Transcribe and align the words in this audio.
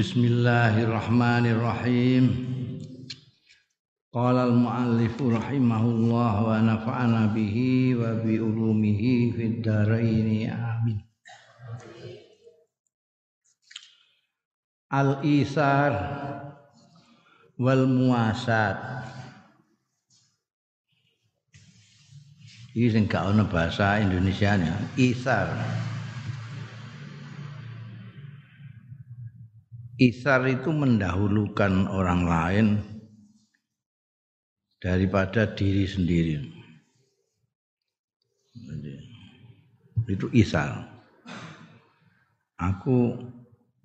Bismillahirrahmanirrahim. 0.00 2.24
Qala 4.08 4.48
al-muallif 4.48 5.12
rahimahullah 5.20 6.34
wa 6.40 6.56
nafa'ana 6.56 7.28
bihi 7.36 8.00
wa 8.00 8.16
bi 8.16 8.40
ulumihi 8.40 9.36
fid 9.36 9.60
dharain 9.60 10.56
amin. 10.56 11.04
Al-isar 14.88 15.92
wal 17.60 17.84
muasat. 17.84 19.04
Iki 22.72 22.88
sing 22.88 23.04
gak 23.04 23.36
ono 23.36 23.44
bahasa 23.44 24.00
Indonesianya, 24.00 24.80
isar. 24.96 25.52
Isar 30.00 30.48
itu 30.48 30.72
mendahulukan 30.72 31.92
orang 31.92 32.24
lain 32.24 32.66
daripada 34.80 35.44
diri 35.44 35.84
sendiri. 35.84 36.40
Itu 40.08 40.32
isar. 40.32 40.88
Aku 42.56 43.12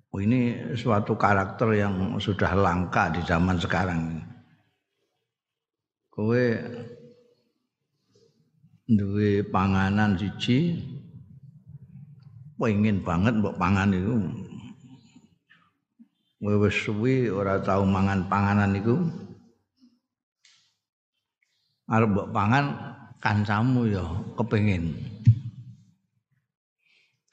oh 0.08 0.20
ini 0.24 0.72
suatu 0.72 1.20
karakter 1.20 1.76
yang 1.76 2.16
sudah 2.16 2.56
langka 2.56 3.12
di 3.12 3.20
zaman 3.20 3.60
sekarang. 3.60 4.24
Kowe 6.08 6.44
duwe 8.88 9.44
panganan 9.52 10.16
siji 10.16 10.80
pengen 12.56 13.04
banget 13.04 13.36
mbok 13.36 13.60
pangan 13.60 13.92
itu 13.92 14.45
wis 16.54 16.78
suwi 16.86 17.26
ora 17.26 17.58
tau 17.58 17.82
mangan 17.82 18.30
panganan 18.30 18.78
iku 18.78 18.94
arep 21.90 22.08
mbok 22.14 22.28
pangan 22.30 22.64
kancamu 23.18 23.90
ya 23.90 24.06
kepengin 24.38 24.94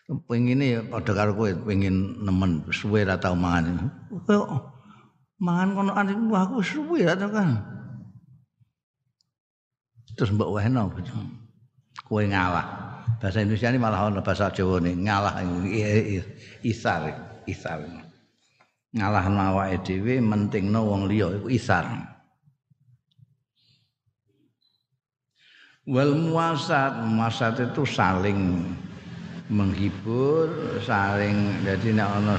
kepengine 0.10 0.66
ya 0.78 0.82
padha 0.82 1.14
karo 1.14 1.32
kowe 1.38 1.52
pengen 1.70 2.26
nemen 2.26 2.66
suwe 2.74 3.06
ora 3.06 3.22
tau 3.22 3.38
mangan 3.38 3.94
kowe 4.26 4.42
mangan 5.38 5.70
kono 5.78 5.92
anu 5.94 6.34
aku 6.34 6.66
suwe 6.66 7.06
ora 7.06 7.14
tau 7.14 7.30
kan 7.30 7.50
terus 10.18 10.34
mbok 10.34 10.58
wehno 10.58 10.90
kowe 12.10 12.24
ngalah 12.26 12.66
bahasa 13.22 13.40
Indonesia 13.40 13.72
ini 13.72 13.80
malah 13.80 14.10
bahasa 14.20 14.52
Jawa 14.52 14.84
nih 14.84 15.00
ngalah 15.00 15.40
isar 16.66 17.02
isar 17.48 17.80
ngalah 18.94 19.26
awake 19.26 19.82
dhewe 19.82 20.22
mentingno 20.22 20.86
wong 20.86 21.10
liya 21.10 21.34
iku 21.42 21.50
isar. 21.50 21.86
Wal 25.84 26.16
muasat, 26.16 27.04
muasat 27.04 27.60
itu 27.60 27.84
saling 27.84 28.64
menghibur, 29.52 30.80
saling 30.80 31.60
jadi 31.68 32.00
nek 32.00 32.08
ana 32.08 32.36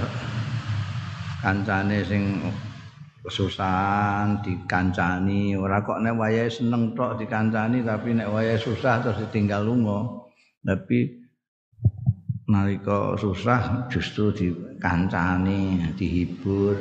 kancane 1.44 2.00
sing 2.08 2.40
kesusahan 3.20 4.40
dikancani 4.40 5.56
ora 5.56 5.84
kok 5.84 6.00
nek 6.00 6.16
wayahe 6.16 6.48
seneng 6.48 6.96
tok 6.96 7.20
dikancani 7.20 7.84
tapi 7.84 8.16
nek 8.16 8.28
wayahe 8.32 8.56
susah 8.60 9.00
terus 9.04 9.20
ditinggal 9.28 9.64
lunga 9.64 10.24
tapi 10.64 11.24
nalika 12.48 13.16
susah 13.16 13.88
justru 13.88 14.32
dikancani, 14.84 15.80
dihibur. 15.96 16.76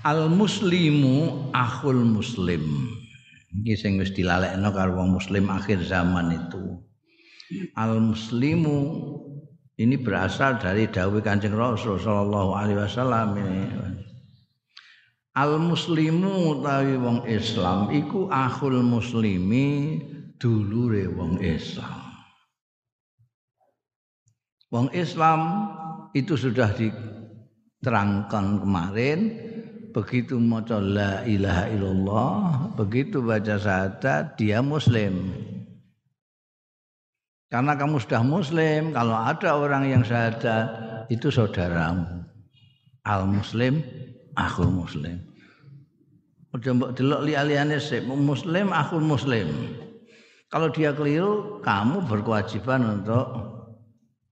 Al 0.00 0.32
muslimu 0.32 1.52
akhul 1.52 2.00
muslim. 2.00 2.64
Iki 3.60 3.74
sing 3.76 3.92
wis 4.00 4.16
dilalekno 4.16 4.72
karo 4.72 4.96
wong 4.96 5.20
muslim 5.20 5.52
akhir 5.52 5.84
zaman 5.84 6.32
itu. 6.32 6.80
Al 7.76 8.00
muslimu 8.00 9.04
ini 9.76 10.00
berasal 10.00 10.56
dari 10.56 10.88
dawuh 10.88 11.20
Kanjeng 11.20 11.52
Rasul 11.52 12.00
sallallahu 12.00 12.56
alaihi 12.56 12.80
wasallam 12.80 13.36
ini. 13.36 13.64
Al 15.36 15.60
muslimu 15.60 16.56
utawi 16.56 16.96
wong 16.96 17.28
Islam 17.28 17.92
iku 17.92 18.32
akhul 18.32 18.80
muslimi 18.80 20.00
dulure 20.40 21.12
wong 21.12 21.44
Islam. 21.44 22.05
Wong 24.76 24.92
Islam 24.92 25.72
itu 26.12 26.36
sudah 26.36 26.68
diterangkan 26.76 28.60
kemarin 28.60 29.32
begitu 29.96 30.36
maca 30.36 30.76
la 30.76 31.24
ilaha 31.24 31.64
illallah 31.72 32.36
begitu 32.76 33.24
baca 33.24 33.56
syahadat 33.56 34.36
dia 34.36 34.60
muslim. 34.60 35.32
Karena 37.48 37.72
kamu 37.72 38.04
sudah 38.04 38.20
muslim 38.20 38.92
kalau 38.92 39.16
ada 39.16 39.56
orang 39.56 39.88
yang 39.88 40.04
syahadat 40.04 40.68
itu 41.08 41.32
saudaramu. 41.32 42.28
Al 43.08 43.24
muslim 43.24 43.80
aku 44.36 44.68
muslim. 44.68 45.24
Udah 46.52 46.72
mbok 46.76 46.92
delok 47.00 47.24
li-liyane 47.24 47.80
muslim 48.12 48.76
aku 48.76 49.00
muslim. 49.00 49.48
Kalau 50.52 50.68
dia 50.68 50.92
keliru 50.92 51.64
kamu 51.64 52.04
berkewajiban 52.04 53.00
untuk 53.00 53.55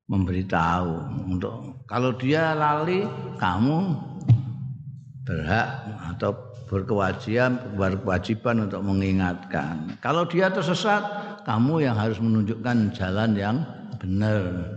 memberitahu 0.04 1.24
untuk 1.32 1.80
kalau 1.88 2.12
dia 2.12 2.52
lali 2.52 3.08
kamu 3.40 3.96
berhak 5.24 5.68
atau 6.12 6.36
berkewajiban 6.68 7.56
berkewajiban 7.76 8.68
untuk 8.68 8.84
mengingatkan. 8.84 9.96
Kalau 10.04 10.28
dia 10.28 10.52
tersesat 10.52 11.00
kamu 11.48 11.88
yang 11.88 11.96
harus 11.96 12.20
menunjukkan 12.20 12.92
jalan 12.92 13.30
yang 13.36 13.56
benar. 13.96 14.68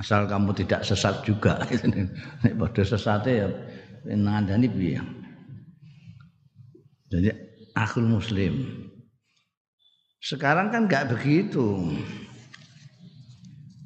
Asal 0.00 0.24
kamu 0.24 0.56
tidak 0.56 0.84
sesat 0.84 1.20
juga. 1.24 1.60
Nek 2.42 2.56
padha 2.56 2.82
sesate 2.84 3.30
ya 3.44 3.48
ngandani 4.08 4.68
piye? 4.68 5.00
Jadi 7.12 7.28
akhul 7.76 8.08
muslim. 8.08 8.88
Sekarang 10.24 10.72
kan 10.72 10.88
nggak 10.88 11.12
begitu 11.12 11.92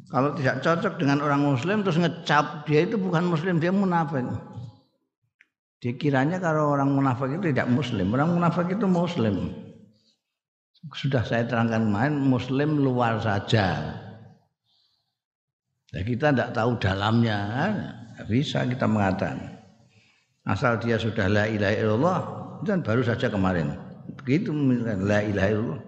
kalau 0.06 0.38
tidak 0.38 0.62
cocok 0.62 1.02
dengan 1.02 1.18
orang 1.18 1.42
muslim 1.42 1.82
terus 1.82 1.98
ngecap 1.98 2.62
dia 2.62 2.86
itu 2.86 2.94
bukan 2.94 3.26
muslim, 3.26 3.58
dia 3.58 3.74
munafik. 3.74 4.22
Dia 5.82 5.92
kiranya 5.98 6.38
kalau 6.38 6.78
orang 6.78 6.94
munafik 6.94 7.34
itu 7.34 7.50
tidak 7.50 7.66
muslim, 7.66 8.14
orang 8.14 8.30
munafik 8.30 8.70
itu 8.70 8.86
muslim. 8.86 9.50
Sudah 10.94 11.26
saya 11.26 11.42
terangkan 11.42 11.90
kemarin 11.90 12.22
muslim 12.22 12.78
luar 12.78 13.18
saja. 13.18 13.98
Ya, 15.90 16.00
kita 16.06 16.30
tidak 16.30 16.54
tahu 16.54 16.78
dalamnya, 16.78 17.38
tidak 18.14 18.26
bisa 18.30 18.62
kita 18.62 18.86
mengatakan. 18.86 19.58
Asal 20.46 20.78
dia 20.78 20.94
sudah 21.02 21.26
la 21.26 21.50
ilaha 21.50 21.74
illallah, 21.74 22.18
dan 22.62 22.78
baru 22.86 23.02
saja 23.02 23.26
kemarin. 23.26 23.74
Begitu 24.22 24.54
la 25.02 25.26
ilaha 25.26 25.48
illallah. 25.50 25.82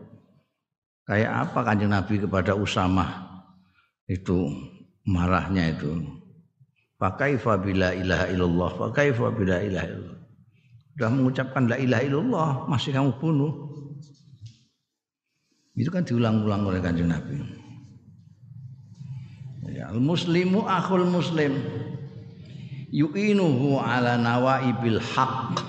Kayak 1.06 1.30
apa 1.46 1.58
kanjeng 1.62 1.94
Nabi 1.94 2.18
kepada 2.18 2.58
Usamah 2.58 3.27
itu 4.08 4.48
marahnya 5.04 5.76
itu. 5.76 6.00
Pakai 6.98 7.38
fabila 7.38 7.94
ilaha 7.94 8.26
illallah 8.32 8.70
pakai 8.88 9.14
fabila 9.14 9.62
ilaha 9.62 9.86
illallah. 9.86 10.18
Sudah 10.98 11.10
mengucapkan 11.14 11.70
la 11.70 11.76
ilaha 11.78 12.02
illallah 12.02 12.50
masih 12.66 12.90
kamu 12.90 13.14
bunuh. 13.22 13.52
Itu 15.78 15.94
kan 15.94 16.02
diulang-ulang 16.02 16.66
oleh 16.66 16.82
kanjeng 16.82 17.06
Nabi. 17.06 17.38
Ya, 19.70 19.94
al 19.94 20.02
muslimu 20.02 20.66
akhul 20.66 21.06
muslim. 21.06 21.54
Yu'inuhu 22.90 23.78
ala 23.78 24.18
nawaibil 24.18 24.98
haq. 24.98 25.62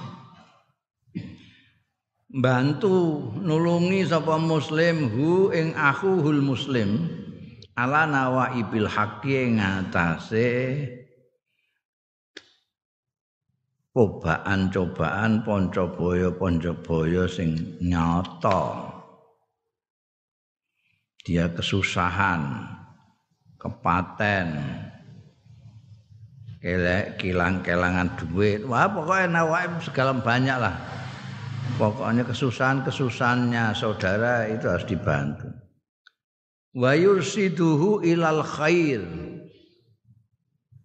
Bantu 2.34 3.30
nulungi 3.38 4.10
sapa 4.10 4.42
muslim 4.42 5.14
hu 5.14 5.54
ing 5.54 5.78
akhuhul 5.78 6.42
muslim 6.42 7.06
ala 7.80 8.04
nawaibil 8.04 8.92
haqqi 8.92 9.56
ngatasé 9.56 10.48
cobaan-cobaan 13.96 15.44
ponco-boyo-ponco-boyo 15.44 17.24
sing 17.28 17.80
nyata. 17.84 18.96
Dia 21.24 21.52
kesusahan 21.52 22.64
kepaten 23.60 24.48
kelek 26.64 27.20
kilang-kelangan 27.20 28.16
duit. 28.20 28.64
Wah 28.68 28.88
pokoknya 28.88 29.40
nawaib 29.40 29.80
segala 29.84 30.16
banyak 30.16 30.58
lah 30.60 30.76
pokoknya 31.76 32.24
kesusahan-kesusahannya 32.28 33.72
saudara 33.72 34.48
itu 34.52 34.66
harus 34.68 34.88
dibantu 34.88 35.59
wa 36.74 36.92
yursiduhu 36.94 38.06
ilal 38.06 38.44
khair. 38.46 39.02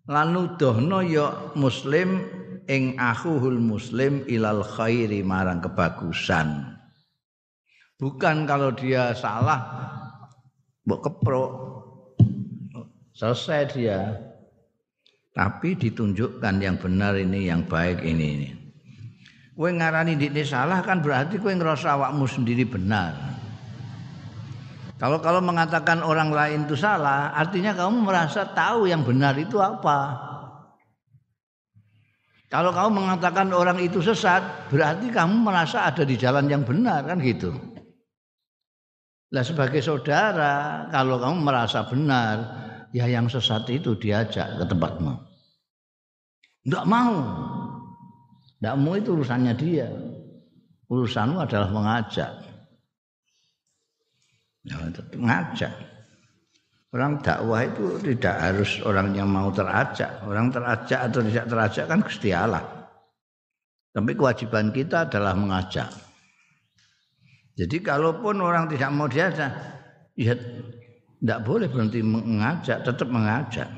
Lan 0.04 0.36
nuduhno 0.36 1.00
ya 1.00 1.56
muslim 1.56 2.20
ing 2.68 3.00
akhuhul 3.00 3.56
muslim 3.56 4.20
ilal 4.28 4.60
khairi 4.64 5.24
marang 5.24 5.64
kebagusan. 5.64 6.76
Bukan 7.96 8.44
kalau 8.44 8.76
dia 8.76 9.16
salah 9.16 9.60
mbok 10.84 11.00
keprok. 11.08 11.52
Selesai 13.14 13.62
dia. 13.72 14.00
Tapi 15.34 15.74
ditunjukkan 15.78 16.54
yang 16.62 16.78
benar 16.78 17.14
ini 17.18 17.50
yang 17.50 17.66
baik 17.66 18.02
ini 18.02 18.26
ini. 18.38 18.48
Kowe 19.54 19.70
ngarani 19.70 20.18
dikne 20.18 20.42
salah 20.42 20.82
kan 20.82 20.98
berarti 20.98 21.38
kowe 21.38 21.50
ngerasa 21.50 21.94
awakmu 21.94 22.26
sendiri 22.26 22.66
benar 22.66 23.33
kalau 25.04 25.20
kalau 25.20 25.44
mengatakan 25.44 26.00
orang 26.00 26.32
lain 26.32 26.64
itu 26.64 26.80
salah 26.80 27.36
artinya 27.36 27.76
kamu 27.76 28.08
merasa 28.08 28.48
tahu 28.56 28.88
yang 28.88 29.04
benar 29.04 29.36
itu 29.36 29.60
apa 29.60 30.32
kalau 32.54 32.70
kamu 32.70 33.02
mengatakan 33.02 33.50
orang 33.50 33.82
itu 33.82 33.98
sesat, 33.98 34.70
berarti 34.70 35.10
kamu 35.10 35.42
merasa 35.42 35.90
ada 35.90 36.06
di 36.06 36.14
jalan 36.14 36.46
yang 36.46 36.62
benar 36.62 37.02
kan 37.02 37.18
gitu. 37.18 37.50
Nah 39.34 39.42
sebagai 39.42 39.82
saudara, 39.82 40.86
kalau 40.94 41.18
kamu 41.18 41.42
merasa 41.42 41.82
benar, 41.82 42.36
ya 42.94 43.10
yang 43.10 43.26
sesat 43.26 43.66
itu 43.74 43.98
diajak 43.98 44.54
ke 44.54 44.64
tempatmu. 44.70 45.18
Enggak 46.70 46.86
mau. 46.86 47.16
Enggak 48.62 48.76
mau 48.78 48.94
itu 48.94 49.10
urusannya 49.18 49.54
dia. 49.58 49.90
Urusanmu 50.86 51.42
adalah 51.42 51.74
mengajak. 51.74 52.38
Ya, 54.64 54.80
mengajak. 55.16 55.72
Orang 56.94 57.18
dakwah 57.20 57.66
itu 57.66 57.98
tidak 58.00 58.36
harus 58.38 58.78
orang 58.86 59.12
yang 59.12 59.26
mau 59.26 59.50
terajak. 59.50 60.24
Orang 60.24 60.54
terajak 60.54 61.10
atau 61.10 61.20
tidak 61.26 61.46
terajak 61.50 61.84
kan 61.90 62.00
Gusti. 62.00 62.30
Tapi 63.94 64.10
kewajiban 64.14 64.70
kita 64.70 65.10
adalah 65.10 65.34
mengajak. 65.34 65.90
Jadi 67.54 67.76
kalaupun 67.82 68.42
orang 68.42 68.66
tidak 68.66 68.90
mau 68.94 69.06
diajak, 69.06 69.50
ya 70.18 70.34
tidak 70.34 71.40
boleh 71.46 71.66
berhenti 71.70 72.02
mengajak, 72.02 72.82
tetap 72.82 73.08
mengajak. 73.10 73.68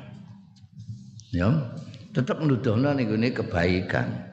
Ya, 1.33 1.53
tetap 2.17 2.41
menuduhna 2.41 2.97
ini 2.97 3.29
kebaikan. 3.33 4.26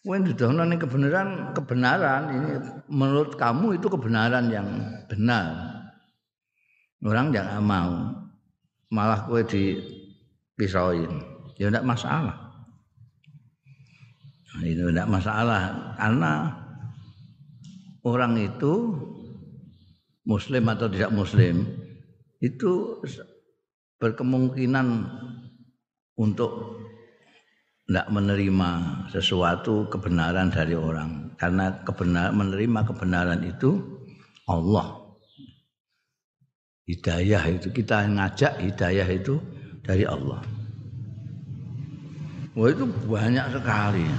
Kowe 0.00 0.16
nuduhna 0.16 0.64
ini 0.64 0.80
kebenaran, 0.80 1.52
kebenaran 1.52 2.22
ini 2.32 2.50
menurut 2.88 3.36
kamu 3.36 3.76
itu 3.76 3.84
kebenaran 3.92 4.48
yang 4.48 4.68
benar. 5.12 5.76
Orang 7.04 7.36
jangan 7.36 7.60
mau. 7.60 7.92
Malah 8.88 9.28
kue 9.28 9.44
dipisauin. 9.44 11.20
Ya 11.60 11.68
tidak 11.68 11.84
masalah. 11.84 12.32
Nah, 14.50 14.64
itu 14.64 14.88
tidak 14.88 15.08
masalah 15.12 15.60
karena 16.00 16.32
orang 18.02 18.40
itu 18.40 18.72
muslim 20.24 20.64
atau 20.72 20.88
tidak 20.88 21.12
muslim 21.12 21.68
itu 22.40 23.04
berkemungkinan 24.00 25.06
untuk 26.16 26.80
tidak 27.90 28.06
menerima 28.06 28.70
sesuatu 29.10 29.90
kebenaran 29.90 30.54
dari 30.54 30.78
orang 30.78 31.34
karena 31.34 31.82
kebenar 31.82 32.30
menerima 32.30 32.86
kebenaran 32.86 33.42
itu 33.42 33.82
Allah 34.46 35.00
Hidayah 36.90 37.46
itu 37.54 37.70
kita 37.70 38.02
ngajak 38.02 38.58
hidayah 38.58 39.06
itu 39.06 39.38
dari 39.78 40.02
Allah. 40.02 40.42
Wah 42.58 42.66
itu 42.66 42.82
banyak 43.06 43.46
sekali 43.54 44.10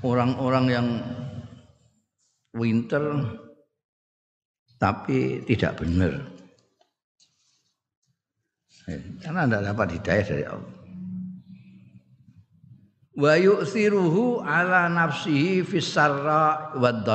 orang-orang 0.00 0.64
yang 0.72 0.86
winter 2.56 3.04
tapi 4.80 5.44
tidak 5.44 5.76
benar. 5.84 6.16
Karena 9.20 9.44
tidak 9.44 9.62
dapat 9.68 9.88
hidayah 10.00 10.24
dari 10.32 10.44
Allah. 10.48 10.75
Wa 13.16 13.32
yu'thiruhu 13.40 14.44
ala 14.44 14.92
nafsihi 14.92 15.64
fis 15.64 15.88
sarra 15.88 16.76
wad 16.76 17.08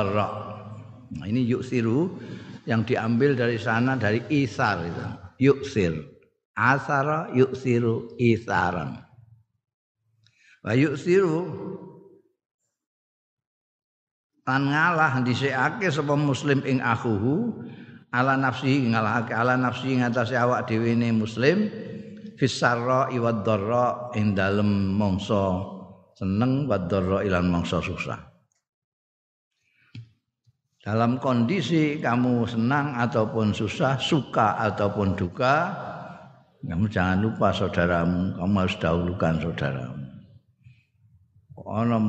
Nah, 1.12 1.28
ini 1.28 1.46
yu'thiruhu 1.46 2.18
yang 2.66 2.82
diambil 2.82 3.38
dari 3.38 3.58
sana 3.58 3.94
dari 3.94 4.22
isar 4.30 4.82
itu. 4.82 5.04
Yuksir 5.42 6.12
asara 6.56 7.32
yuksiru 7.32 8.12
isaran 8.20 9.00
wa 10.62 10.72
yuksiru 10.76 11.48
lan 14.44 14.62
ngalah 14.68 15.22
dhisikake 15.24 15.88
sapa 15.88 16.12
muslim 16.12 16.60
ing 16.68 16.84
akhuhu 16.84 17.64
ala 18.12 18.36
nafsi 18.36 18.84
ngalahake 18.84 19.32
ala 19.32 19.56
nafsi 19.56 19.96
ngatasé 19.96 20.36
awak 20.36 20.68
dhewe 20.68 20.92
muslim 21.14 21.72
fisarra 22.36 23.08
iwad 23.14 23.46
dharra 23.46 24.12
ing 24.18 24.36
dalem 24.36 24.98
mangsa 24.98 25.62
seneng 26.22 26.70
wad 26.70 26.86
dharra 26.86 27.26
ilan 27.26 27.50
mangsa 27.50 27.82
susah 27.82 28.32
dalam 30.82 31.22
kondisi 31.22 32.02
kamu 32.02 32.42
senang 32.42 32.98
ataupun 32.98 33.54
susah, 33.54 34.02
suka 34.02 34.58
ataupun 34.66 35.14
duka, 35.14 35.70
kamu 36.66 36.90
jangan 36.90 37.22
lupa 37.22 37.54
saudaramu, 37.54 38.34
kamu 38.34 38.54
harus 38.58 38.76
dahulukan 38.82 39.34
saudaramu. 39.38 40.02
Ana 41.62 42.02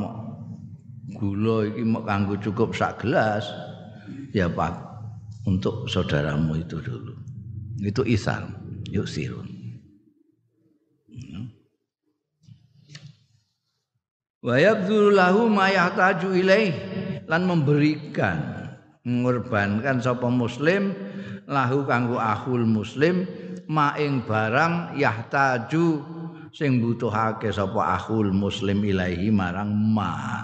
gula 1.13 1.69
iki 1.69 1.86
mau 1.86 2.01
kanggo 2.01 2.33
cukup 2.42 2.74
sak 2.74 3.06
gelas, 3.06 3.45
ya 4.33 4.50
Pak, 4.50 4.74
untuk 5.45 5.86
saudaramu 5.86 6.57
itu 6.57 6.81
dulu. 6.81 7.13
Itu 7.77 8.01
isar, 8.10 8.50
yuk 8.89 9.06
sirun. 9.06 9.52
Wa 14.43 14.59
yabdhulu 14.59 15.15
lahu 15.15 15.47
ma 15.47 15.71
yahtaju 15.71 16.35
ilaih. 16.35 16.71
Lan 17.31 17.47
memberikan 17.47 18.67
ngorbankan 19.07 20.03
sapa 20.03 20.27
muslim 20.27 20.91
lahu 21.47 21.87
kanggo 21.87 22.19
akhul 22.19 22.67
muslim 22.67 23.23
maing 23.71 24.27
barang 24.27 24.99
yahtaju 24.99 26.03
sing 26.51 26.83
butuhake 26.83 27.47
sapa 27.55 27.95
akhul 27.95 28.35
muslim 28.35 28.83
ilahi 28.83 29.31
marang 29.31 29.71
ma. 29.71 30.43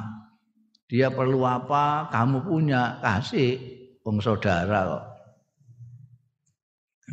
Dia 0.89 1.11
perlu 1.11 1.43
apa? 1.45 2.07
Kamu 2.09 2.47
punya 2.47 2.97
kasih 3.03 3.59
wong 4.01 4.23
saudara 4.23 4.89
kok. 4.95 5.05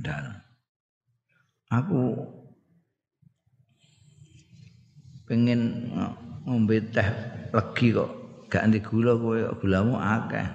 Dan 0.00 0.25
aku 1.69 2.16
pengen 5.28 5.93
ngombe 6.47 6.79
teh 6.95 7.09
legi 7.50 7.91
kok. 7.91 8.11
Gak 8.47 8.62
anti 8.62 8.79
gula 8.79 9.19
kowe 9.19 9.37
gulamu 9.59 9.99
akeh. 9.99 10.47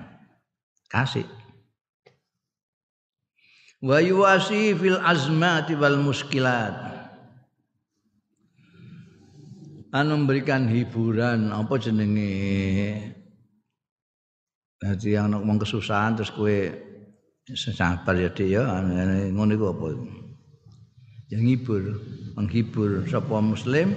Kasih. 0.87 1.27
Wa 3.83 3.99
yuwasi 3.99 4.71
fil 4.79 5.01
azmati 5.03 5.75
wal 5.75 5.99
muskilat. 5.99 6.71
Anu 9.91 10.23
memberikan 10.23 10.71
hiburan 10.71 11.51
apa 11.51 11.75
jenenge? 11.75 12.31
Jadi 14.79 15.19
yang 15.19 15.35
ngomong 15.35 15.59
kesusahan 15.59 16.15
terus 16.15 16.31
kue 16.31 16.71
sabar 17.51 18.15
ya 18.15 18.31
dia 18.31 18.63
ya. 18.63 18.79
Ngono 19.35 19.51
iku 19.51 19.65
apa 19.75 19.85
yang 21.31 21.47
ngibur 21.47 21.95
menghibur 22.35 23.07
sapa 23.07 23.39
muslim 23.39 23.95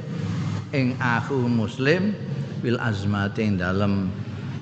ing 0.70 0.94
aku 1.02 1.34
muslim 1.50 2.14
bil 2.62 2.78
azmati 2.78 3.42
ing 3.42 3.58
dalam 3.58 4.08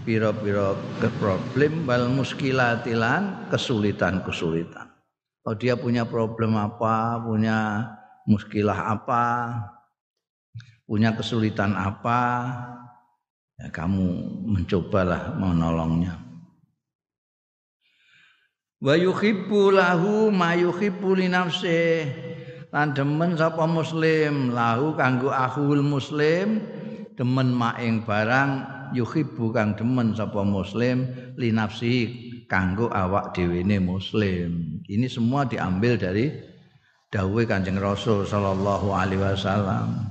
piro-piro 0.09 0.75
problem 1.21 1.87
wal 1.87 2.11
muskilatilan 2.11 3.47
kesulitan-kesulitan. 3.53 4.91
Kalau 5.43 5.57
dia 5.59 5.75
punya 5.79 6.07
problem 6.07 6.59
apa, 6.59 7.19
punya 7.23 7.87
muskilah 8.27 8.99
apa, 8.99 9.25
punya 10.87 11.15
kesulitan 11.15 11.75
apa, 11.75 12.21
ya 13.59 13.71
kamu 13.71 14.07
mencobalah 14.47 15.35
menolongnya. 15.39 16.19
Wa 18.83 18.99
yuhibbu 18.99 19.71
lahu 19.71 20.35
ma 20.35 20.59
yuhibbu 20.59 21.11
li 21.15 21.27
nafsi. 21.31 22.11
Lan 22.73 22.97
demen 22.97 23.37
sapa 23.37 23.69
muslim? 23.69 24.57
Lahu 24.57 24.97
kanggo 24.97 25.29
akhul 25.29 25.85
muslim. 25.85 26.65
Demen 27.13 27.53
maing 27.53 28.01
barang 28.09 28.51
yuhibbu 28.97 29.53
kang 29.53 29.77
demen 29.77 30.17
sapa 30.17 30.41
muslim. 30.41 31.05
Li 31.37 31.53
nafsi 31.53 32.09
kanggo 32.49 32.89
awak 32.89 33.37
dhewene 33.37 33.77
muslim. 33.77 34.81
Ini 34.89 35.05
semua 35.05 35.45
diambil 35.45 36.01
dari 36.01 36.33
dawuhe 37.13 37.45
Kanjeng 37.45 37.77
Rasul 37.77 38.25
sallallahu 38.25 38.89
alaihi 38.97 39.21
wasallam. 39.21 40.09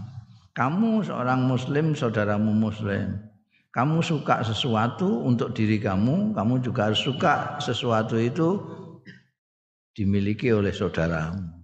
Kamu 0.53 1.01
seorang 1.01 1.49
muslim 1.49 1.97
saudaramu 1.97 2.53
muslim. 2.53 3.17
Kamu 3.73 4.05
suka 4.05 4.45
sesuatu 4.45 5.25
untuk 5.25 5.55
diri 5.57 5.81
kamu 5.81 6.35
kamu 6.35 6.61
juga 6.61 6.91
harus 6.91 7.01
suka 7.01 7.55
sesuatu 7.57 8.19
itu 8.19 8.59
dimiliki 9.95 10.51
oleh 10.51 10.75
saudaramu 10.75 11.60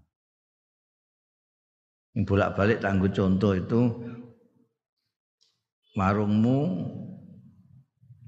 yang 2.17 2.25
bolak-balik 2.25 2.81
tangguh 2.81 3.13
contoh 3.13 3.53
itu 3.53 3.93
warungmu 5.93 6.59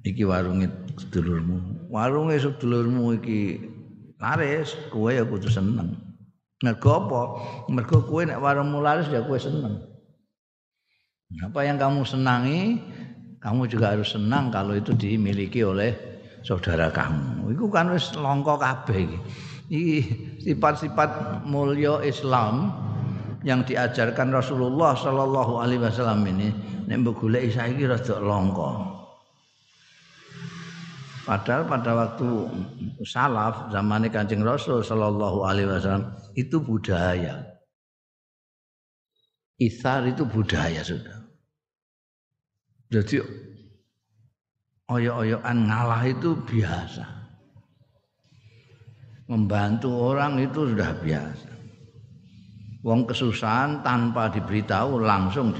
iki 0.05 0.21
warunge 0.29 0.69
sedulurmu. 0.93 1.89
Warunge 1.89 2.37
sedulurmu 2.37 3.17
iki 3.17 3.57
laris 4.21 4.77
kowe 4.93 5.09
ya 5.09 5.25
kudu 5.25 5.49
seneng. 5.49 5.97
Mergo 6.61 6.89
apa? 7.01 7.21
Mergo 7.73 8.05
kowe 8.05 8.21
nek 8.21 8.37
warungmu 8.37 8.77
laris 8.77 9.09
ya 9.09 9.25
kowe 9.25 9.41
seneng. 9.41 9.81
Apa 11.41 11.65
yang 11.65 11.81
kamu 11.81 12.05
senangi 12.05 12.77
kamu 13.41 13.65
juga 13.73 13.97
harus 13.97 14.13
senang 14.13 14.53
kalau 14.53 14.77
itu 14.77 14.93
dimiliki 14.93 15.65
oleh 15.65 15.97
saudara 16.45 16.93
kamu. 16.93 17.57
Itu 17.57 17.73
kan 17.73 17.89
wis 17.89 18.13
longko 18.13 18.61
kabeh 18.61 19.01
iki. 19.01 19.17
Sifat-sifat 20.45 21.41
mulia 21.49 22.05
Islam 22.05 22.85
yang 23.43 23.63
diajarkan 23.63 24.35
Rasulullah 24.35 24.95
Shallallahu 24.95 25.63
Alaihi 25.63 25.81
Wasallam 25.83 26.23
ini 26.27 26.49
nek 26.89 27.05
golek 27.15 27.53
saiki 27.53 27.85
rada 27.87 28.17
longko 28.19 28.99
Padahal 31.29 31.69
pada 31.69 31.93
waktu 31.93 32.25
salaf 33.05 33.69
zaman 33.69 34.09
Kanjeng 34.09 34.41
Rasul 34.41 34.81
sallallahu 34.81 35.45
alaihi 35.45 35.69
wasallam 35.69 36.09
itu 36.33 36.57
budaya. 36.57 37.45
Isar 39.61 40.09
itu 40.09 40.25
budaya 40.25 40.81
sudah. 40.81 41.21
Jadi 42.89 43.21
oyok-oyokan 44.89 45.69
ngalah 45.69 46.01
itu 46.09 46.33
biasa. 46.33 47.05
Membantu 49.29 49.93
orang 49.93 50.41
itu 50.41 50.73
sudah 50.73 50.97
biasa. 50.97 51.58
Wong 52.79 53.03
kesusahan 53.03 53.83
tanpa 53.83 54.31
diberitahu 54.31 55.03
langsung. 55.03 55.51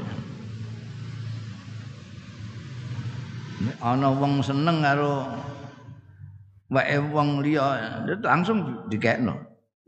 Ana 3.83 4.07
wong 4.15 4.39
seneng 4.39 4.79
karo 4.79 5.27
wae 6.71 6.95
wong 7.11 7.43
liya 7.43 7.99
langsung 8.23 8.87
dikekno. 8.87 9.35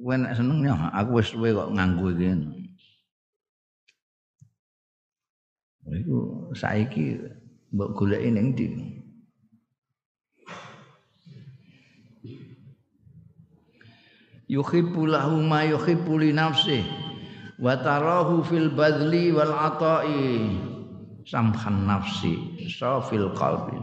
Kowe 0.02 0.18
nek 0.18 0.36
seneng 0.36 0.66
ya 0.66 0.76
aku 0.92 1.22
wis 1.22 1.32
suwe 1.32 1.56
kok 1.56 1.72
nganggo 1.72 2.12
iki. 2.12 2.32
Iku 5.92 6.18
saiki 6.52 7.16
mbok 7.72 7.96
goleki 7.96 8.28
ning 8.34 8.52
ndi 8.52 8.66
yuhibbu 14.52 15.08
lahu 15.08 15.40
ma 15.48 15.64
yuhibbu 15.64 16.20
li 16.20 16.36
nafsi 16.36 16.84
wa 17.62 17.78
tarahu 17.78 18.42
fil 18.42 18.74
badli 18.74 19.30
wal 19.32 19.54
ata'i. 19.54 20.50
Samhan 21.22 21.86
nafsi 21.86 22.66
safil 22.66 23.30
qalbi. 23.38 23.78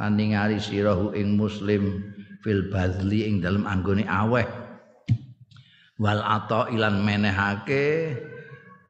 Lan 0.00 0.16
ningali 0.16 0.56
sirahu 0.56 1.12
ing 1.12 1.36
muslim 1.36 2.00
fil 2.40 2.72
badli 2.72 3.28
ing 3.28 3.44
dalam 3.44 3.68
anggone 3.68 4.08
aweh. 4.08 4.48
Wal 6.00 6.24
ato 6.24 6.66
ilan 6.72 7.04
menehake 7.04 8.16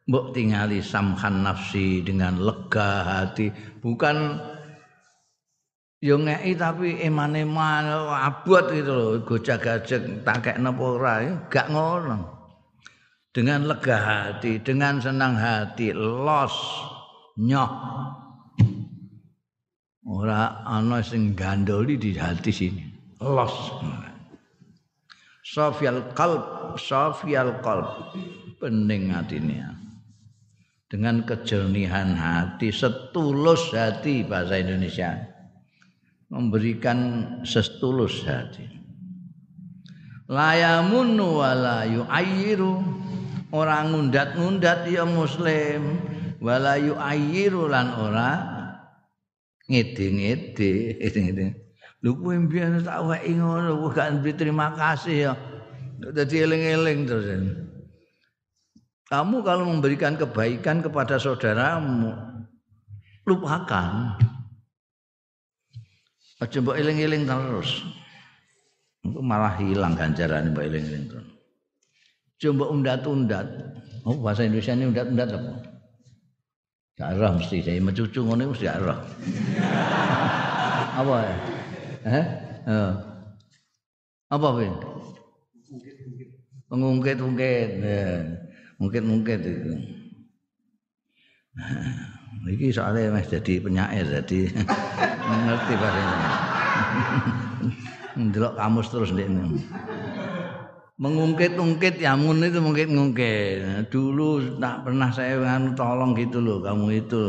mbok 0.06 0.32
tingali 0.32 0.80
samhan 0.80 1.42
nafsi 1.44 2.00
dengan 2.06 2.38
lega 2.38 3.04
hati. 3.04 3.50
Bukan 3.82 4.38
yo 5.98 6.20
ngeki 6.20 6.52
tapi 6.54 7.00
eman-eman 7.04 7.90
abot 8.12 8.70
itu 8.70 8.92
loh 8.92 9.10
gojag-gajeg 9.24 10.22
tak 10.22 10.36
kek 10.44 10.60
napa 10.60 10.84
ora 10.84 11.14
gak 11.48 11.72
ngono 11.72 12.33
dengan 13.34 13.66
lega 13.66 13.98
hati 13.98 14.62
dengan 14.62 15.02
senang 15.02 15.34
hati 15.34 15.90
los 15.90 16.54
nyoh. 17.34 17.72
Ora 20.06 20.62
ana 20.62 21.02
sing 21.02 21.34
gandoli 21.34 21.98
di 21.98 22.14
hati 22.14 22.54
sini. 22.54 22.84
Los. 23.18 23.74
Sofial 25.44 26.14
qalb 26.14 26.78
Sofial 26.78 27.62
qalb 27.62 28.14
pening 28.58 29.10
hatinya 29.10 29.70
dengan 30.90 31.22
kejernihan 31.26 32.14
hati 32.14 32.70
setulus 32.70 33.74
hati 33.74 34.22
bahasa 34.22 34.62
Indonesia. 34.62 35.10
Memberikan 36.30 36.98
setulus 37.46 38.26
hati. 38.26 38.66
Layamun 40.26 41.14
wala 41.20 41.86
yu'ayyiru 41.86 42.80
orang 43.54 43.94
ngundat-ngundat 43.94 44.90
ya 44.90 45.06
muslim 45.06 46.02
wala 46.42 46.74
yu'ayyiru 46.74 47.70
lan 47.70 47.94
ora 47.94 48.30
ngede-ngede 49.70 50.98
ngede 50.98 51.46
Lho 52.04 52.12
kowe 52.20 52.36
mbiyen 52.36 52.84
tak 52.84 53.00
wae 53.08 53.32
ngono 53.32 53.88
gak 53.88 54.20
terima 54.36 54.76
kasih 54.76 55.16
ya. 55.24 55.32
Dadi 56.12 56.36
eling-eling 56.44 57.08
terus. 57.08 57.24
Kamu 59.08 59.40
kalau 59.40 59.64
memberikan 59.72 60.20
kebaikan 60.20 60.84
kepada 60.84 61.16
saudaramu 61.16 62.12
lupakan. 63.24 64.20
Aja 66.44 66.60
mbok 66.60 66.76
eling-eling 66.76 67.24
terus. 67.24 67.88
Malah 69.00 69.56
hilang 69.64 69.96
ganjaran 69.96 70.52
mbok 70.52 70.60
eling-eling 70.60 71.08
terus. 71.08 71.28
Coba 72.44 72.68
undat-undat. 72.68 73.48
Oh, 74.04 74.20
bahasa 74.20 74.44
Indonesia 74.44 74.76
ini 74.76 74.84
undat-undat 74.92 75.32
apa? 75.32 75.52
Gak 77.00 77.16
mesti 77.40 77.64
saya 77.64 77.80
mencucu 77.80 78.20
ngono 78.20 78.52
mesti 78.52 78.68
gak 78.68 78.84
apa 80.94 81.14
ya? 81.24 81.36
Eh? 82.06 82.26
Oh. 82.68 82.92
Apa 84.28 84.48
Win? 84.60 84.74
Pengungkit-ungkit. 86.68 87.70
Mungkin-mungkit 88.76 89.40
itu. 89.40 89.72
Nah, 91.54 92.50
iki 92.50 92.74
soalnya 92.74 93.14
mas 93.14 93.30
jadi 93.30 93.62
penyair 93.62 94.04
jadi 94.04 94.40
ngerti 95.48 95.74
bahasa 95.80 95.98
ini. 95.98 96.28
Ndelok 98.30 98.54
kamus 98.54 98.90
terus 98.92 99.10
ndekne. 99.10 99.64
Mengungkit-ungkit 100.94 101.98
ya 101.98 102.14
mun 102.14 102.44
itu 102.46 102.62
mungkin 102.62 102.94
ngungkit. 102.94 103.90
Dulu 103.90 104.58
tak 104.62 104.86
pernah 104.86 105.10
saya 105.10 105.42
nganu 105.42 105.74
tolong 105.74 106.14
gitu 106.14 106.38
loh 106.38 106.62
kamu 106.62 107.02
itu. 107.02 107.24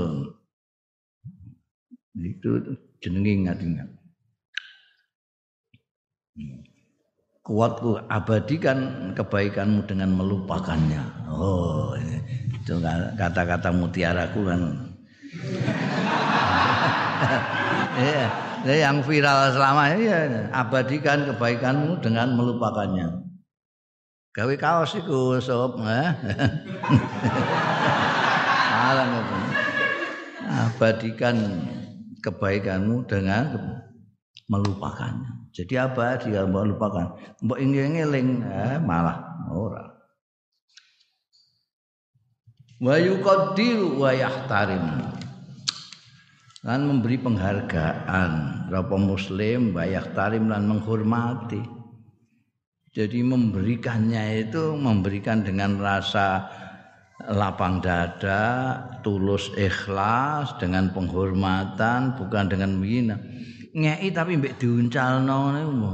Itu 2.15 2.51
jenenge 3.01 3.31
ingat-ingat. 3.41 3.89
kuatku 7.45 8.01
abadikan 8.09 9.13
kebaikanmu 9.13 9.85
dengan 9.85 10.17
melupakannya. 10.17 11.29
Oh, 11.29 11.93
itu 12.49 12.73
kata-kata 13.15 13.69
mutiaraku 13.69 14.41
kan. 14.49 14.61
Iya, 17.95 18.27
yang 18.91 18.99
viral 19.07 19.55
selama 19.55 19.95
ini 19.95 20.11
ya, 20.11 20.51
abadikan 20.51 21.31
kebaikanmu 21.31 22.03
dengan 22.03 22.35
melupakannya. 22.35 23.24
Gawe 24.35 24.51
kaos 24.59 24.99
iku 24.99 25.39
sob, 25.39 25.79
eh. 25.79 26.11
Abadikan 30.75 31.39
kebaikanmu 32.19 33.07
dengan 33.07 33.55
melupakannya. 34.51 35.55
Jadi 35.55 35.79
apa 35.79 36.19
dia 36.19 36.43
mau 36.43 36.67
lupakan? 36.67 37.15
Mbok 37.47 37.59
ingin 37.63 38.11
eh, 38.43 38.75
malah 38.83 39.47
ora. 39.55 39.95
Wa 42.83 42.99
yuqaddiru 42.99 44.03
wa 44.03 44.11
yahtarim. 44.11 45.15
Lan 46.67 46.81
memberi 46.91 47.23
penghargaan 47.23 48.31
berapa 48.67 48.95
muslim 48.99 49.71
wa 49.71 49.87
yahtarim 49.87 50.51
lan 50.51 50.67
menghormati. 50.67 51.74
Jadi 52.95 53.19
memberikannya 53.27 54.47
itu 54.47 54.71
memberikan 54.79 55.43
dengan 55.43 55.75
rasa 55.75 56.47
lapang 57.27 57.83
dada, 57.83 58.79
tulus 59.03 59.51
ikhlas 59.59 60.55
dengan 60.63 60.95
penghormatan 60.95 62.15
bukan 62.15 62.47
dengan 62.47 62.79
menghina 62.79 63.19
ngeki 63.75 64.07
tapi 64.15 64.39
mbek 64.39 64.55
diuncalno 64.55 65.51
niku 65.51 65.93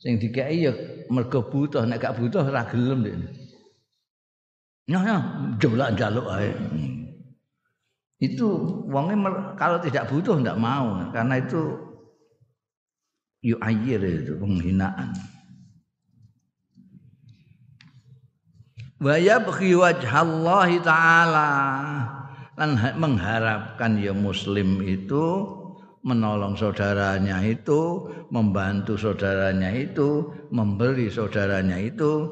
sing 0.00 0.16
dikeki 0.16 0.64
ya 0.64 0.72
mergo 1.12 1.44
butuh 1.44 1.84
nek 1.84 2.00
gak 2.00 2.16
butuh 2.16 2.40
ora 2.48 2.64
gelem 2.72 3.04
ndek 3.04 3.16
Nah, 4.90 4.98
nah 4.98 5.22
jaluk 5.94 6.26
ae. 6.26 6.50
Itu 8.18 8.48
wongnya 8.90 9.54
kalau 9.54 9.78
tidak 9.78 10.10
butuh 10.10 10.42
tidak 10.42 10.58
mau 10.58 11.06
karena 11.14 11.38
itu 11.38 11.78
yu 13.46 13.54
ayir 13.62 14.02
itu 14.02 14.34
penghinaan. 14.42 15.14
Wa 19.02 19.18
yabghi 19.18 19.74
wajhallahi 19.74 20.78
ta'ala 20.78 21.50
dan 22.54 22.78
mengharapkan 22.94 23.98
ya 23.98 24.14
muslim 24.14 24.78
itu 24.86 25.42
menolong 26.06 26.54
saudaranya 26.54 27.42
itu, 27.42 28.06
membantu 28.30 28.94
saudaranya 28.94 29.74
itu, 29.74 30.30
memberi 30.54 31.10
saudaranya 31.10 31.78
itu, 31.82 32.30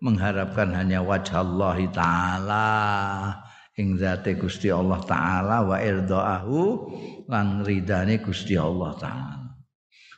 mengharapkan 0.00 0.72
hanya 0.76 1.04
wajah 1.04 1.44
Allah 1.44 1.78
taala 1.92 2.68
ing 3.76 3.96
zate 4.00 4.36
Gusti 4.36 4.72
Allah 4.72 5.00
taala 5.04 5.64
wa 5.64 5.76
irdaahu 5.76 6.60
lan 7.28 7.64
ridane 7.64 8.20
Gusti 8.20 8.56
Allah 8.56 8.92
taala. 8.96 9.56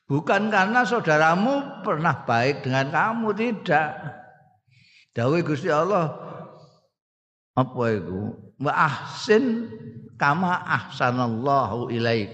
Bukan 0.07 0.51
karena 0.51 0.83
saudaramu 0.83 1.83
pernah 1.87 2.27
baik 2.27 2.67
dengan 2.67 2.91
kamu 2.91 3.29
tidak. 3.39 4.22
Dawe 5.13 5.39
Gusti 5.45 5.69
Allah 5.69 6.09
apa 7.53 7.85
itu? 7.93 8.33
Wa 8.57 8.73
ahsin 8.73 9.69
kama 10.17 10.57
ahsanallahu 10.65 11.93
ilaik. 11.93 12.33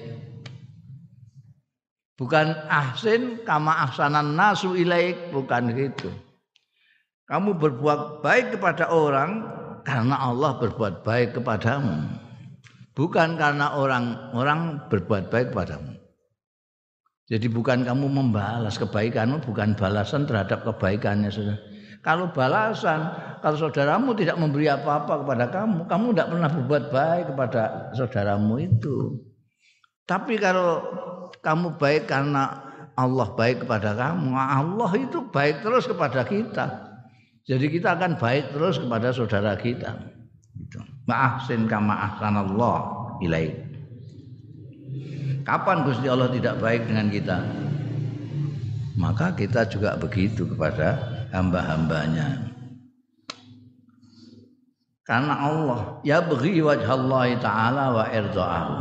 Bukan 2.18 2.50
ahsin 2.66 3.42
kama 3.46 3.86
ahsanan 3.86 4.34
nasu 4.34 4.74
ilaik, 4.74 5.30
bukan 5.30 5.70
gitu. 5.74 6.10
Kamu 7.30 7.54
berbuat 7.58 8.22
baik 8.26 8.58
kepada 8.58 8.90
orang 8.90 9.46
karena 9.86 10.18
Allah 10.18 10.58
berbuat 10.58 11.06
baik 11.06 11.38
kepadamu. 11.38 12.10
Bukan 12.98 13.38
karena 13.38 13.78
orang-orang 13.78 14.82
berbuat 14.90 15.30
baik 15.30 15.54
kepadamu. 15.54 15.94
Jadi 17.28 17.46
bukan 17.46 17.86
kamu 17.86 18.06
membalas 18.08 18.80
kebaikanmu, 18.80 19.44
bukan 19.44 19.78
balasan 19.78 20.26
terhadap 20.26 20.64
kebaikannya 20.66 21.30
sudah. 21.30 21.58
Kalau 22.02 22.30
balasan, 22.30 23.10
kalau 23.42 23.56
saudaramu 23.58 24.14
tidak 24.14 24.38
memberi 24.38 24.70
apa-apa 24.70 25.26
kepada 25.26 25.44
kamu, 25.50 25.78
kamu 25.90 26.06
tidak 26.14 26.28
pernah 26.30 26.50
berbuat 26.50 26.84
baik 26.94 27.24
kepada 27.34 27.62
saudaramu 27.94 28.54
itu. 28.62 29.18
Tapi 30.06 30.38
kalau 30.40 30.82
kamu 31.42 31.76
baik 31.76 32.08
karena 32.08 32.64
Allah 32.98 33.28
baik 33.34 33.66
kepada 33.66 33.94
kamu, 33.94 34.34
Allah 34.34 34.90
itu 34.98 35.18
baik 35.30 35.62
terus 35.62 35.86
kepada 35.86 36.22
kita. 36.26 36.66
Jadi 37.48 37.66
kita 37.72 37.96
akan 37.96 38.20
baik 38.20 38.52
terus 38.52 38.76
kepada 38.76 39.08
saudara 39.14 39.56
kita. 39.56 39.96
Gitu. 40.58 40.80
Ma'ahsin 41.08 41.64
kama 41.64 41.94
ahsanallah 41.94 42.78
ilaih. 43.24 43.56
Kapan 45.48 45.86
Gusti 45.88 46.04
Allah 46.12 46.28
tidak 46.28 46.60
baik 46.60 46.84
dengan 46.84 47.08
kita? 47.08 47.40
Maka 49.00 49.32
kita 49.32 49.64
juga 49.70 49.96
begitu 49.96 50.44
kepada 50.44 51.17
hamba-hambanya. 51.32 52.48
Karena 55.08 55.40
Allah 55.40 55.80
ya 56.04 56.20
bagi 56.20 56.60
wajah 56.60 56.90
Allah 56.92 57.24
taala 57.40 57.84
wa 57.96 58.04
irdaahu. 58.12 58.76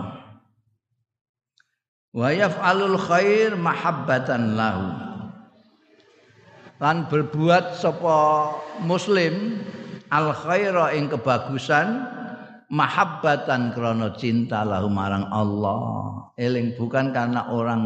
Wa 2.18 2.28
yaf'alul 2.36 3.00
khair 3.00 3.56
mahabbatan 3.56 4.60
lahu. 4.60 4.88
Lan 6.84 7.08
berbuat 7.08 7.80
sapa 7.80 8.54
muslim 8.84 9.64
al 10.12 10.36
khaira 10.36 10.92
ing 10.94 11.08
kebagusan 11.08 12.04
mahabbatan 12.68 13.72
krana 13.72 14.12
cinta 14.20 14.68
lahu 14.68 14.92
marang 14.92 15.32
Allah. 15.32 16.28
Eling 16.36 16.76
bukan 16.76 17.16
karena 17.16 17.50
orang 17.50 17.82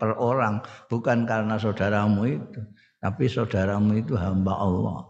per 0.00 0.16
orang, 0.18 0.64
bukan 0.88 1.28
karena 1.28 1.60
saudaramu 1.60 2.26
itu. 2.26 2.60
Tapi 3.04 3.28
saudaramu 3.28 4.00
itu 4.00 4.16
hamba 4.16 4.56
Allah 4.56 5.04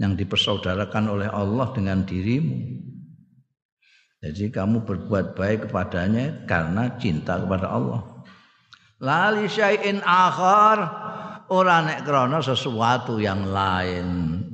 yang 0.00 0.16
dipersaudarakan 0.16 1.04
oleh 1.12 1.28
Allah 1.28 1.68
dengan 1.76 2.00
dirimu. 2.00 2.80
Jadi 4.24 4.48
kamu 4.48 4.88
berbuat 4.88 5.36
baik 5.36 5.68
kepadanya 5.68 6.48
karena 6.48 6.96
cinta 6.96 7.36
kepada 7.36 7.68
Allah. 7.68 8.24
Lali 9.04 9.52
syai'in 9.52 10.00
akhar 10.00 10.78
ora 11.52 11.84
nek 11.84 12.08
krana 12.08 12.40
sesuatu 12.40 13.20
yang 13.20 13.52
lain. 13.52 14.06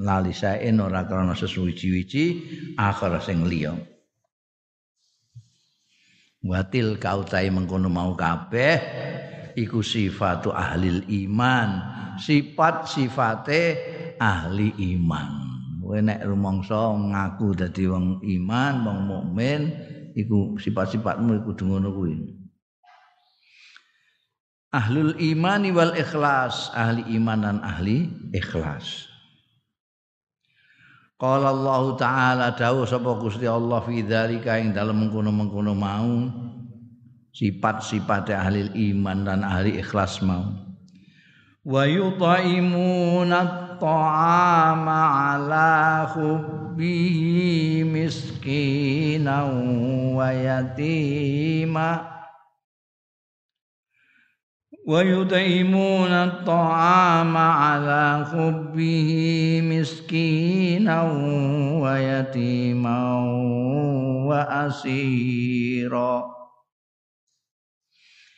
Lali 0.02 0.34
syai'in 0.34 0.82
ora 0.82 1.06
krana 1.06 1.38
sesuci-wici 1.38 2.24
akhar 2.74 3.22
sing 3.22 3.46
liya. 3.46 3.78
Watil 6.42 6.98
kautai 6.98 7.46
mengkono 7.54 7.86
mau 7.86 8.16
kabeh 8.18 8.74
iku 9.58 9.82
sifatu 9.82 10.54
ahli 10.54 11.02
iman 11.26 11.98
sifat 12.18 12.90
sifate 12.90 13.62
ahli 14.18 14.74
iman. 14.98 15.46
Kowe 15.78 15.98
nek 16.04 16.20
rumangsa 16.26 16.92
ngaku 16.92 17.56
dadi 17.56 17.88
wong 17.88 18.20
iman, 18.20 18.74
wong 18.84 18.98
mukmin, 19.08 19.72
iku 20.12 20.58
sifat-sifatmu 20.60 21.40
iku 21.40 21.56
ngono 21.64 21.88
kuwi. 21.96 22.14
Ahlul 24.68 25.16
imani 25.16 25.72
wal 25.72 25.96
ikhlas, 25.96 26.68
ahli 26.76 27.08
iman 27.16 27.40
dan 27.40 27.58
ahli 27.64 28.04
ikhlas. 28.36 29.08
Qala 31.16 31.50
Allah 31.56 31.82
taala 31.96 32.46
dawuh 32.52 32.84
sapa 32.84 33.16
Gusti 33.16 33.48
Allah 33.48 33.80
fi 33.82 34.04
dzalika 34.04 34.60
ing 34.60 34.76
dalem 34.76 35.08
mengkono-mengkono 35.08 35.72
mau 35.72 36.30
sifat-sifat 37.33 38.29
ahli 38.29 38.93
iman 38.93 39.25
dan 39.25 39.41
ahli 39.41 39.81
ikhlas 39.81 40.21
mau. 40.21 40.53
ويطعمون 41.63 43.31
الطعام 43.33 44.89
على 44.89 45.71
حبه 46.11 47.17
مسكينا 47.87 49.37
ويتيما 50.19 51.91
ويطعمون 54.87 56.11
الطعام 56.11 57.37
على 57.37 58.27
حبه 58.31 59.09
مسكينا 59.63 60.97
ويتيما 61.79 62.99
وأسيرا 64.27 66.36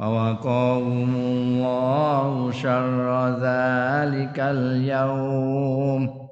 ووقاهم 0.00 1.12
الله 1.14 2.52
شر 2.52 3.28
ذلك 3.28 4.40
اليوم. 4.40 6.30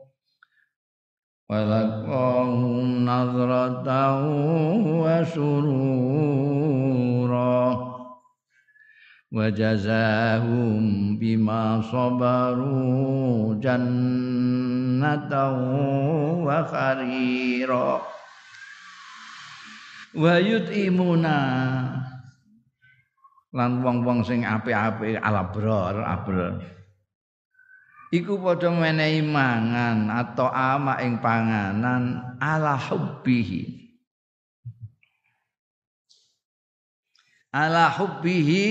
ولقاهم 1.51 3.05
نظرة 3.05 3.89
وسرورا 5.05 5.99
وجزاهم 9.33 10.83
بما 11.19 11.83
صبروا 11.93 13.55
جنة 13.55 15.33
وخريرا. 16.49 18.01
ويطعمون 20.15 21.27
lan 23.59 23.83
wong-wong 23.83 24.23
sing 24.23 24.47
apik-apik 24.47 25.19
alabrar 25.19 25.99
abrar 26.07 26.79
iku 28.09 28.41
padha 28.41 28.73
menehi 28.73 29.21
mangan 29.21 30.09
atau 30.09 30.49
ama 30.49 31.01
ing 31.05 31.21
panganan 31.21 32.37
ala 32.41 32.77
hubbihi. 32.77 33.77
Ala 37.49 37.89
hubbihi 37.89 38.69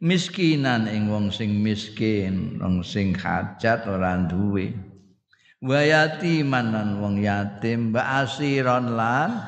miskinan 0.00 0.88
ing 0.88 1.12
wong 1.12 1.28
sing 1.28 1.60
miskin 1.60 2.56
wong 2.60 2.80
sing 2.80 3.12
hajat 3.12 3.84
ora 3.88 4.16
duwe. 4.24 4.72
Wa 5.60 5.80
yatiman 5.80 6.72
lan 6.72 6.88
wong 7.00 7.20
yatim 7.20 7.92
mbak 7.92 8.04
asiron 8.24 8.96
lan 8.96 9.40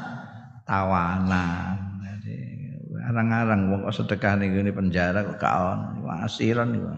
tawanan. 0.65 1.68
Arang-arang 3.09 3.73
wong 3.73 3.81
kok 3.89 4.05
sedekah 4.05 4.37
ning 4.37 4.53
penjara 4.69 5.25
kok 5.25 5.41
kaon 5.41 6.05
asiran 6.21 6.77
iku. 6.77 6.93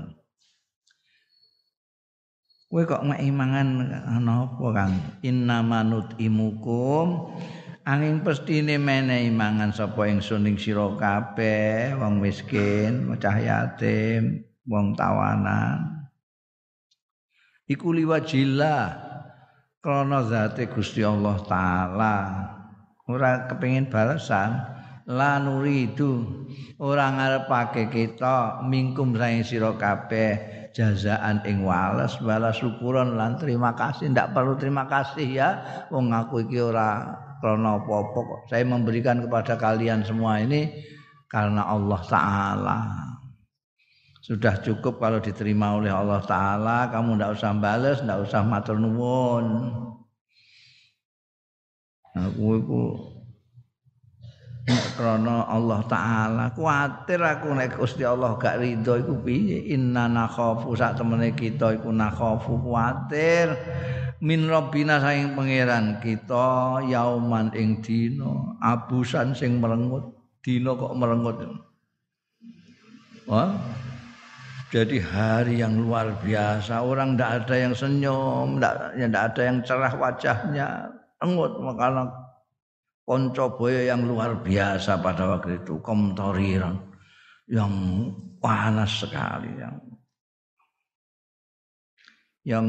Kowe 2.70 2.83
kok 2.87 3.03
mek 3.07 3.23
imangan 3.23 3.94
ana 4.11 4.46
apa 4.46 4.66
Kang? 4.75 4.94
Innamanut 5.23 6.18
imukum 6.18 7.35
angin 7.83 8.23
pestine 8.23 8.79
menehi 8.79 9.31
mangan 9.35 9.75
sapa 9.75 10.07
ingsun 10.07 10.46
ing 10.46 10.55
sira 10.55 10.87
kabeh 10.94 11.99
wong 11.99 12.23
miskin, 12.23 13.11
cah 13.18 13.38
yatim, 13.38 14.46
wong 14.70 14.94
tawanan. 14.94 16.11
Iku 17.66 17.94
liwajillah 17.94 18.83
krana 19.79 20.27
zate 20.27 20.70
Gusti 20.70 21.03
Allah 21.03 21.38
taala. 21.46 22.16
Ora 23.11 23.51
kepengin 23.51 23.90
balasan, 23.90 24.62
la 25.09 25.41
nuridu 25.41 26.45
ora 26.77 27.13
ngarepake 27.15 27.89
kita 27.89 28.65
mingkum 28.67 29.17
saing 29.17 29.47
sira 29.47 29.73
kabeh 29.77 30.61
jazaan 30.77 31.43
ing 31.47 31.67
wales 31.67 32.15
balas 32.23 32.59
syukuran 32.59 33.17
lan 33.19 33.41
terima 33.41 33.75
kasih. 33.75 34.13
Ndak 34.13 34.37
perlu 34.37 34.55
terima 34.61 34.87
kasih 34.87 35.29
ya. 35.29 35.51
Wong 35.91 36.13
aku 36.15 36.47
iki 36.47 36.61
ora 36.61 37.17
krana 37.41 37.81
apa-apa 37.81 38.53
saya 38.53 38.69
memberikan 38.69 39.25
kepada 39.25 39.57
kalian 39.57 40.05
semua 40.05 40.45
ini 40.45 40.69
karena 41.27 41.65
Allah 41.65 42.01
taala. 42.05 42.81
Sudah 44.21 44.61
cukup 44.63 45.01
kalau 45.01 45.19
diterima 45.19 45.75
oleh 45.75 45.91
Allah 45.91 46.23
taala. 46.23 46.87
Kamu 46.93 47.19
ndak 47.19 47.35
usah 47.41 47.51
bales 47.57 47.99
ndak 48.05 48.31
usah 48.31 48.45
matur 48.47 48.79
nuwun. 48.79 49.75
Aku 52.11 52.47
iku 52.59 52.83
krana 54.68 55.49
Allah 55.49 55.81
taala 55.88 56.44
kuatir 56.53 57.20
aku 57.25 57.57
nek 57.57 57.81
Gusti 57.81 58.05
Allah 58.05 58.37
gak 58.37 58.61
ridho 58.61 59.01
iku 59.01 59.14
piye? 59.25 59.73
Inna 59.73 60.07
nakhafu 60.07 60.77
sak 60.77 61.01
temene 61.01 61.33
kita 61.33 61.81
iku 61.81 61.88
nakhafu 61.88 62.61
kuatir. 62.61 63.57
Min 64.20 64.44
rabbina 64.53 65.01
saing 65.01 65.33
pangeran 65.33 65.96
kita 66.05 66.85
yauman 66.85 67.49
ing 67.57 67.81
dina 67.81 68.61
abusan 68.61 69.33
sing 69.33 69.57
merengut. 69.59 70.12
Dina 70.44 70.77
kok 70.77 70.92
merengut? 70.92 71.40
Wah. 73.25 73.57
Jadi 74.70 75.03
hari 75.03 75.59
yang 75.59 75.83
luar 75.83 76.14
biasa 76.23 76.87
orang 76.87 77.18
ndak 77.18 77.42
ada 77.42 77.55
yang 77.59 77.75
senyum 77.75 78.62
ndak 78.62 78.94
ya 78.94 79.11
ada 79.11 79.42
yang 79.42 79.59
cerah 79.66 79.90
wajahnya 79.99 80.87
engut 81.18 81.59
makanya 81.59 82.07
konco 83.11 83.59
boyo 83.59 83.83
yang 83.83 84.07
luar 84.07 84.38
biasa 84.38 85.03
pada 85.03 85.35
waktu 85.35 85.66
itu 85.66 85.83
komtoriran 85.83 86.79
yang 87.51 87.75
panas 88.38 89.03
sekali 89.03 89.51
yang 89.59 89.77
yang 92.46 92.66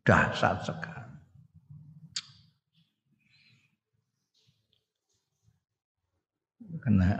dahsyat 0.00 0.64
sekali. 0.64 1.12
Karena 6.80 7.12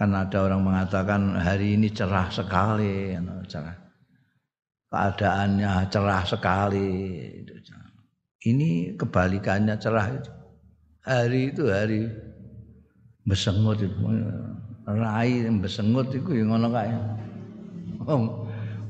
karena 0.00 0.18
ada 0.24 0.38
orang 0.40 0.62
mengatakan 0.64 1.36
hari 1.36 1.76
ini 1.76 1.92
cerah 1.92 2.32
sekali, 2.32 3.12
cerah. 3.44 3.76
Keadaannya 4.88 5.72
cerah 5.92 6.24
sekali. 6.24 6.88
Ini 8.42 8.96
kebalikannya 8.96 9.76
cerah 9.76 10.08
itu 10.16 10.41
hari 11.06 11.54
itu 11.54 11.68
hari. 11.68 12.08
Besengut 13.22 13.78
itu. 13.78 13.94
Rai 14.82 15.46
besengut 15.62 16.10
itu 16.10 16.42
yang 16.42 16.58
ngono 16.58 16.74
kae 16.74 16.90
wong 18.02 18.22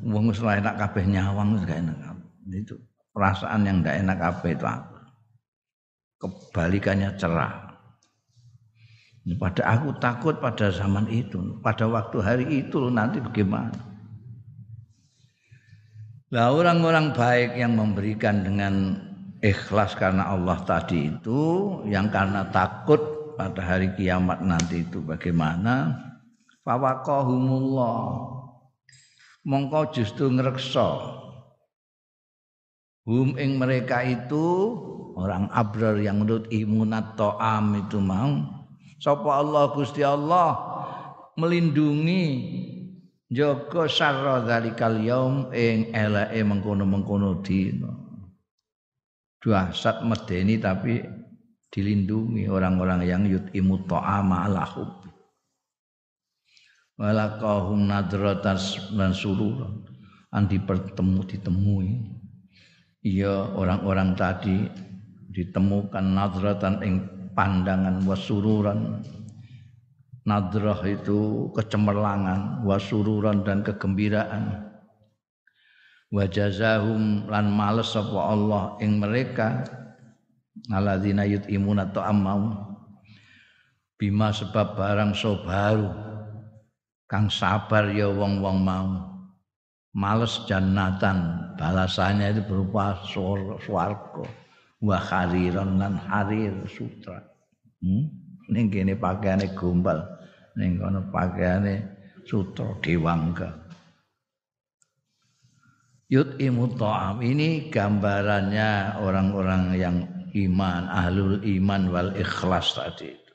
wong 0.09 0.33
wis 0.33 0.41
enak 0.41 0.81
kabeh 0.81 1.05
nyawang 1.05 1.61
gak 1.69 1.85
enak 1.85 2.17
itu 2.49 2.81
perasaan 3.13 3.69
yang 3.69 3.85
tidak 3.85 4.01
enak 4.01 4.17
kabeh 4.17 4.57
itu 4.57 4.65
apa 4.65 4.93
kebalikannya 6.23 7.19
cerah. 7.19 7.75
Pada 9.39 9.63
aku 9.79 9.95
takut 10.03 10.39
pada 10.39 10.71
zaman 10.71 11.07
itu. 11.11 11.59
Pada 11.63 11.87
waktu 11.87 12.17
hari 12.23 12.47
itu 12.63 12.91
nanti 12.91 13.23
bagaimana? 13.23 13.75
Lah 16.35 16.51
orang-orang 16.51 17.15
baik 17.15 17.59
yang 17.59 17.79
memberikan 17.79 18.43
dengan 18.43 18.99
ikhlas 19.43 19.99
karena 19.99 20.31
Allah 20.31 20.63
tadi 20.63 21.11
itu 21.11 21.41
yang 21.91 22.09
karena 22.09 22.47
takut 22.55 23.35
pada 23.35 23.59
hari 23.59 23.91
kiamat 23.99 24.41
nanti 24.41 24.87
itu 24.87 25.03
bagaimana? 25.03 25.99
Fawaqahumullah. 26.63 27.99
Mongko 29.43 29.91
justru 29.91 30.31
ngreksa. 30.31 31.19
Hum 33.03 33.35
ing 33.35 33.59
mereka 33.59 34.07
itu 34.07 34.79
orang 35.19 35.51
abrar 35.51 35.99
yang 35.99 36.23
menurut 36.23 36.47
imunat 36.55 37.19
to'am 37.19 37.75
itu 37.83 37.99
mau. 37.99 38.47
Sapa 39.03 39.43
Allah 39.43 39.75
Gusti 39.75 40.07
Allah 40.07 40.55
melindungi 41.35 42.23
jaga 43.27 43.91
sarra 43.91 44.47
zalikal 44.47 45.03
yaum 45.03 45.51
ing 45.51 45.91
eleke 45.91 46.47
mengkono-mengkono 46.47 47.43
dina 47.43 48.02
dahsyat 49.43 50.07
medeni 50.07 50.57
tapi 50.63 51.03
dilindungi 51.73 52.47
orang-orang 52.47 53.03
yang 53.05 53.23
yutimu 53.27 53.85
ta'ama 53.91 54.47
ala 54.47 54.63
hubbi 54.65 55.11
walakahum 57.03 57.91
nadratas 57.91 58.79
dan 58.95 59.11
sururan 59.11 59.83
an 60.33 60.49
dipertemu 60.49 61.21
ditemui. 61.29 61.91
Iya 63.03 63.53
orang-orang 63.59 64.15
tadi 64.15 64.63
ditemukan 65.33 66.07
nadratan 66.15 66.79
ing 66.87 66.95
pandangan 67.35 68.05
wasururan 68.07 69.03
nadrah 70.23 70.79
itu 70.87 71.51
kecemerlangan 71.59 72.63
wasururan 72.63 73.43
dan 73.43 73.67
kegembiraan 73.67 74.72
wajazahum 76.13 77.27
lan 77.27 77.49
males 77.49 77.91
sapa 77.91 78.21
Allah 78.21 78.77
ing 78.85 79.01
mereka. 79.01 79.65
Alladzina 80.69 81.25
yutimuna 81.25 81.89
ta'amau 81.91 82.53
bima 83.97 84.31
sebab 84.31 84.77
barang 84.77 85.17
sobaru 85.17 85.89
kang 87.09 87.33
sabar 87.33 87.89
ya 87.91 88.13
wong-wong 88.13 88.61
mau. 88.61 89.11
Males 89.93 90.45
jannatan. 90.49 91.51
Balasannya 91.57 92.33
itu 92.37 92.43
berupa 92.49 93.01
swarga 93.05 94.25
wa 94.81 94.97
hariran 94.97 95.81
lan 95.81 95.97
harir 95.97 96.53
sutra. 96.69 97.21
Hmm? 97.83 98.09
ning 98.53 98.69
kene 98.69 98.97
pakaiane 98.97 99.53
gombal. 99.57 100.01
Ning 100.57 100.77
kono 100.81 101.09
pakaiane 101.09 101.81
sutra 102.25 102.77
dewangga 102.81 103.62
Yud 106.13 106.37
ta'am 106.77 107.25
ini 107.25 107.73
gambarannya 107.73 109.01
orang-orang 109.01 109.65
yang 109.81 109.97
iman, 110.37 110.85
ahlul 110.93 111.41
iman 111.41 111.83
wal 111.89 112.13
ikhlas 112.13 112.77
tadi 112.77 113.17
itu. 113.17 113.35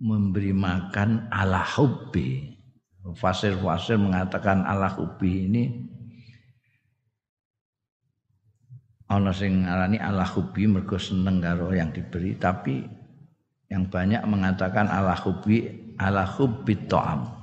Memberi 0.00 0.56
makan 0.56 1.28
ala 1.28 1.60
hubbi. 1.76 2.56
Fasir-fasir 3.20 4.00
mengatakan 4.00 4.64
ala 4.64 4.88
hubbi 4.96 5.44
ini 5.44 5.64
ana 9.06 9.30
sing 9.30 9.62
ngarani 9.62 10.02
ala 10.02 10.26
hubbi 10.26 10.66
mergo 10.66 10.98
seneng 10.98 11.38
karo 11.38 11.70
yang 11.70 11.94
diberi 11.94 12.34
tapi 12.34 12.82
yang 13.70 13.86
banyak 13.86 14.22
mengatakan 14.26 14.90
ala 14.90 15.14
hubbi 15.14 15.94
ala 16.02 16.26
hubbi 16.26 16.74
ta'am 16.90 17.35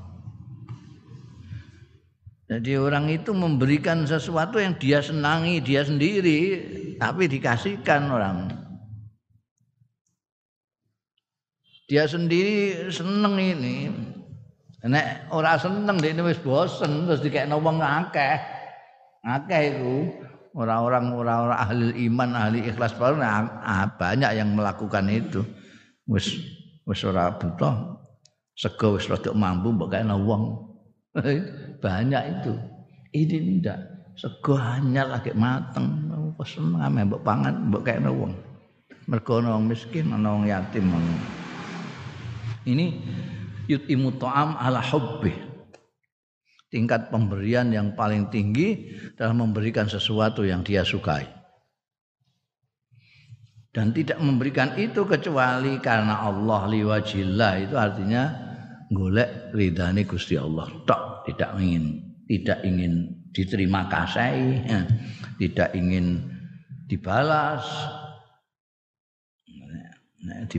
jadi 2.53 2.77
orang 2.77 3.09
itu 3.09 3.33
memberikan 3.33 4.05
sesuatu 4.05 4.61
yang 4.61 4.77
dia 4.77 5.01
senangi 5.01 5.57
dia 5.57 5.81
sendiri, 5.81 6.61
tapi 7.01 7.25
dikasihkan 7.25 8.05
orang. 8.13 8.53
Dia 11.89 12.05
sendiri 12.05 12.93
seneng 12.93 13.41
ini. 13.41 13.89
Nek 14.85 15.33
ora 15.33 15.57
seneng 15.57 15.97
dia 15.97 16.13
wis 16.21 16.37
bosen 16.45 17.09
terus 17.09 17.25
dikekno 17.25 17.57
wong 17.57 17.81
akeh. 17.81 18.37
Akeh 19.25 19.73
itu 19.73 20.13
orang-orang 20.53 21.09
orang-orang 21.09 21.57
ahli 21.57 22.05
iman, 22.05 22.37
ahli 22.37 22.69
ikhlas 22.69 22.93
baru 22.93 23.17
nah, 23.17 23.89
banyak 23.97 24.29
yang 24.37 24.53
melakukan 24.53 25.09
itu. 25.09 25.41
Wis 26.05 26.37
wis 26.85 27.01
ora 27.01 27.33
butuh 27.33 27.97
sego 28.53 29.01
wis 29.01 29.09
rada 29.09 29.33
mampu 29.33 29.73
mbok 29.73 29.89
kekno 29.89 30.21
wong. 30.21 30.43
Banyak 31.83 32.23
itu. 32.39 32.53
Ini 33.11 33.37
tidak. 33.59 33.79
Sego 34.15 34.55
hanya 34.55 35.03
lagi 35.19 35.35
mateng. 35.35 36.07
Seneng 36.43 36.79
ame 36.79 37.07
mbok 37.07 37.23
pangan 37.23 37.71
mbok 37.71 37.83
kene 37.83 38.09
wong. 38.09 38.33
mergo 39.07 39.43
ana 39.43 39.59
miskin 39.59 40.15
ana 40.15 40.31
wong 40.31 40.47
yatim 40.47 40.87
ini 42.63 43.03
yutimu 43.67 44.15
ta'am 44.15 44.55
ala 44.55 44.79
hubbi 44.79 45.35
tingkat 46.71 47.11
pemberian 47.11 47.69
yang 47.69 47.93
paling 47.99 48.31
tinggi 48.31 48.95
dalam 49.19 49.43
memberikan 49.43 49.91
sesuatu 49.91 50.47
yang 50.47 50.63
dia 50.63 50.87
sukai 50.87 51.27
dan 53.75 53.91
tidak 53.91 54.21
memberikan 54.23 54.77
itu 54.79 55.03
kecuali 55.03 55.81
karena 55.83 56.23
Allah 56.23 56.69
liwajillah 56.71 57.53
itu 57.67 57.75
artinya 57.75 58.23
golek 58.87 59.51
ridhani 59.51 60.07
Gusti 60.07 60.39
Allah 60.39 60.71
tok 60.87 61.12
tidak 61.27 61.55
ingin 61.59 62.01
tidak 62.27 62.59
ingin 62.63 63.13
diterima 63.33 63.89
kasih 63.89 64.63
tidak 65.41 65.69
ingin 65.73 66.21
dibalas. 66.87 67.65
Nah, 70.23 70.39
di, 70.47 70.55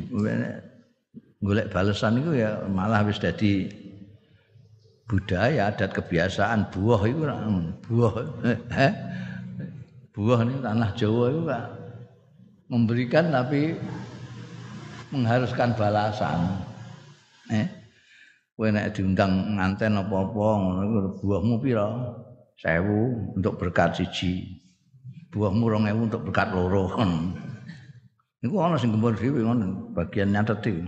golek 1.41 1.73
balasan 1.73 2.21
itu 2.21 2.37
ya 2.37 2.65
malah 2.69 3.01
wis 3.05 3.17
dadi 3.17 3.69
budaya 5.09 5.73
adat 5.73 5.93
kebiasaan. 5.93 6.69
Buah 6.69 7.01
itu 7.09 7.25
buah 7.89 8.15
eh, 8.85 8.93
buah 10.13 10.39
ini 10.45 10.61
tanah 10.61 10.91
Jawa 10.97 11.25
itu 11.33 11.41
Pak 11.49 11.65
memberikan 12.69 13.29
tapi 13.33 13.77
mengharuskan 15.13 15.77
balasan. 15.77 16.61
Eh, 17.53 17.69
kowe 18.55 18.71
nek 18.71 18.95
diundang 18.95 19.59
nganten 19.59 19.99
apa-apa 19.99 20.47
ngono 20.63 21.19
buahmu 21.19 21.55
pira? 21.59 21.87
1000 22.63 23.35
untuk 23.35 23.59
berkat 23.59 23.99
siji. 23.99 24.63
Buahmu 25.35 25.67
2000 25.67 26.07
untuk 26.07 26.23
berkat 26.31 26.55
loro. 26.55 26.87
Iku 28.45 28.55
ana 28.63 28.79
sing 28.79 28.95
gembur 28.95 29.19
dhewe 29.19 29.43
ngono, 29.43 29.91
bagian 29.91 30.31
nyatet 30.31 30.63
iki. 30.63 30.85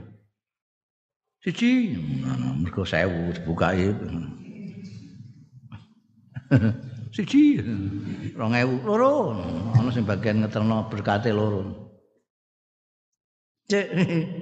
Siji, 1.43 1.99
mergo 2.63 2.87
1000 2.87 3.35
dibukai. 3.43 3.91
siji 7.17 7.65
2000 8.37 8.87
loro 8.87 9.33
ana 9.73 9.89
sing 9.89 10.05
bagian 10.05 10.45
ngeterno 10.45 10.85
berkate 10.93 11.33
loro 11.33 11.91
cek 13.73 13.87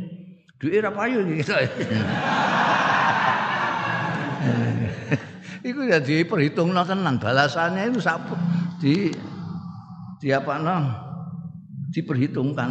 duwe 0.58 0.78
ra 0.82 0.90
payu 0.90 1.22
iki 1.22 1.46
iku 5.74 5.90
ya 5.90 5.98
diperhitungno 5.98 6.87
tenan 6.87 7.18
balasannya 7.18 7.90
itu 7.90 7.98
sak 7.98 8.30
di 8.78 9.10
di 10.22 10.30
apa 10.30 10.62
no? 10.62 10.78
Diperhitungkan 11.90 12.70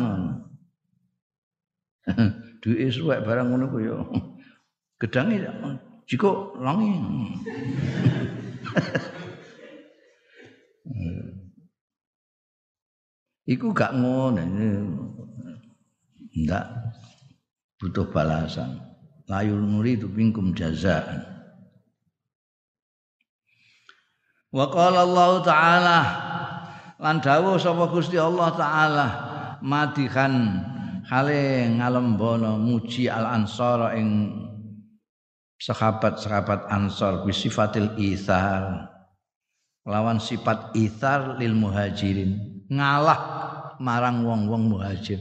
duwe 2.63 2.87
suwek 2.87 3.27
barang 3.27 3.51
ngono 3.51 3.67
ku 3.67 3.83
yo 3.83 4.07
gedange 5.03 5.43
jiko 6.07 6.55
longi. 6.63 6.95
Iku 13.43 13.75
gak 13.75 13.99
ngono 13.99 14.39
ndak 16.47 16.65
butuh 17.75 18.07
balasan. 18.07 18.79
Layul 19.27 19.67
itu 19.83 20.07
bingkum 20.07 20.55
jazaan. 20.55 21.32
Wa 24.53 24.69
qala 24.69 25.01
Allah 25.01 25.31
taala 25.41 25.99
lan 27.01 27.17
dawuh 27.17 27.57
sapa 27.57 27.89
Gusti 27.89 28.21
Allah 28.21 28.53
taala 28.53 29.07
madihan 29.65 30.61
hale 31.09 31.73
ngalembono 31.73 32.61
muji 32.61 33.09
al 33.09 33.25
ansar 33.33 33.97
ing 33.97 34.29
sahabat-sahabat 35.57 36.69
ansar 36.69 37.25
bisifatil 37.25 37.97
ithar 37.97 38.93
lawan 39.89 40.21
sifat 40.21 40.69
ithar 40.77 41.41
lil 41.41 41.57
muhajirin 41.57 42.37
ngalah 42.69 43.19
marang 43.81 44.21
wong-wong 44.21 44.69
muhajir. 44.69 45.17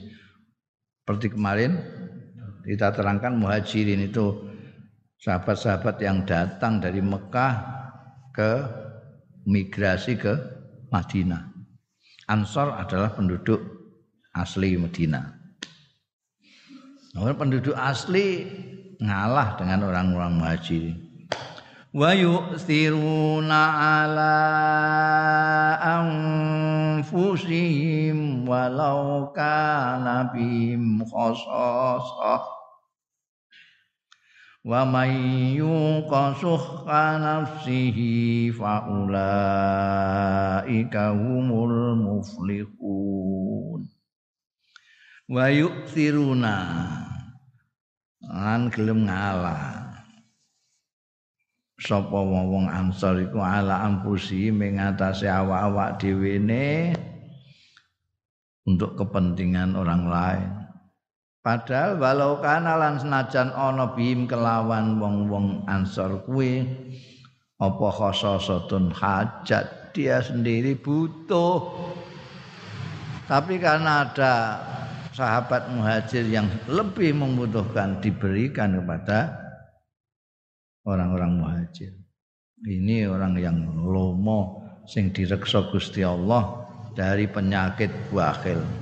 Seperti 1.03 1.33
kemarin 1.33 1.81
kita 2.69 2.93
terangkan 2.93 3.33
muhajirin 3.41 4.13
itu 4.13 4.45
sahabat-sahabat 5.25 5.97
yang 6.05 6.23
datang 6.29 6.85
dari 6.85 7.01
Mekah 7.01 7.55
ke 8.31 8.82
migrasi 9.49 10.19
ke 10.19 10.35
Madinah. 10.93 11.51
Ansor 12.31 12.73
adalah 12.77 13.13
penduduk 13.17 13.61
asli 14.33 14.79
Madinah. 14.79 15.27
Nah, 17.13 17.35
penduduk 17.37 17.77
asli 17.77 18.49
ngalah 19.03 19.59
dengan 19.61 19.91
orang-orang 19.91 20.33
muhajirin 20.39 21.13
wa 21.93 22.09
yu'thiruna 22.17 23.61
ala 24.01 24.41
anfusihim 27.05 28.49
walau 28.49 29.29
kana 29.37 30.33
bihim 30.33 31.05
khasasah 31.05 32.62
wa 34.63 34.87
may 34.87 35.15
yuqa 35.59 36.39
nafsihi 37.19 38.55
fa 38.55 38.87
ulaika 38.87 40.23
humul 41.11 41.99
muflihun 41.99 43.83
wa 45.27 45.45
yu'thiruna 45.51 46.57
lan 48.23 48.71
gelem 48.71 49.11
ngalah 49.11 49.83
sapa 51.83 52.15
wong 52.15 52.71
Ansor 52.71 53.19
iku 53.27 53.43
ala 53.43 53.83
ampusi 53.83 54.55
mengatasi 54.55 55.27
awak-awak 55.27 55.99
dhewe 55.99 56.39
untuk 58.63 58.95
kepentingan 58.95 59.75
orang 59.75 60.07
lain. 60.07 60.62
Padahal 61.43 61.99
walau 61.99 62.39
kana 62.39 62.79
lan 62.79 63.03
senajan 63.03 63.51
ana 63.51 63.91
bim 63.99 64.31
kelawan 64.31 65.03
wong-wong 65.03 65.67
Ansor 65.67 66.23
kuwi 66.23 66.63
apa 67.59 67.87
khososatun 67.91 68.95
hajat 68.95 69.91
dia 69.91 70.23
sendiri 70.23 70.79
butuh. 70.79 71.67
Tapi 73.27 73.59
karena 73.59 74.07
ada 74.07 74.35
sahabat 75.11 75.67
muhajir 75.75 76.31
yang 76.31 76.47
lebih 76.71 77.11
membutuhkan 77.11 77.99
diberikan 77.99 78.79
kepada 78.79 79.35
orang-orang 80.87 81.43
muhajir. 81.43 81.91
Ini 82.63 83.11
orang 83.11 83.35
yang 83.43 83.59
lomo 83.83 84.63
sing 84.87 85.11
direksa 85.11 85.67
Gusti 85.75 86.07
Allah 86.07 86.67
dari 86.95 87.27
penyakit 87.27 87.91
bakhil. 88.15 88.82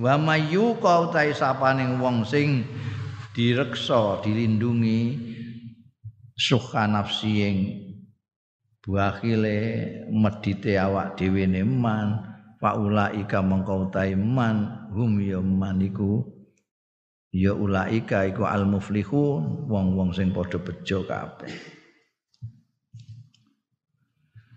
Wa 0.00 0.16
mayu 0.16 0.80
kau 0.80 1.12
tai 1.12 1.36
sapaning 1.36 2.00
wong 2.00 2.24
sing 2.24 2.64
direksa 3.36 4.24
dilindungi 4.24 5.20
suka 6.32 6.88
nafsi 6.88 7.32
yang 7.44 7.58
bakhile 8.80 9.60
medite 10.08 10.72
awak 10.80 11.20
dhewe 11.20 11.44
man 11.68 12.32
faulaika 12.56 13.44
mengkau 13.44 13.92
man 14.16 14.88
hum 14.88 15.20
ya 15.20 15.36
maniku 15.44 16.24
ya 17.28 17.52
ulaika 17.52 18.24
iku 18.24 18.48
al 18.48 18.64
muflihun 18.64 19.68
wong-wong 19.68 20.16
sing 20.16 20.32
padha 20.32 20.56
bejo 20.64 21.04
kabeh. 21.04 21.52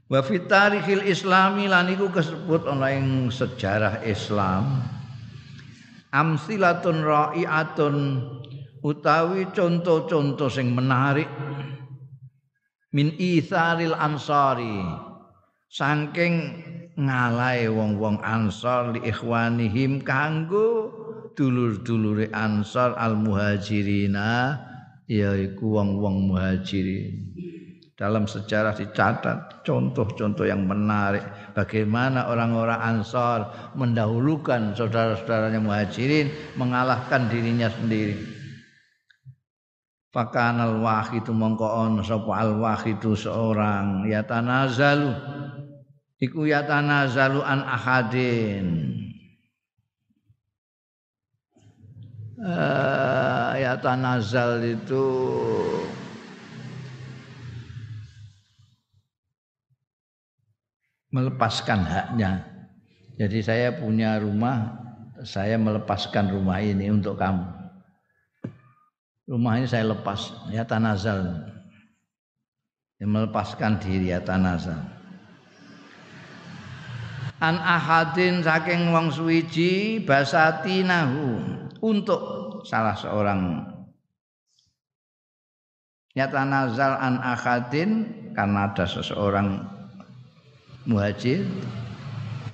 Wa 0.07 0.23
fi 0.23 0.39
tarikhil 0.39 1.03
islami 1.03 1.67
lan 1.67 1.91
iku 1.91 2.07
kesebut 2.07 2.63
ana 2.63 2.95
ing 2.95 3.27
sejarah 3.27 4.07
Islam 4.07 4.87
amsilatun 6.13 7.01
ra'iatun 7.01 7.95
utawi 8.85 9.49
contoh-contoh 9.49 10.47
sing 10.47 10.71
menarik 10.77 11.27
min 12.93 13.09
itharil 13.17 13.97
ansari 13.97 14.85
saking 15.73 16.61
ngalai 16.93 17.65
wong-wong 17.65 18.21
ansar 18.21 18.93
li 18.93 19.01
ikhwanihim 19.09 20.05
kanggo 20.05 20.93
dulur-dulure 21.33 22.29
Ansar 22.29 22.93
al 22.97 23.17
Muhajirina 23.17 24.57
yaiku 25.09 25.81
wong-wong 25.81 26.29
Muhajirin. 26.29 27.33
Dalam 27.93 28.25
sejarah 28.25 28.73
dicatat 28.73 29.61
contoh-contoh 29.61 30.45
yang 30.49 30.65
menarik 30.65 31.21
bagaimana 31.53 32.27
orang-orang 32.29 32.81
Ansar 32.81 33.71
mendahulukan 33.77 34.73
saudara-saudaranya 34.75 35.61
Muhajirin 35.61 36.33
mengalahkan 36.59 37.29
dirinya 37.29 37.69
sendiri. 37.69 38.19
Fakan 40.13 40.61
al 40.61 40.77
wahidu 40.77 41.33
mongko 41.33 41.65
on 41.65 41.93
sapa 42.05 42.37
al 42.37 42.61
wahidu 42.61 43.17
seorang. 43.17 44.05
Yatanazalu. 44.05 45.09
Iku 46.21 46.45
yatanazalu 46.45 47.41
an 47.41 47.65
ahadin. 47.65 48.67
Uh, 52.43 53.55
ya 53.55 53.79
tanazal 53.79 54.59
itu 54.67 55.07
melepaskan 61.13 61.85
haknya. 61.85 62.41
Jadi 63.21 63.45
saya 63.45 63.69
punya 63.77 64.17
rumah, 64.17 64.73
saya 65.21 65.55
melepaskan 65.61 66.33
rumah 66.33 66.57
ini 66.57 66.89
untuk 66.89 67.21
kamu. 67.21 67.45
Rumah 69.29 69.53
ini 69.61 69.67
saya 69.69 69.93
lepas, 69.93 70.33
ya 70.49 70.65
tanazal. 70.65 71.21
Ya, 72.97 73.05
melepaskan 73.05 73.77
diri 73.77 74.09
ya 74.09 74.19
tanazal. 74.25 74.81
An 77.37 77.61
ahadin 77.61 78.41
saking 78.41 78.89
wong 78.89 79.13
suwiji 79.13 80.01
basatinahu 80.01 81.43
untuk 81.83 82.21
salah 82.63 82.95
seorang 82.95 83.67
nyata 86.15 86.45
nazal 86.45 86.93
an 86.95 87.19
ahadin 87.19 87.91
karena 88.31 88.71
ada 88.71 88.85
seseorang 88.87 89.72
muhajir. 90.87 91.45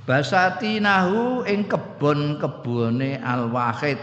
Basatinahu 0.10 1.46
ing 1.46 1.70
kebon-kebone 1.70 3.22
al-wahid. 3.22 4.02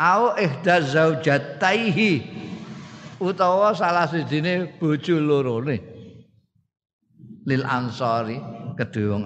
Au 0.00 0.32
ihda 0.40 0.80
zaujataihi 0.80 2.24
utawa 3.20 3.76
salah 3.76 4.08
sijine 4.08 4.80
bojo 4.80 5.20
lorone. 5.20 5.76
Lil 7.44 7.60
ansari 7.68 8.40
kedua 8.80 9.20
wong 9.20 9.24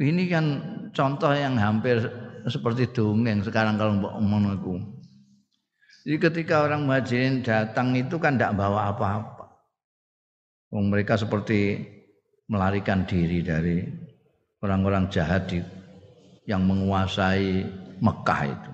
ini 0.00 0.32
kan 0.32 0.44
contoh 0.96 1.32
yang 1.36 1.60
hampir 1.60 2.00
seperti 2.48 2.88
dongeng 2.88 3.44
sekarang 3.44 3.76
kalau 3.76 4.00
mbok 4.00 4.16
ngomong 4.16 4.80
Jadi 6.00 6.16
ketika 6.16 6.64
orang 6.64 6.88
muhajirin 6.88 7.44
datang 7.44 7.92
itu 7.92 8.16
kan 8.16 8.40
tidak 8.40 8.56
bawa 8.56 8.88
apa-apa. 8.88 9.39
Mereka 10.70 11.18
seperti 11.18 11.82
melarikan 12.46 13.02
diri 13.02 13.42
dari 13.42 13.82
orang-orang 14.62 15.10
jahat 15.10 15.50
di, 15.50 15.58
yang 16.46 16.62
menguasai 16.62 17.66
Mekah 17.98 18.40
itu. 18.46 18.72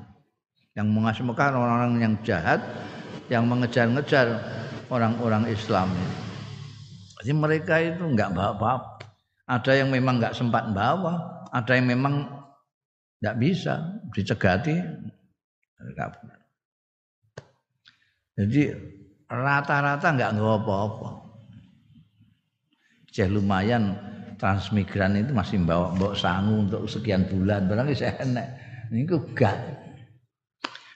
Yang 0.77 0.87
menguasai 0.93 1.25
Mekah 1.25 1.47
orang-orang 1.57 1.93
yang 2.05 2.15
jahat 2.21 2.61
yang 3.33 3.49
mengejar-ngejar 3.49 4.39
orang-orang 4.93 5.49
Islam. 5.49 5.89
Jadi 7.21 7.33
mereka 7.33 7.81
itu 7.81 8.05
enggak 8.05 8.37
bawa 8.37 8.53
apa-apa. 8.55 9.09
Ada 9.49 9.73
yang 9.81 9.89
memang 9.89 10.21
enggak 10.21 10.37
sempat 10.37 10.69
bawa, 10.77 11.49
ada 11.49 11.73
yang 11.75 11.89
memang 11.89 12.29
enggak 13.25 13.37
bisa 13.41 13.75
dicegati. 14.13 14.79
Jadi 18.37 18.63
rata-rata 19.33 20.07
enggak 20.13 20.37
nggak 20.37 20.61
apa-apa 20.61 21.26
ceh 23.17 23.33
lumayan 23.33 23.97
transmigran 24.37 25.17
itu 25.17 25.33
masih 25.33 25.57
bawa 25.65 25.97
bawa 25.97 26.13
sangu 26.13 26.69
untuk 26.69 26.85
sekian 26.85 27.25
bulan. 27.25 27.65
Barang 27.65 27.89
saya 27.97 28.13
enak 28.21 28.47
ini 28.93 29.09
gak. 29.33 29.57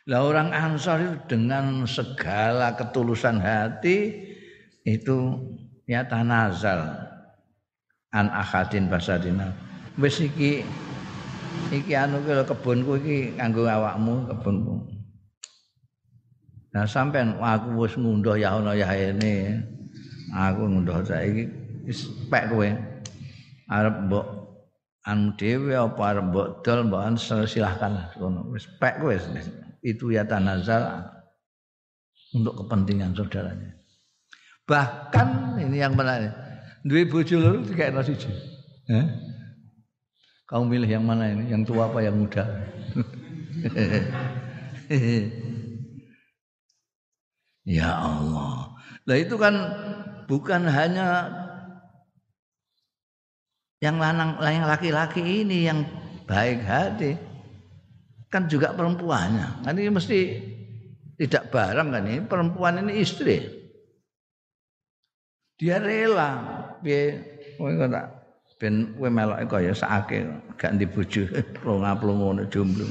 Lah 0.05 0.21
orang 0.21 0.53
ansor 0.53 1.01
itu 1.01 1.17
dengan 1.33 1.89
segala 1.89 2.77
ketulusan 2.77 3.41
hati 3.41 4.29
itu 4.85 5.41
ya 5.89 6.05
tanazal. 6.05 7.09
An 8.13 8.29
akadin 8.29 8.93
basadina. 8.93 9.57
Wis 9.97 10.21
iki 10.21 10.61
iki 11.73 11.93
anu 11.97 12.21
kebunku 12.21 13.01
iki 13.01 13.33
nganggo 13.41 13.65
awakmu 13.65 14.29
kebunku. 14.29 14.77
Nah 16.77 16.85
sampean 16.85 17.41
aku 17.41 17.81
wis 17.81 17.97
ngunduh 17.97 18.37
ya 18.37 18.61
ono 18.61 18.77
ya 18.77 18.93
ini. 18.93 19.57
Aku 20.31 20.63
ngunduh 20.69 21.03
saiki 21.03 21.60
wis 21.87 22.09
pek 22.29 22.51
kowe. 22.51 22.69
Arep 23.71 23.97
mbok 24.11 24.27
anu 25.07 25.33
dhewe 25.39 25.79
apa 25.79 26.03
arep 26.11 26.25
mbok 26.33 26.47
dol 26.65 26.81
mbok 26.89 27.01
silahkan. 27.47 28.13
Ngono. 28.17 28.53
Wis 28.53 28.67
pek 28.81 29.01
kowe. 29.01 29.15
Itu 29.81 30.13
ya 30.13 30.29
tanazal 30.29 31.09
untuk 32.37 32.65
kepentingan 32.65 33.17
saudaranya. 33.17 33.75
Bahkan 34.69 35.59
ini 35.63 35.83
yang 35.83 35.97
menarik. 35.97 36.31
Duwe 36.87 37.05
bojo 37.05 37.37
loro 37.37 37.61
dikekno 37.61 38.01
siji. 38.01 38.31
Eh? 38.91 39.07
kamu 40.51 40.67
milih 40.67 40.91
yang 40.91 41.07
mana 41.07 41.31
ini? 41.31 41.47
Yang 41.47 41.71
tua 41.71 41.87
apa 41.87 42.03
yang 42.03 42.19
muda? 42.19 42.45
Ya 47.71 47.93
Allah. 47.93 48.75
Lah 49.07 49.17
itu 49.21 49.39
kan 49.39 49.55
bukan 50.27 50.67
hanya 50.67 51.31
yang 53.81 53.97
lanang 53.97 54.37
yang 54.45 54.69
laki-laki 54.69 55.25
ini 55.25 55.65
yang 55.65 55.89
baik 56.29 56.61
hati. 56.63 57.17
Kan 58.31 58.47
juga 58.47 58.77
perempuannya. 58.77 59.67
Kan 59.67 59.75
ini 59.75 59.91
mesti 59.91 60.19
tidak 61.19 61.51
bareng 61.51 61.89
kan 61.91 62.05
ini. 62.07 62.23
Perempuan 62.23 62.79
ini 62.85 63.01
istri. 63.03 63.43
Dia 65.59 65.81
rela. 65.81 66.31
Piye 66.85 67.19
kowe 67.59 67.73
kok 67.75 67.91
ben 68.61 68.95
kowe 68.95 69.09
meloke 69.11 69.49
kaya 69.49 69.73
sakake. 69.75 70.29
Gak 70.61 70.77
ndi 70.77 70.87
bojo. 70.87 71.27
Plonga 71.59 71.97
ngono 71.99 72.47
jomblo. 72.53 72.87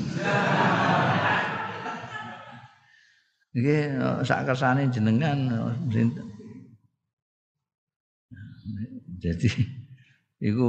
Nggih 3.55 3.81
sak 4.25 4.45
kersane 4.45 4.89
jenengan 4.93 5.37
jadi 9.19 9.49
Iku 10.39 10.67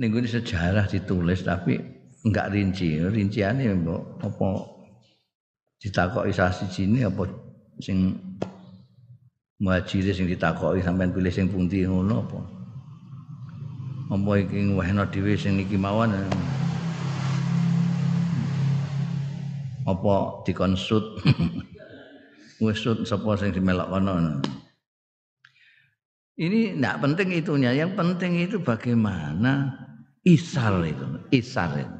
ning 0.00 0.10
sejarah 0.24 0.88
ditulis 0.88 1.44
tapi 1.44 1.76
enggak 2.24 2.50
rinci. 2.56 2.96
Rinciane 2.96 3.68
mbok 3.76 4.24
apa 4.24 4.46
ditakoki 5.76 6.32
sasi 6.32 6.64
sini 6.72 7.04
apa 7.04 7.28
sing 7.84 8.16
muhajir 9.60 10.08
sing 10.16 10.24
ditakoki 10.24 10.80
sampean 10.80 11.12
pilih 11.12 11.28
sing 11.28 11.52
pundi 11.52 11.84
ngono 11.84 12.24
apa. 12.24 12.40
Apa 14.16 14.30
iki 14.40 14.58
ngwehno 14.72 15.04
dhewe 15.12 15.36
sing 15.36 15.60
iki 15.60 15.76
mawon 15.76 16.16
apa 19.84 20.14
dikonsut 20.48 21.04
ngusut 22.64 23.04
sapa 23.04 23.36
sing 23.36 23.52
dimelok 23.52 23.92
kono. 23.92 24.40
Ini 26.34 26.74
tidak 26.74 26.98
penting 26.98 27.28
itunya, 27.30 27.70
yang 27.70 27.94
penting 27.94 28.42
itu 28.42 28.58
bagaimana 28.58 29.70
isar 30.26 30.82
itu, 30.82 31.06
isar 31.30 31.70
itu. 31.78 31.98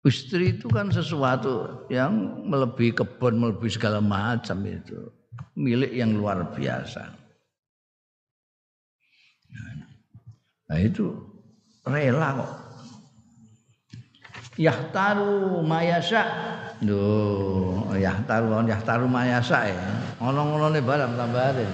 Istri 0.00 0.60
itu 0.60 0.68
kan 0.68 0.92
sesuatu 0.92 1.84
yang 1.92 2.44
melebihi 2.48 2.92
kebun, 2.96 3.40
melebihi 3.40 3.72
segala 3.72 4.00
macam 4.04 4.64
itu. 4.64 5.12
Milik 5.56 5.92
yang 5.92 6.16
luar 6.16 6.52
biasa. 6.52 7.20
Nah 10.68 10.78
itu 10.80 11.08
rela 11.84 12.36
kok. 12.36 12.52
Yahtaru 14.60 15.64
mayasa. 15.64 16.22
Duh, 16.84 17.92
yahtaru 17.96 18.64
yahtaru 18.68 19.08
mayasa 19.08 19.68
ya. 19.68 19.84
Ono-ono 20.20 20.68
barang 20.68 21.12
tambahan. 21.16 21.64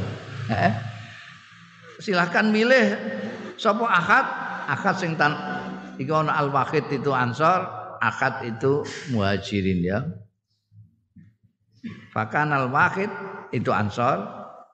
Eh? 0.50 0.95
Silahkan 2.02 2.48
milih. 2.48 2.96
Sapa 3.56 3.84
akad? 3.88 4.26
Akad 4.66 4.94
sing 4.98 5.14
tan 5.14 5.32
iki 5.96 6.10
ana 6.12 6.36
al 6.36 6.50
wahid 6.52 6.84
itu 6.90 7.14
ansor 7.14 7.64
akad 8.02 8.44
itu 8.44 8.82
muhajirin 9.14 9.80
ya. 9.80 9.98
Fakan 12.12 12.52
al 12.52 12.68
wahid 12.68 13.08
itu 13.54 13.70
ansor 13.70 14.26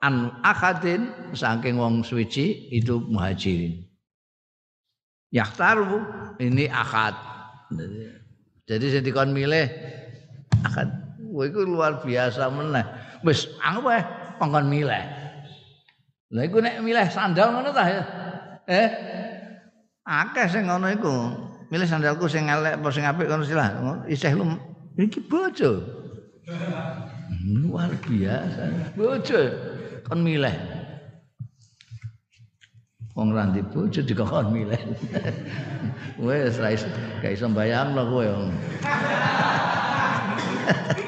an 0.02 0.34
akadin 0.42 1.12
saking 1.36 1.78
wong 1.78 2.02
suci 2.02 2.72
itu 2.72 2.98
muhajirin. 3.06 3.84
Yahtaru 5.30 6.00
ini 6.40 6.66
akad. 6.66 7.14
Jadi 8.66 8.84
saya 8.88 9.02
dikon 9.04 9.32
milih 9.32 9.68
akad 10.64 11.02
Wah, 11.32 11.48
itu 11.48 11.64
luar 11.64 12.04
biasa 12.04 12.52
meneh. 12.52 12.84
Wis, 13.24 13.48
anggap 13.64 14.04
pangkon 14.36 14.68
milih. 14.68 15.00
Lah 16.32 16.48
iku 16.48 16.64
nek 16.64 16.80
milih 16.80 17.12
sandal 17.12 17.52
ngono 17.52 17.76
ta 17.76 17.84
ya. 17.84 18.02
Eh? 18.64 18.88
Akeh 20.08 20.48
sing 20.48 20.64
ngono 20.64 20.88
iku. 20.88 21.12
Milih 21.68 21.84
sandalku 21.84 22.24
sing 22.24 22.48
elek 22.48 22.80
apa 22.80 22.88
sing 22.88 23.04
apik 23.04 23.28
ngono 23.28 23.44
silah. 23.44 23.68
Isih 24.08 24.32
lu 24.32 24.48
iki 24.96 25.20
bojo. 25.20 25.84
Luar 27.44 27.92
biasa. 28.00 28.96
Bojo 28.96 29.40
kon 30.08 30.24
milih. 30.24 30.56
Wong 33.12 33.36
ra 33.36 33.52
ndek 33.52 33.68
bojo 33.68 34.00
dikon 34.00 34.56
milih. 34.56 34.80
Wes 36.24 36.56
ra 36.56 36.72
iso 36.72 36.88
gak 37.20 37.36
iso 37.36 37.44
bayangno 37.52 38.08
kowe. 38.08 38.24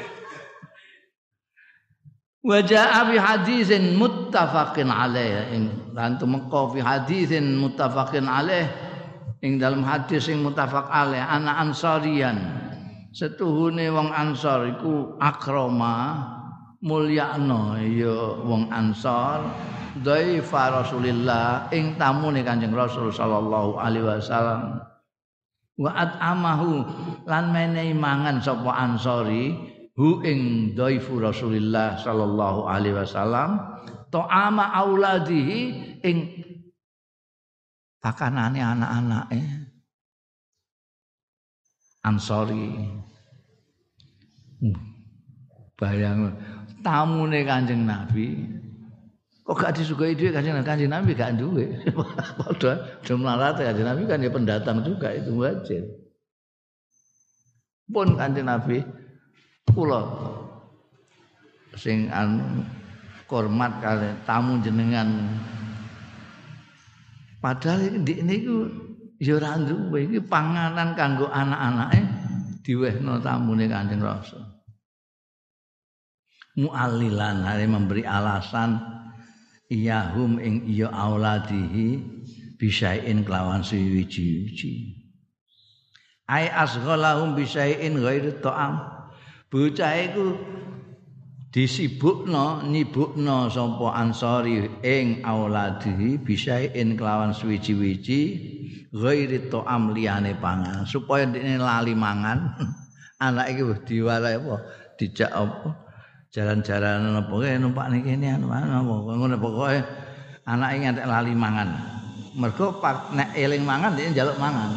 Wa 2.45 2.61
jaa 2.61 3.09
fi 3.09 3.17
hadisin 3.17 3.97
muttafaqin 3.97 4.85
alaih 4.85 5.49
lan 5.97 6.21
tumeka 6.21 6.69
fi 6.69 6.79
hadisin 6.85 7.57
muttafaqin 7.57 8.29
alaih 8.29 8.69
ing 9.41 9.57
dalam 9.57 9.81
hadis 9.81 10.29
sing 10.29 10.45
muttafaq 10.45 10.85
alaih 10.89 11.21
ana 11.21 11.57
ansarian 11.65 12.37
setuhune 13.13 13.89
wong 13.89 14.13
ansor 14.13 14.77
iku 14.77 15.17
akrama 15.17 16.21
mulyakno 16.85 17.81
ya 17.81 18.41
wong 18.45 18.69
ansor 18.69 19.41
dhaifa 20.05 20.85
Rasulillah 20.85 21.71
ing 21.71 21.95
tamune 21.95 22.43
Kanjeng 22.43 22.75
Rasul 22.75 23.15
sallallahu 23.15 23.79
alaihi 23.79 24.03
wasallam. 24.03 24.83
Wa 25.75 25.91
at'amahu 25.91 26.87
lan 27.27 27.51
menehi 27.51 27.91
mangan 27.91 28.39
sapa 28.39 28.71
ansori 28.75 29.74
hu 29.95 30.19
ing 30.27 30.71
dhaifu 30.75 31.19
Rasulillah 31.23 31.95
sallallahu 31.99 32.67
alaihi 32.67 32.99
wasallam 32.99 33.59
ta'ama 34.11 34.75
auladihi 34.75 35.59
ing 36.03 36.17
pakanane 38.03 38.59
anak-anake. 38.61 39.41
Ansori 42.05 42.85
hmm. 44.61 44.77
bayang. 45.79 46.37
Tamune 46.85 47.41
Kanjeng 47.41 47.89
Nabi. 47.89 48.45
Kok 49.41 49.57
gak 49.57 49.77
disukai 49.77 50.13
duit 50.13 50.33
kanjeng 50.33 50.61
kanjeng 50.61 50.89
Nabi 50.89 51.17
gak 51.17 51.37
duwe. 51.37 51.81
Padha 52.41 53.01
jumlahat 53.01 53.57
kanjeng 53.57 53.89
Nabi 53.89 54.05
kan 54.05 54.21
ya 54.21 54.29
pendatang 54.29 54.85
juga 54.85 55.09
itu 55.17 55.33
wajar 55.37 55.85
pun 57.89 58.17
kanjeng 58.17 58.49
Nabi 58.49 58.81
kula 59.71 60.01
sing 61.75 62.07
anu 62.09 62.63
hormat 63.35 63.83
kali 63.83 64.09
tamu 64.23 64.63
jenengan. 64.63 65.09
Padahal 67.43 67.91
ini 67.91 68.23
niku 68.25 68.69
ya 69.21 69.37
ora 69.37 69.59
duwe 69.59 70.07
iki 70.07 70.23
panganan 70.23 70.97
kanggo 70.97 71.29
anak-anake 71.29 72.01
diwehno 72.65 73.21
tamune 73.21 73.69
Kanjeng 73.69 74.01
Rasul. 74.01 74.41
Mu'allilan 76.55 77.43
hari 77.43 77.67
memberi 77.67 78.07
alasan 78.07 78.79
iyahum 79.67 80.39
ing 80.39 80.63
iya 80.71 80.87
auladihi 80.87 81.99
bisain 82.55 83.27
kelawan 83.27 83.59
suwiji-wiji 83.59 84.95
ai 86.31 86.47
asghalahum 86.47 87.35
bisain 87.35 87.99
ghairi 87.99 88.39
ta'am 88.39 88.94
bocah 89.55 89.95
iku 90.03 90.35
disibukno 91.47 92.67
nyibukno 92.67 93.47
sapa 93.47 93.95
ansori 93.95 94.67
ing 94.83 95.23
auladihi 95.23 96.19
bisain 96.19 96.99
kelawan 96.99 97.31
suwiji-wiji 97.31 98.19
ghairi 98.91 99.47
ta'am 99.47 99.95
liyane 99.95 100.35
pangan 100.43 100.83
supaya 100.83 101.23
dene 101.31 101.55
lali 101.55 101.95
mangan 101.95 102.59
anak 103.23 103.55
iki 103.55 103.63
diwalahi 103.87 104.43
apa 104.43 104.55
dijak 104.99 105.31
apa 105.31 105.71
jalan-jalan 106.35 107.15
apa 107.15 107.33
kae 107.39 107.55
numpak 107.55 107.87
ning 107.95 108.03
kene 108.03 108.35
anu 108.35 108.51
apa 108.51 109.11
ngono 109.15 109.39
pokoke 109.39 109.79
anake 110.43 110.75
ngantek 110.83 111.07
lali 111.07 111.33
mangan. 111.33 111.69
Mergo 112.35 112.83
nek 113.15 113.31
eling 113.31 113.63
mangan 113.63 113.95
dia 113.95 114.11
njaluk 114.11 114.35
mangan. 114.35 114.75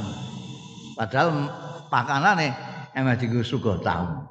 Padahal 0.95 1.51
pakanane 1.91 2.55
emang 2.95 3.19
digo 3.19 3.43
sugo 3.43 3.83
tau. 3.83 4.28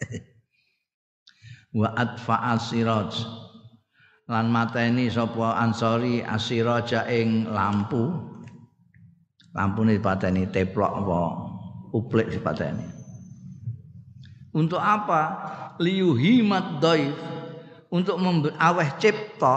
Wa 1.78 1.92
atfa 1.96 2.56
asiraj 2.56 3.12
lan 4.26 4.50
mateni 4.50 5.06
sapa 5.06 5.60
ansori 5.60 6.24
asiraja 6.24 7.06
ing 7.06 7.50
lampu. 7.50 8.34
Lampune 9.56 9.96
dipateni 9.96 10.52
teplok 10.52 10.92
apa 11.00 11.20
uplik 11.96 12.28
dipateni. 12.28 12.84
Untuk 14.52 14.80
apa? 14.80 15.52
liyuhimat 15.76 16.80
daif 16.80 17.16
untuk 17.92 18.16
aweh 18.56 18.90
cipta 18.96 19.56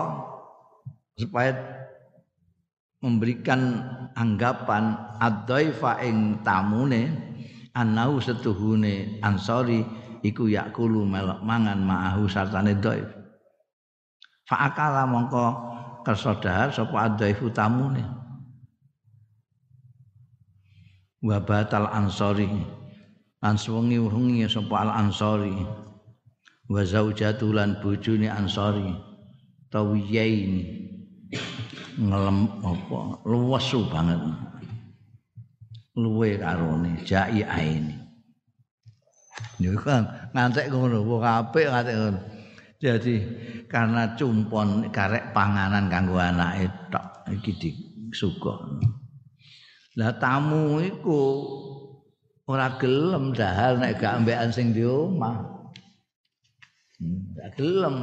supaya 1.15 1.55
memberikan 2.99 3.79
anggapan 4.15 4.99
ad-daifa 5.23 6.03
ing 6.03 6.43
tamune 6.43 7.15
anau 7.71 8.19
setuhune 8.19 9.19
ansori 9.23 9.83
iku 10.25 10.51
yakulu 10.51 11.07
melok 11.07 11.39
mangan 11.43 11.79
ma'ahu 11.79 12.27
sartane 12.27 12.75
daif 12.77 13.07
fa 14.49 14.65
akala 14.65 15.05
mongko 15.05 15.69
kersa 16.09 16.33
dahar 16.41 16.73
sapa 16.73 17.13
tamune. 17.53 18.01
Wa 21.21 21.37
batal 21.43 21.85
ansori. 21.91 22.49
Lan 23.39 23.55
suwengi-wengi 23.55 24.49
sapa 24.49 24.87
al 24.87 24.91
ansori. 25.05 25.53
Wa 26.65 26.81
zaujatu 26.81 27.53
lan 27.53 27.77
bojone 27.83 28.25
ansori. 28.25 28.89
Tawiyain. 29.69 30.65
Ngelem 31.99 32.39
apa? 32.63 33.21
Luwesu 33.27 33.85
banget. 33.91 34.17
Luwe 35.99 36.39
karone 36.39 37.03
jai 37.03 37.43
aini 37.43 37.98
yo 39.59 39.75
kan 39.79 40.31
ngantek 40.31 40.71
ngono 40.71 41.03
wong 41.03 41.23
apik 41.23 41.67
ngantek 41.67 41.95
ngono 41.95 42.19
jadi 42.79 43.15
karena 43.67 44.15
cumpon 44.15 44.87
karek 44.89 45.35
panganan 45.35 45.91
kanggo 45.91 46.15
anake 46.15 46.71
tok 46.87 47.27
iki 47.33 47.51
disuguh 47.59 48.57
lah 49.99 50.15
tamu 50.15 50.79
iku 50.79 51.21
ora 52.47 52.79
gelem 52.79 53.35
dahal 53.35 53.77
nek 53.77 53.99
gak 53.99 54.23
ambekan 54.23 54.49
sing 54.49 54.71
di 54.71 54.81
omah 54.87 55.59
Enggak 56.99 57.49
gelem. 57.55 57.95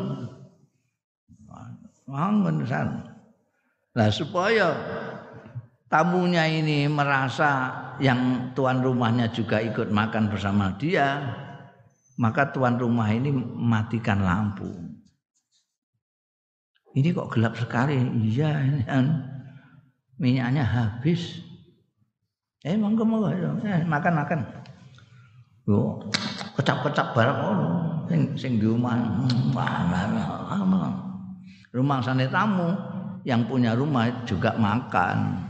Mangun 2.07 2.65
san. 2.65 2.89
Nah 3.97 4.09
supaya 4.13 4.73
tamunya 5.91 6.49
ini 6.49 6.87
merasa 6.89 7.75
yang 8.03 8.53
tuan 8.53 8.85
rumahnya 8.85 9.33
juga 9.33 9.61
ikut 9.61 9.89
makan 9.93 10.29
bersama 10.29 10.75
dia, 10.77 11.21
maka 12.17 12.53
tuan 12.53 12.81
rumah 12.81 13.09
ini 13.13 13.33
matikan 13.57 14.25
lampu. 14.25 14.69
Ini 16.97 17.13
kok 17.13 17.37
gelap 17.37 17.61
sekali? 17.61 17.97
Iya, 18.25 18.57
ini 18.65 18.81
kan 18.89 19.05
minyaknya 20.17 20.65
habis. 20.65 21.45
Eh, 22.65 22.73
monggo 22.73 23.05
monggo, 23.05 23.31
eh, 23.63 23.85
makan 23.85 24.15
makan. 24.17 24.41
Yo, 25.69 26.01
kecap-kecap 26.57 27.13
barang 27.13 27.39
ngono 27.43 27.69
sing 28.09 28.21
sing 28.39 28.53
di 28.57 28.67
rumah. 28.67 28.97
Rumah 31.75 31.99
sana 32.01 32.25
tamu 32.33 32.71
yang 33.29 33.45
punya 33.45 33.77
rumah 33.77 34.09
juga 34.25 34.57
makan. 34.57 35.43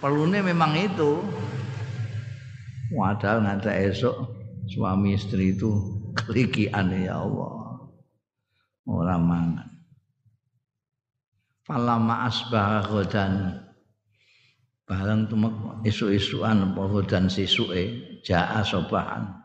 Perlunya 0.00 0.40
memang 0.40 0.74
itu. 0.76 1.20
Padahal 2.90 3.46
ngantek 3.46 3.94
esok 3.94 4.16
suami 4.66 5.14
istri 5.14 5.54
itu 5.54 5.70
kelikian 6.26 6.90
ya 6.90 7.22
Allah. 7.22 7.86
Orang 8.88 9.22
mangan. 9.28 9.68
Falama 11.62 12.26
asbah 12.26 12.82
godan 12.90 13.62
bareng 14.90 15.30
tumek 15.30 15.54
isu-isuan 15.86 16.74
apa 16.74 16.82
godan 16.90 17.30
sisuke 17.30 17.94
jaa 18.26 18.58
sobahan 18.66 19.38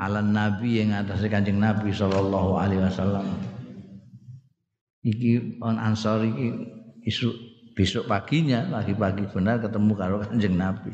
ala 0.00 0.24
nabi 0.24 0.80
yang 0.80 0.96
atas 0.96 1.20
kanjeng 1.28 1.60
nabi 1.60 1.92
sallallahu 1.92 2.56
alaihi 2.56 2.80
wasallam 2.80 3.28
iki 5.04 5.60
on 5.60 5.76
ansor 5.76 6.24
iki 6.24 6.64
isu 7.04 7.28
besok 7.72 8.08
paginya 8.08 8.68
pagi-pagi 8.68 9.28
benar 9.32 9.60
ketemu 9.60 9.92
karo 9.96 10.16
kanjeng 10.24 10.56
nabi. 10.56 10.92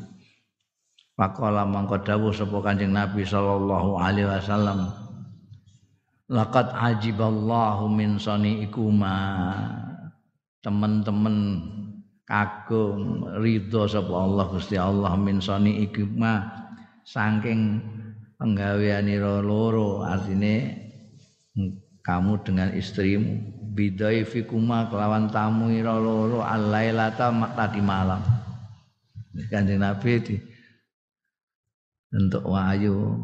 Pakola 1.19 1.67
mangko 1.67 1.99
dawuh 1.99 2.31
sapa 2.31 2.63
kanjeng 2.63 2.95
nabi 2.95 3.27
sallallahu 3.27 3.99
alaihi 3.99 4.31
wasallam. 4.31 4.87
Laqad 6.31 6.71
ajiballahu 6.77 7.91
min 7.91 8.21
ikuma 8.63 9.17
teman-teman 10.63 11.37
kagum 12.29 13.25
ridho 13.41 13.89
sapa 13.89 14.13
Allah 14.13 14.47
Gusti 14.53 14.77
Allah 14.77 15.17
min 15.17 15.41
ikuma 15.89 16.47
saking 17.09 17.81
penggaweanira 18.39 19.41
loro 19.41 20.05
artine 20.05 20.87
kamu 22.07 22.39
dengan 22.47 22.71
istrimu 22.77 23.58
bidai 23.79 24.27
fikuma 24.27 24.91
kelawan 24.91 25.31
tamu 25.31 25.71
ira 25.71 25.95
loro 25.95 26.43
alailata 26.43 27.31
tadi 27.55 27.79
malam. 27.79 28.19
Kanjeng 29.47 29.79
Nabi 29.79 30.19
di 30.19 30.37
untuk 32.11 32.43
wahyu. 32.43 33.15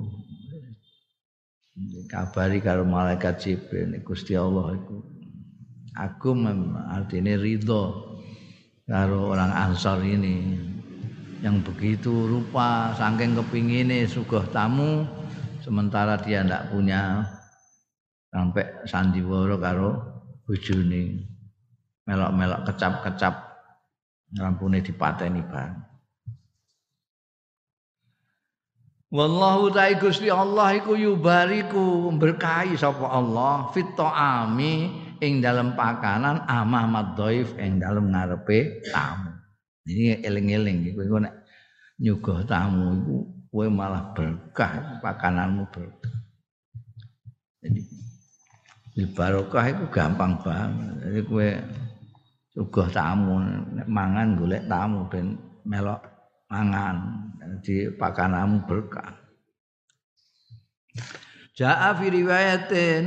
Kabari 2.07 2.63
karo 2.63 2.87
malaikat 2.87 3.43
Jibril 3.43 3.99
Gusti 4.07 4.39
Allah 4.39 4.79
iku. 4.79 5.03
Aku 5.99 6.39
artinya 6.87 7.35
ridho 7.35 8.15
karo 8.87 9.35
orang 9.35 9.51
Ansor 9.51 10.07
ini. 10.07 10.55
Yang 11.43 11.67
begitu 11.67 12.15
rupa 12.31 12.95
saking 12.95 13.35
kepingine 13.35 14.07
sugih 14.07 14.47
tamu 14.55 15.03
sementara 15.67 16.15
dia 16.15 16.47
ndak 16.47 16.71
punya 16.71 17.27
sampai 18.31 18.87
sandiwara 18.87 19.59
karo 19.59 20.14
bojone 20.45 21.25
melok-melok 22.05 22.61
kecap-kecap 22.69 23.35
rampune 24.37 24.85
dipateni 24.85 25.41
bang 25.45 25.95
Wallahu 29.15 29.71
ta'i 29.71 29.95
Gusti 29.95 30.27
Allah 30.27 30.75
iku 30.75 30.99
yubariku 30.99 32.11
berkahi 32.19 32.75
sapa 32.75 33.07
Allah 33.07 33.71
fit 33.71 33.87
ta'ami 33.95 34.91
ing 35.23 35.39
dalam 35.39 35.79
pakanan 35.79 36.43
amah 36.51 36.85
madhaif 36.91 37.55
ing 37.55 37.79
dalam 37.79 38.11
ngarepe 38.11 38.83
tamu. 38.91 39.31
Ini 39.87 40.19
eling-eling 40.19 40.91
iku 40.91 41.23
nek 41.23 41.47
nyuguh 42.03 42.43
tamu 42.43 42.91
iku 42.99 43.17
kowe 43.55 43.67
malah 43.71 44.11
berkah 44.19 44.99
pakananmu 44.99 45.71
berkah. 45.71 46.19
Jadi 47.63 47.94
bil 48.95 49.11
barokah 49.11 49.67
itu 49.67 49.85
gampang 49.91 50.39
banget. 50.41 50.95
Jadi 51.03 51.21
kowe 51.27 51.49
nyuguh 52.55 52.89
tamu 52.95 53.37
mangan 53.91 54.39
golek 54.39 54.63
tamu 54.71 55.11
ben 55.11 55.35
melok 55.67 56.01
mangan 56.47 56.97
di 57.59 57.91
pakanamu 57.91 58.63
berkah. 58.71 59.19
Ja'a 61.59 61.95
fi 61.99 62.07
riwayatin 62.11 63.05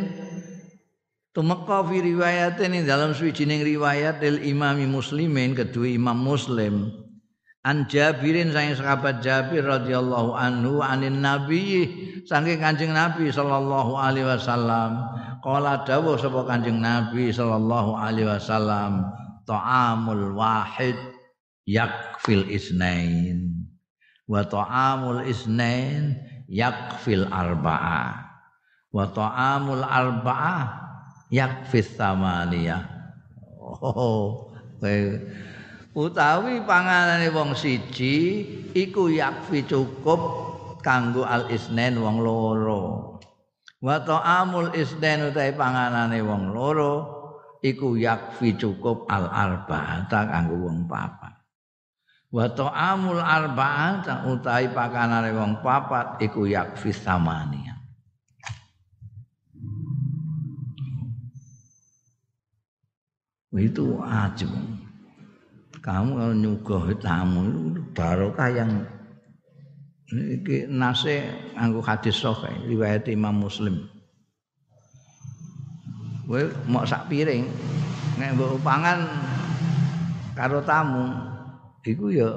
Tumeka 1.37 1.85
fi 1.85 2.01
riwayatin 2.01 2.81
dalam 2.81 3.13
suwijining 3.13 3.61
riwayat 3.61 4.17
del 4.17 4.41
imami 4.41 4.89
muslimin 4.89 5.53
kedua 5.53 5.85
imam 5.85 6.17
muslim 6.17 6.89
An 7.67 7.83
Jabirin 7.91 8.55
saking 8.55 8.79
sahabat 8.79 9.19
Jabir 9.19 9.67
radhiyallahu 9.67 10.31
anhu 10.39 10.79
anin 10.79 11.19
nabi 11.19 11.83
saking 12.23 12.63
Kanjeng 12.63 12.95
Nabi 12.95 13.27
sallallahu 13.27 13.91
alaihi 13.91 14.23
wasallam. 14.23 15.03
Qala 15.43 15.83
dawuh 15.83 16.15
sapa 16.15 16.47
Kanjeng 16.47 16.79
Nabi 16.79 17.27
sallallahu 17.27 17.99
alaihi 17.99 18.31
wasallam 18.31 19.11
ta'amul 19.43 20.31
wahid 20.39 20.95
yakfil 21.67 22.47
isnain 22.47 23.67
wa 24.31 24.47
ta'amul 24.47 25.27
isnain 25.27 26.15
yakfil 26.47 27.27
arba'ah 27.27 28.31
wa 28.95 29.11
ta'amul 29.11 29.83
arba'ah 29.83 30.71
yakfis 31.35 31.99
samaniyah. 31.99 32.87
Oh 33.59 34.55
utawi 35.97 36.61
panganane 36.61 37.33
wong 37.33 37.57
siji 37.57 38.45
iku 38.77 39.09
yakfi 39.09 39.65
cukup 39.65 40.21
kanggo 40.85 41.25
al 41.25 41.49
isnain 41.49 41.97
wong 41.97 42.21
loro. 42.21 43.17
Wa 43.81 43.97
ta'amul 44.05 44.77
isnain 44.77 45.33
utawi 45.33 45.57
panganane 45.57 46.21
wong 46.21 46.53
loro 46.53 46.93
iku 47.65 47.97
yakfi 47.97 48.53
cukup 48.53 49.09
al 49.09 49.25
arba'ata 49.25 50.29
kanggo 50.29 50.69
wong 50.69 50.85
papat. 50.85 51.33
Wa 52.29 52.45
ta'amul 52.45 53.17
arba'ah 53.17 54.29
utahi 54.29 54.69
pakanane 54.69 55.33
wong 55.33 55.65
papat 55.65 56.21
iku 56.21 56.45
yakfi 56.45 56.93
samania 56.93 57.73
itu 63.57 63.97
ajib 64.05 64.53
kamu 65.87 66.11
kalau 66.67 66.93
tamu 66.99 67.41
itu 67.47 67.81
barokah 67.95 68.49
yang 68.51 68.71
ini 70.11 70.67
nase 70.67 71.23
anggo 71.55 71.79
hadis 71.79 72.19
sahih 72.19 72.51
riwayat 72.67 73.07
Imam 73.07 73.39
Muslim 73.39 73.87
kowe 76.27 76.43
mau 76.67 76.83
sak 76.83 77.07
piring 77.07 77.47
nek 78.19 78.35
mbok 78.35 78.59
pangan 78.59 79.07
karo 80.35 80.59
tamu 80.67 81.07
iku 81.87 82.11
ya 82.11 82.27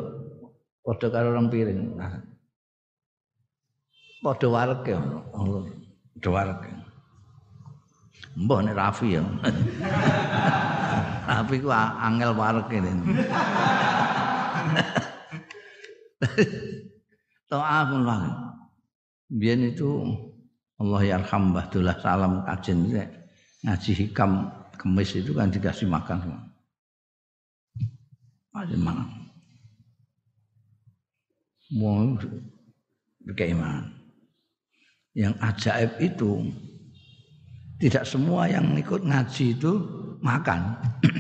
padha 0.85 1.07
karo 1.13 1.35
rong 1.35 1.49
piring. 1.53 1.81
Nah. 1.95 2.19
Padha 4.21 4.47
warege 4.49 4.93
ngono. 4.97 5.19
Padha 6.17 6.29
warege. 6.31 6.71
Mbah 8.39 8.63
nek 8.63 8.79
Rafi 8.79 9.19
ya. 9.19 9.23
Rafi 11.31 11.57
ku 11.59 11.71
angel 11.75 12.31
warege 12.35 12.79
ini. 12.79 12.93
Ta'afun 17.51 18.07
lah. 18.07 18.55
Biar 19.31 19.59
itu 19.59 20.07
Allah 20.79 21.03
yarham 21.07 21.55
Bahdullah 21.55 21.99
salam 21.99 22.47
kajen 22.47 22.87
ngaji 23.67 23.93
hikam 23.95 24.51
kemis 24.79 25.19
itu 25.19 25.35
kan 25.35 25.51
dikasih 25.51 25.91
makan 25.91 26.23
semua. 26.23 26.43
Masih 28.51 28.79
makan 28.83 29.21
mau 31.71 32.19
bagaimana 33.23 33.95
yang 35.15 35.35
ajaib 35.39 36.03
itu 36.03 36.51
tidak 37.81 38.05
semua 38.05 38.45
yang 38.45 38.77
ikut 38.77 39.01
ngaji 39.01 39.57
itu 39.57 39.73
makan. 40.21 40.77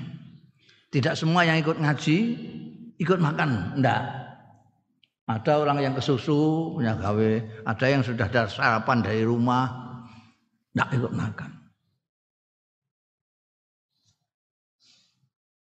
Tidak 0.91 1.15
semua 1.15 1.47
yang 1.47 1.57
ikut 1.63 1.79
ngaji 1.79 2.17
ikut 2.99 3.19
makan 3.23 3.79
enggak 3.79 4.03
ada 5.31 5.53
orang 5.63 5.79
yang 5.79 5.95
kesusu 5.95 6.75
punya 6.75 6.99
gawe. 6.99 7.31
Ada 7.63 7.87
yang 7.87 8.03
sudah 8.03 8.27
ada 8.27 8.51
sarapan 8.51 8.99
dari 8.99 9.23
rumah 9.23 9.71
enggak 10.75 10.91
ikut 10.99 11.13
makan. 11.15 11.51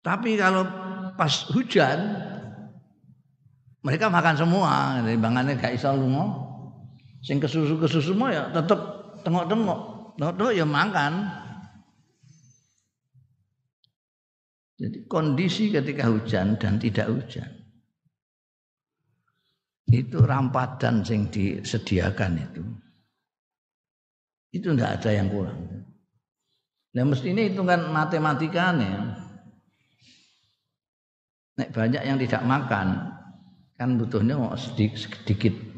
Tapi 0.00 0.40
kalau 0.40 0.64
pas 1.20 1.44
hujan 1.52 1.98
mereka 3.84 4.08
makan 4.08 4.36
semua, 4.36 5.00
timbangannya 5.04 5.60
gak 5.60 5.76
iso 5.76 5.92
lunga. 5.92 6.24
Sing 7.20 7.36
kesusu-kesusu 7.36 8.16
semua 8.16 8.32
ya 8.32 8.44
tetep 8.48 8.80
tengok-tengok. 9.24 9.89
Tengok-tengok 10.20 10.52
ya 10.52 10.68
makan. 10.68 11.12
Jadi 14.76 15.08
kondisi 15.08 15.72
ketika 15.72 16.12
hujan 16.12 16.60
dan 16.60 16.76
tidak 16.76 17.08
hujan. 17.08 17.48
Itu 19.88 20.20
rampadan 20.20 21.00
sing 21.08 21.32
disediakan 21.32 22.36
itu. 22.36 22.64
Itu 24.52 24.76
tidak 24.76 25.00
ada 25.00 25.10
yang 25.16 25.32
kurang. 25.32 25.88
Nah 26.92 27.04
mestinya 27.08 27.40
hitungan 27.40 27.88
matematikanya. 27.88 29.24
Nek 31.56 31.72
banyak 31.72 32.02
yang 32.04 32.20
tidak 32.20 32.44
makan, 32.44 33.08
kan 33.80 33.96
butuhnya 33.96 34.36
sedikit, 34.60 35.00
sedikit 35.00 35.69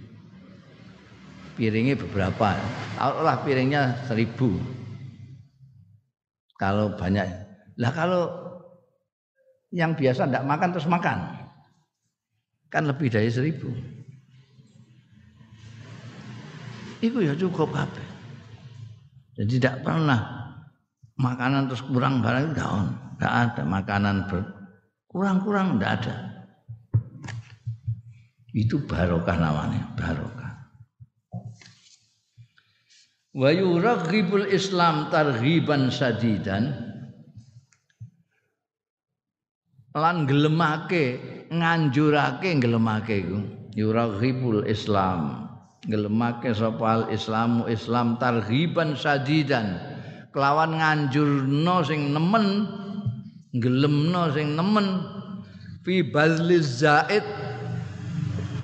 piringnya 1.63 1.95
beberapa. 1.95 2.59
Allah 2.99 3.39
piringnya 3.47 4.03
seribu. 4.11 4.59
Kalau 6.59 6.99
banyak. 6.99 7.23
Lah 7.79 7.95
kalau 7.95 8.23
yang 9.71 9.95
biasa 9.95 10.27
tidak 10.27 10.43
makan 10.43 10.75
terus 10.75 10.91
makan. 10.91 11.19
Kan 12.67 12.91
lebih 12.91 13.15
dari 13.15 13.31
seribu. 13.31 13.71
Itu 16.99 17.23
ya 17.23 17.39
cukup 17.39 17.71
kabeh. 17.71 18.09
Jadi 19.39 19.63
tidak 19.63 19.87
pernah 19.87 20.19
makanan 21.15 21.71
terus 21.71 21.87
kurang 21.87 22.27
barang 22.27 22.59
tidak 22.59 23.33
ada 23.33 23.63
makanan 23.63 24.27
kurang-kurang 25.07 25.79
tidak 25.79 25.91
ada. 26.03 26.17
Itu 28.53 28.83
barokah 28.85 29.39
namanya, 29.41 29.89
barokah. 29.97 30.42
Wa 33.33 33.49
yuraghibul 33.49 34.45
Islam 34.53 35.09
targhiban 35.09 35.89
sadidan. 35.89 36.77
Lan 39.97 40.29
gelemake 40.29 41.17
nganjurake 41.49 42.61
gelemake 42.61 43.25
iku. 43.25 43.41
Yuraghibul 43.73 44.69
Islam. 44.69 45.49
Gelemake 45.89 46.53
sapa 46.53 46.85
al 46.85 47.05
Islamu? 47.09 47.69
Islam 47.73 48.21
targhiban 48.21 48.97
sadidan. 49.01 49.81
Kelawan 50.33 50.77
nganjurno 50.77 51.77
sing 51.85 52.13
nemen 52.13 52.69
gelemno 53.57 54.33
sing 54.33 54.57
nemen. 54.57 55.05
Fi 55.85 56.01
bazliz 56.05 56.81
zaid 56.81 57.25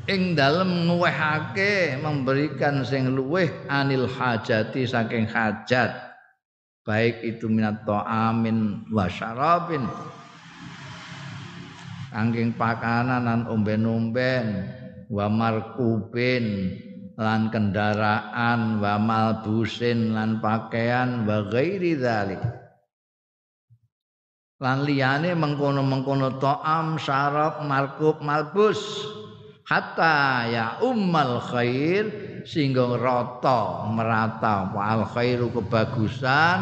ing 0.08 0.32
dalem 0.32 0.88
nguwehake 0.88 2.00
memberikan 2.00 2.80
sing 2.80 3.12
luweh 3.12 3.52
anil 3.68 4.08
hajati 4.08 4.88
saking 4.88 5.28
hajat. 5.28 5.92
Baik 6.88 7.20
itu 7.20 7.52
minat 7.52 7.84
ta'amin 7.84 8.88
wa 8.88 9.04
syarabin. 9.12 9.84
Angking 12.16 12.56
pakanan 12.56 13.28
lan 13.28 13.44
omben-omben 13.44 14.64
wa 15.12 15.28
markubin 15.28 16.72
lan 17.20 17.52
kendaraan 17.52 18.80
wa 18.80 18.96
malbusin 18.96 20.16
lan 20.16 20.40
pakaian 20.40 21.28
wa 21.28 21.44
ghairi 21.52 22.00
dzalik 22.00 22.40
lan 24.58 24.82
liyane 24.82 25.36
mengkono-mengkono 25.36 26.40
to'am 26.40 26.96
syarab 26.96 27.62
markub 27.68 28.18
malbus 28.24 28.80
hatta 29.68 30.48
ya 30.48 30.66
ummal 30.80 31.44
khair 31.44 32.08
sehingga 32.48 32.96
rata 32.96 33.84
merata 33.92 34.72
al 34.72 35.04
khairu 35.04 35.52
kebagusan 35.52 36.58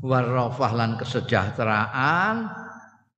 warafah 0.00 0.72
lan 0.72 0.96
kesejahteraan 0.96 2.48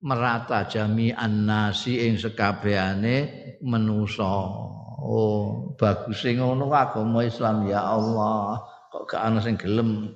merata 0.03 0.67
jami'an 0.67 1.47
nasi 1.47 2.11
ing 2.11 2.19
sekabehane 2.19 3.59
menusa 3.63 4.71
Oh, 5.03 5.75
bagus 5.75 6.23
sing 6.23 6.39
ngono 6.39 6.71
agama 6.71 7.27
Islam 7.27 7.67
ya 7.67 7.83
Allah. 7.83 8.63
Kok 8.87 9.03
gak 9.11 9.19
ana 9.19 9.43
sing 9.43 9.59
gelem 9.59 10.15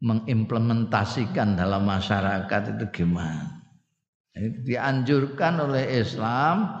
mengimplementasikan 0.00 1.52
dalam 1.52 1.84
masyarakat 1.84 2.60
itu 2.72 3.04
gimana? 3.04 3.60
Dianjurkan 4.64 5.60
oleh 5.60 6.00
Islam, 6.00 6.72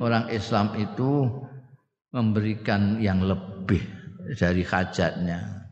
orang 0.00 0.30
Islam 0.32 0.72
itu 0.78 1.28
memberikan 2.12 3.00
yang 3.02 3.24
lebih 3.24 3.82
dari 4.38 4.62
hajatnya. 4.64 5.68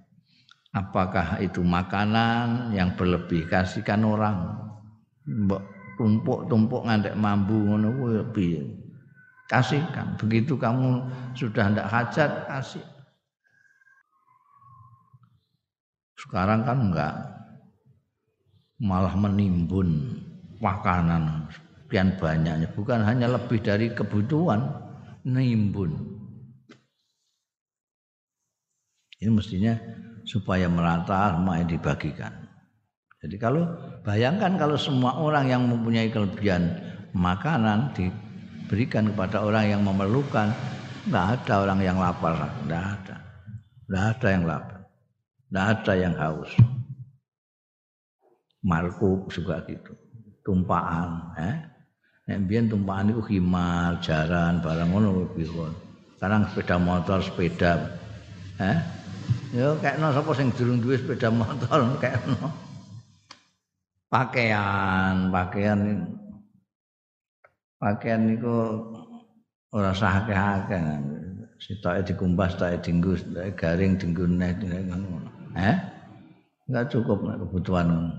Apakah 0.71 1.41
itu 1.43 1.65
makanan 1.65 2.73
yang 2.75 2.95
berlebih? 2.95 3.49
Kasihkan 3.49 4.05
orang. 4.07 4.57
Mbok 5.27 5.63
tumpuk-tumpuk 6.01 6.89
ngantek 6.89 7.13
mambu 7.13 7.61
ngono 7.61 7.93
kuwi 8.01 8.81
kasihkan. 9.53 10.17
Begitu 10.17 10.57
kamu 10.57 11.05
sudah 11.37 11.69
tidak 11.69 11.89
hajat 11.93 12.31
kasih. 12.49 12.87
Sekarang 16.17 16.65
kan 16.65 16.79
enggak 16.89 17.15
malah 18.81 19.13
menimbun 19.13 20.17
makanan 20.57 21.53
sekian 21.91 22.15
banyaknya 22.23 22.71
bukan 22.71 23.03
hanya 23.03 23.27
lebih 23.27 23.59
dari 23.67 23.91
kebutuhan 23.91 24.63
nimbun. 25.27 25.91
Ini 29.19 29.27
mestinya 29.27 29.75
supaya 30.23 30.71
merata 30.71 31.35
semua 31.35 31.59
dibagikan. 31.67 32.31
Jadi 33.19 33.35
kalau 33.43 33.67
bayangkan 34.07 34.55
kalau 34.55 34.79
semua 34.79 35.19
orang 35.19 35.51
yang 35.51 35.67
mempunyai 35.67 36.15
kelebihan 36.15 36.79
makanan 37.11 37.91
di 37.99 38.07
berikan 38.71 39.11
kepada 39.11 39.43
orang 39.43 39.75
yang 39.75 39.83
memerlukan 39.83 40.55
nggak 41.11 41.43
ada 41.43 41.55
orang 41.67 41.83
yang 41.83 41.99
lapar 41.99 42.39
nggak 42.71 42.85
ada. 42.87 43.17
Nggak 43.91 44.05
ada 44.15 44.29
yang 44.31 44.45
lapar. 44.47 44.81
Nggak 45.51 45.67
ada 45.75 45.93
yang 45.99 46.15
haus. 46.15 46.55
Markup 48.63 49.27
juga 49.27 49.59
gitu. 49.67 49.91
Tumpaan 50.47 51.35
eh 51.35 51.70
Nek 52.31 52.47
biyen 52.47 52.71
tumpakan 52.71 53.11
itu 53.11 53.23
khimar, 53.27 53.99
jaran, 54.07 54.63
barang 54.63 54.95
ngono 54.95 55.27
lebih 55.27 55.51
Sekarang 56.15 56.47
sepeda 56.47 56.79
motor, 56.79 57.19
sepeda. 57.19 57.91
Eh? 58.63 58.79
Ya 59.51 59.75
kayak 59.83 59.99
no 59.99 60.15
sapa 60.15 60.31
sing 60.39 60.55
durung 60.55 60.79
duwe 60.79 60.95
sepeda 60.95 61.27
motor 61.27 61.91
kayak 62.03 62.23
no. 62.31 62.55
Pakaian, 64.07 65.35
pakaian 65.35 66.07
pakaian 67.83 68.21
niku 68.23 68.79
ora 69.75 69.91
sah 69.91 70.23
akeh-akeh. 70.23 70.79
Sitoke 71.59 72.15
dikumbas, 72.15 72.55
sitoke 72.55 72.79
dienggo, 72.79 73.19
sitoke 73.19 73.59
garing 73.59 73.99
dienggo 73.99 74.31
neh 74.31 74.55
ngono. 74.87 75.19
Eh? 75.59 75.77
Enggak 76.71 76.95
cukup 76.95 77.27
kebutuhan 77.27 78.15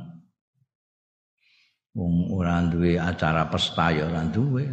wong 1.96 2.32
ora 2.32 2.64
duwe 2.68 2.96
acara 2.96 3.48
pesta 3.52 3.92
ya 3.92 4.08
ora 4.08 4.24
duwe. 4.28 4.64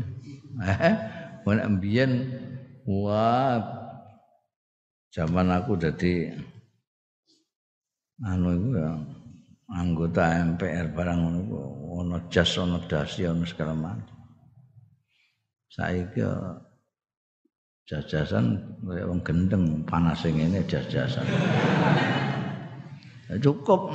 Eh? 0.63 0.95
Nek 1.49 1.81
mbiyen 1.81 2.13
wah 2.85 3.57
zaman 5.09 5.49
aku 5.49 5.81
dadi 5.81 6.29
anu 8.21 8.53
iku 8.53 8.69
ya 8.77 8.91
anggota 9.73 10.45
MPR 10.45 10.93
barang 10.93 11.19
ngono 11.25 11.41
ono 12.05 12.17
jas 12.29 12.53
ono 12.61 12.85
dasi 12.85 13.25
ono 13.25 13.49
segala 13.49 13.73
macam 13.73 14.17
saiki 15.73 16.21
jajasan 17.89 18.61
kaya 18.85 19.09
wong 19.09 19.21
gendeng 19.25 19.85
panas 19.89 20.21
sing 20.25 20.37
ngene 20.37 20.65
jajasan 20.69 21.25
cukup 23.41 23.93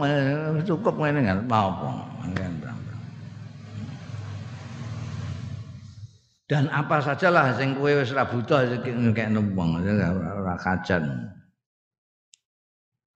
cukup 0.66 0.96
ngene 0.98 1.22
kan 1.26 1.40
apa 1.46 1.92
dan 6.54 6.70
apa 6.70 7.02
sajalah 7.02 7.58
sing 7.58 7.74
kowe 7.74 7.90
wis 7.90 8.14
ra 8.14 8.30
butuh 8.30 8.62
kayak 8.86 9.34
numpang 9.34 9.82
ora 9.82 10.54
kajan 10.62 11.34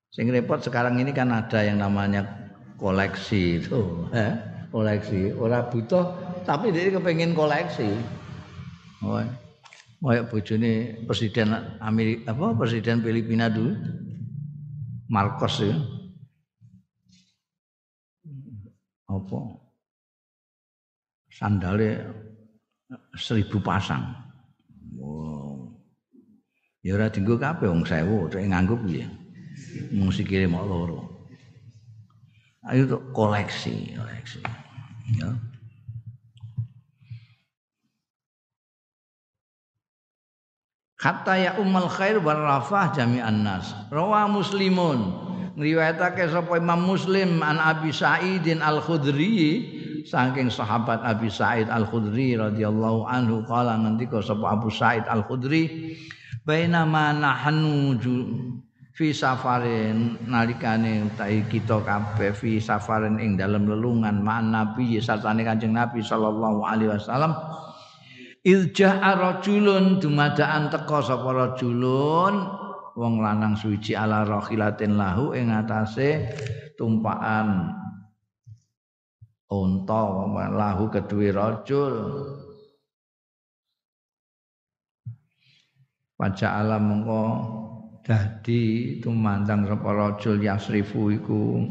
sing 0.10 0.34
repot 0.34 0.58
sekarang 0.58 0.98
ini 0.98 1.14
kan 1.14 1.30
ada 1.30 1.62
yang 1.62 1.78
namanya 1.78 2.26
koleksi 2.82 3.62
itu 3.62 3.78
eh? 4.18 4.34
koleksi 4.74 5.38
ora 5.38 5.70
butuh 5.70 6.18
tapi 6.50 6.74
dia 6.74 6.90
kepengen 6.90 7.38
koleksi 7.38 7.94
Oh, 9.06 9.22
kayak 10.10 10.34
bojone 10.34 11.06
presiden 11.06 11.54
Amerika 11.78 12.34
apa 12.34 12.58
presiden 12.58 13.06
Filipina 13.06 13.46
dulu 13.46 13.78
Marcos 15.06 15.62
ya. 15.62 15.78
Apa? 19.06 19.40
Sandalnya 21.30 22.02
seribu 23.18 23.60
pasang. 23.60 24.16
Wow. 24.96 25.76
Ya 26.86 26.96
ora 26.96 27.12
dienggo 27.12 27.36
kabeh 27.36 27.68
wong 27.68 27.84
1000, 27.84 28.32
tek 28.32 28.48
nganggo 28.48 28.80
piye? 28.88 29.06
Mung 29.92 30.14
sikile 30.14 30.48
mok 30.48 30.66
loro. 30.68 31.00
Ayo 32.68 32.88
tuh 32.88 33.02
koleksi, 33.12 33.96
koleksi. 33.96 34.40
Ya. 35.20 35.32
Hatta 40.98 41.34
ya 41.38 41.52
ummal 41.62 41.88
khair 41.88 42.18
war 42.20 42.42
rafah 42.42 42.92
jami'an 42.92 43.46
nas. 43.46 43.72
Rawa 43.94 44.26
Muslimun 44.28 45.00
ngriwayatake 45.54 46.26
sapa 46.28 46.58
Imam 46.58 46.84
Muslim 46.84 47.40
an 47.46 47.62
Abi 47.62 47.94
Sa'idin 47.94 48.60
Al-Khudri 48.66 49.77
saking 50.08 50.48
sahabat 50.48 51.04
Abi 51.04 51.28
Sa'id 51.28 51.68
Al-Khudri 51.68 52.40
radhiyallahu 52.40 53.04
anhu 53.04 53.44
kala 53.44 53.76
ngendika 53.76 54.24
sapa 54.24 54.56
Abu 54.56 54.72
Sa'id 54.72 55.04
Al-Khudri 55.12 55.94
bainama 56.48 57.12
nahnu 57.12 58.00
fi 58.96 59.14
safarin 59.14 60.16
nalikane 60.26 61.06
utahi 61.12 61.46
kita 61.52 61.84
kabeh 61.84 62.32
fi 62.34 62.58
safarin 62.58 63.20
ing 63.20 63.36
dalam 63.36 63.68
lelungan 63.68 64.24
ma 64.24 64.40
Nabi 64.42 64.98
sartane 65.04 65.44
Kanjeng 65.46 65.76
Nabi 65.76 66.02
sallallahu 66.02 66.66
alaihi 66.66 66.96
wasallam. 66.96 67.36
Ilja 68.48 69.04
rajulun 69.04 70.00
dumadaan 70.00 70.72
teka 70.72 71.04
sapa 71.04 71.30
rajulun 71.36 72.48
wong 72.96 73.22
lanang 73.22 73.60
suci 73.60 73.92
ala 73.92 74.24
rahilatin 74.24 74.96
lahu 74.96 75.36
ing 75.36 75.52
atase 75.52 76.32
tumpakan 76.80 77.76
unta 79.52 80.02
lahu 80.52 80.92
kedue 80.92 81.32
rajul. 81.32 81.96
Paca 86.18 86.48
alam 86.58 86.82
mengko 86.90 87.24
dadi 88.02 88.98
tumandang 88.98 89.70
sapa 89.70 89.90
rajul 89.94 90.42
yasrifu 90.42 91.14
iku. 91.14 91.62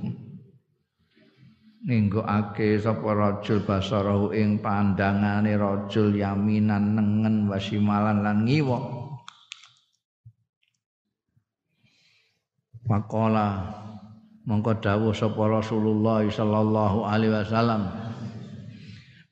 Ninggokake 1.86 2.78
sapa 2.78 3.10
rajul 3.14 3.62
basarahu 3.62 4.34
ing 4.34 4.58
pandangane 4.62 5.54
rajul 5.54 6.14
yaminan 6.14 6.94
nengen 6.98 7.46
wasimalan 7.50 8.22
lan 8.22 8.42
ngiwa 8.46 9.06
mongko 14.46 14.78
dawuh 14.78 15.10
sapa 15.10 15.42
Rasulullah 15.50 16.22
sallallahu 16.22 17.02
alaihi 17.02 17.34
wasallam. 17.34 17.90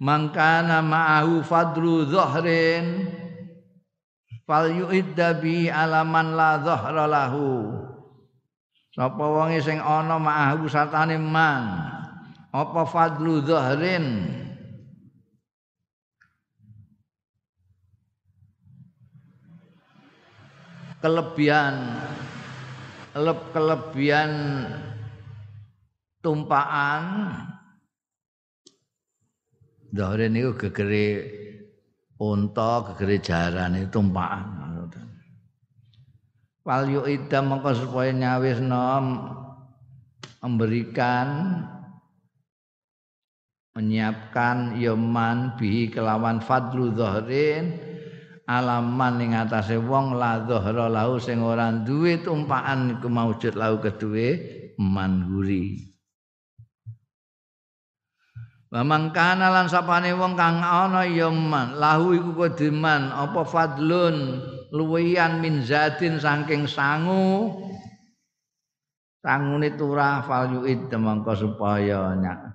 Mangkana 0.03 0.83
ma'ahu 0.83 1.41
fadru 1.47 2.05
dhahrin 2.05 3.09
fal 4.43 4.69
yu'idda 4.69 5.39
bi 5.39 5.71
alaman 5.71 6.35
la 6.35 6.59
dhahra 6.59 7.07
lahu. 7.07 7.71
Sapa 8.91 9.23
wonge 9.23 9.63
sing 9.63 9.79
ana 9.79 10.19
ma'ahu 10.19 10.67
satane 10.67 11.15
man? 11.17 11.79
Apa 12.51 12.83
fadlu 12.83 13.39
dhahrin? 13.43 14.35
Kelebihan 21.03 22.01
kelebihan 23.53 24.33
tumpaan 26.25 27.05
Dhahre 29.95 30.27
niku 30.27 30.59
gegere 30.59 31.07
unta, 32.19 32.83
gegere 32.83 33.23
jaran 33.23 33.79
itu 33.79 33.95
tumpaan. 33.95 34.65
Wal 36.65 36.89
yu'idam 36.91 37.53
mongko 37.53 37.71
supaya 37.77 38.11
nyawisno 38.11 38.83
memberikan 40.43 41.29
menyiapkan 43.77 44.81
yoman 44.81 45.61
bi 45.61 45.93
kelawan 45.93 46.41
fadlu 46.41 46.91
dhahrin 46.97 47.75
alaman 48.49 49.21
ing 49.21 49.33
atase 49.37 49.77
wong 49.77 50.17
la 50.17 50.41
dhahra 50.41 50.89
lahu 50.89 51.21
sing 51.21 51.45
ora 51.45 51.69
duwe 51.71 52.17
tumpaan 52.25 52.97
iku 52.97 53.13
maujud 53.13 53.55
lahu 53.61 53.85
keduwe 53.85 54.29
man 54.81 55.29
guri 58.75 58.83
Mamang 58.83 59.15
kana 59.15 59.55
lan 59.55 59.71
sapane 59.71 60.11
wong 60.19 60.35
kang 60.35 60.59
ana 60.59 61.07
ya 61.07 61.31
man. 61.31 61.79
Lahu 61.79 62.11
iku 62.19 62.31
kudiman 62.35 63.15
apa 63.15 63.47
fadlun? 63.47 64.43
Luwian 64.75 65.39
min 65.39 65.63
zatin 65.63 66.19
saking 66.19 66.67
sangu. 66.67 67.55
Sangune 69.23 69.79
turah 69.79 70.27
fal 70.27 70.51
yuid 70.51 70.91
mangko 70.91 71.33
supaya 71.39 72.13
nyak 72.19 72.51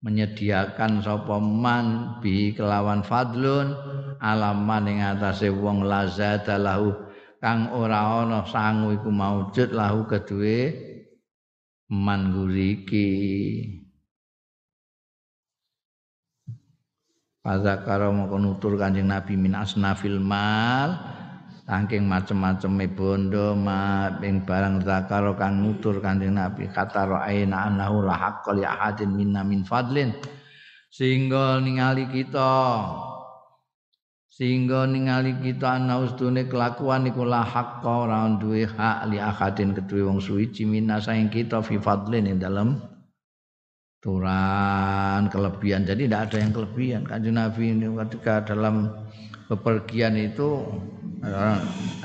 menyediakan 0.00 1.04
sapa 1.04 1.36
man 1.42 2.16
bi 2.22 2.54
kelawan 2.54 3.02
fadlun. 3.02 3.74
Alaman 4.22 4.86
ing 4.86 4.98
atase 5.02 5.50
wong 5.50 5.82
lazata 5.82 6.54
lahu. 6.54 6.94
Kang 7.42 7.72
ora 7.74 8.22
ana 8.22 8.46
sangu 8.46 8.94
iku 8.94 9.10
maujud 9.10 9.72
lahu 9.72 10.04
keduwe 10.04 10.76
man 11.88 12.36
guriki 12.36 13.08
Fazakara 17.50 18.14
moko 18.14 18.38
nutur 18.38 18.78
Kanjeng 18.78 19.10
Nabi 19.10 19.34
min 19.34 19.58
asnafil 19.58 20.22
mal 20.22 20.94
saking 21.66 22.06
macem-maceme 22.06 22.86
bondo 22.94 23.58
ma 23.58 24.06
ing 24.22 24.46
barang 24.46 24.86
zakara 24.86 25.34
kang 25.34 25.58
nutur 25.58 25.98
Kanjeng 25.98 26.38
Nabi. 26.38 26.70
Kata 26.70 27.10
ra'aina 27.10 27.66
annahu 27.66 28.06
la 28.06 28.14
haqqal 28.14 28.54
li 28.54 28.62
ahadin 28.62 29.18
minna 29.18 29.42
min 29.42 29.66
fadlin. 29.66 30.14
Sehingga 30.94 31.58
ningali 31.58 32.06
kita 32.06 32.86
sehingga 34.30 34.86
ningali 34.86 35.34
kita 35.42 35.74
ana 35.74 36.06
ustune 36.06 36.46
kelakuan 36.46 37.10
iku 37.10 37.26
la 37.26 37.42
haqqa 37.42 38.06
ora 38.06 38.30
duwe 38.38 38.62
hak 38.62 39.10
li 39.10 39.18
ahadin 39.18 39.74
kedue 39.74 40.06
wong 40.06 40.22
suci 40.22 40.62
minna 40.62 41.02
saing 41.02 41.26
kita 41.26 41.66
fi 41.66 41.82
fadlin 41.82 42.30
ing 42.30 42.38
dalem 42.38 42.78
turan 44.00 45.28
kelebihan. 45.28 45.84
Jadi 45.84 46.08
tidak 46.08 46.32
ada 46.32 46.36
yang 46.40 46.52
kelebihan. 46.56 47.02
Kanjeng 47.04 47.36
Nabi 47.36 47.64
ini 47.76 47.86
ketika 48.08 48.42
dalam 48.48 48.88
bepergian 49.46 50.16
itu 50.16 50.64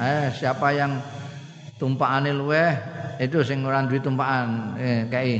eh 0.02 0.28
siapa 0.36 0.76
yang 0.76 1.00
tumpaane 1.80 2.36
luweh 2.36 2.72
itu 3.20 3.39
sing 3.43 3.64
ora 3.64 3.84
duwe 3.88 4.00
eh 4.80 5.08
kai 5.08 5.39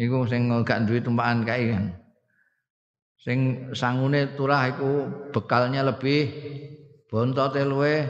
iku 0.00 0.26
sing 0.26 0.50
gak 0.66 0.88
duwe 0.88 0.98
tumpakan 0.98 1.46
kai 1.46 1.70
kan 1.70 1.84
sing 3.22 3.70
sangune 3.76 4.34
turah 4.34 4.74
iku 4.74 5.06
bekalnya 5.30 5.86
lebih 5.86 6.26
bontote 7.06 7.62
luweh 7.62 8.02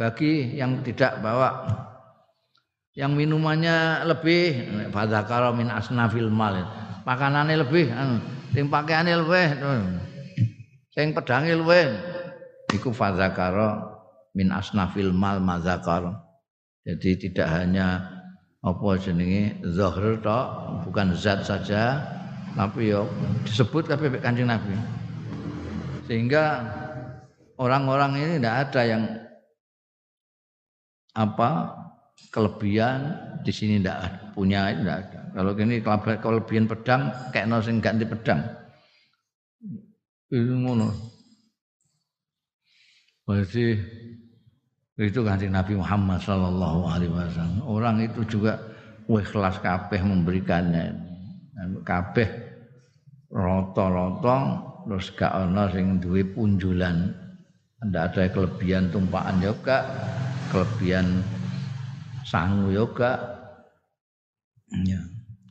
bagi 0.00 0.58
yang 0.58 0.82
tidak 0.82 1.22
bawa 1.22 1.62
yang 2.96 3.12
minumannya 3.12 4.08
lebih 4.08 4.66
fadzakara 4.90 5.52
min 5.52 5.68
asnafil 5.68 6.32
mal. 6.32 6.56
Makanannya 7.04 7.62
lebih 7.62 7.92
anu 7.92 8.18
sing 8.50 8.66
pakaiane 8.72 9.12
lebih 9.14 9.48
sing 10.96 11.12
pedange 11.12 11.52
luwih. 11.54 11.92
Iku 12.72 12.90
fadzakara 12.90 13.84
min 14.32 14.50
asnafil 14.50 15.12
mal 15.12 15.38
mazakar 15.38 16.26
jadi 16.86 17.10
tidak 17.18 17.48
hanya 17.50 18.04
apa 18.62 18.88
jenenge 18.98 19.58
zahir 19.74 20.22
tok 20.22 20.46
bukan 20.86 21.18
zat 21.18 21.42
saja 21.42 21.98
tapi 22.54 22.94
yo 22.94 23.10
disebut 23.42 23.90
tapi 23.90 24.08
Kanjeng 24.22 24.48
Nabi. 24.48 24.72
Sehingga 26.08 26.62
orang-orang 27.58 28.16
ini 28.22 28.32
tidak 28.38 28.70
ada 28.70 28.82
yang 28.86 29.02
apa 31.12 31.50
kelebihan 32.32 33.12
di 33.44 33.52
sini 33.52 33.80
tidak 33.80 34.32
punya 34.36 34.72
tidak 34.72 34.96
ada. 35.08 35.20
Kalau 35.36 35.52
ini 35.56 35.80
kelebihan 36.20 36.64
pedang 36.64 37.12
kayak 37.32 37.46
nasi 37.48 37.72
ganti 37.80 38.04
pedang. 38.08 38.40
Itu 40.32 40.54
ngono. 40.56 40.88
Berarti 43.26 43.76
itu 44.96 45.20
kanjeng 45.20 45.52
Nabi 45.52 45.76
Muhammad 45.76 46.24
Sallallahu 46.24 46.80
Alaihi 46.88 47.12
Wasallam. 47.12 47.60
Orang 47.68 48.00
itu 48.00 48.24
juga 48.24 48.56
ikhlas 49.06 49.60
kabeh 49.60 50.00
memberikannya. 50.00 50.96
Kabeh 51.84 52.28
roto-roto 53.28 54.38
terus 54.86 55.12
gak 55.12 55.34
ana 55.34 55.68
sing 55.68 56.00
duwe 56.00 56.24
punjulan. 56.24 57.12
Tidak 57.76 58.02
ada 58.02 58.22
kelebihan 58.32 58.88
tumpahan 58.88 59.36
juga, 59.38 59.84
kelebihan 60.48 61.20
sangu 62.26 62.74
yoga 62.74 63.14
ya, 64.82 64.98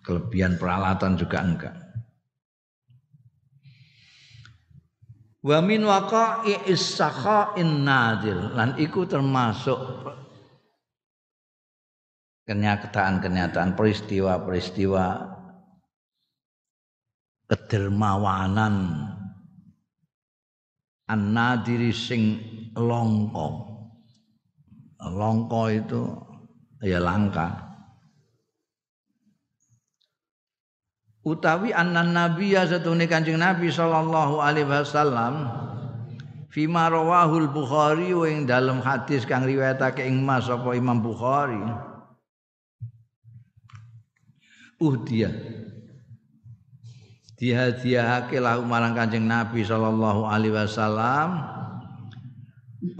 kelebihan 0.03 0.59
peralatan 0.59 1.15
juga 1.15 1.39
enggak. 1.39 1.75
Wa 5.45 5.63
min 5.63 5.87
waqa'i 5.87 6.67
in 7.61 7.87
nadir 7.87 8.35
lan 8.51 8.75
iku 8.75 9.07
termasuk 9.07 9.77
kenyataan-kenyataan 12.49 13.77
peristiwa-peristiwa 13.77 15.05
kedermawanan 17.45 19.05
an-nadiri 21.05 21.93
sing 21.93 22.41
longko. 22.73 23.69
Longko 25.05 25.61
itu 25.69 26.01
ya 26.85 27.01
langka. 27.01 27.65
Utawi 31.25 31.73
annan 31.73 32.13
nabiya 32.13 32.69
satune 32.69 33.09
kanjeng 33.09 33.41
nabi 33.41 33.73
sallallahu 33.73 34.45
alaihi 34.45 34.69
wasallam 34.69 35.49
fima 36.53 36.85
rawahul 36.85 37.49
bukhari 37.49 38.13
dalam 38.45 38.77
hadis 38.85 39.25
kang 39.25 39.41
riwayatake 39.41 40.05
ing 40.05 40.21
mas 40.21 40.45
apa 40.45 40.77
imam 40.77 41.01
bukhari. 41.01 41.57
Uhdiya. 44.77 45.33
Dihadiahake 47.41 48.37
lahu 48.37 48.61
marang 48.69 48.93
kanjeng 48.93 49.25
nabi 49.25 49.65
sallallahu 49.65 50.29
alaihi 50.29 50.53
wasallam. 50.53 51.41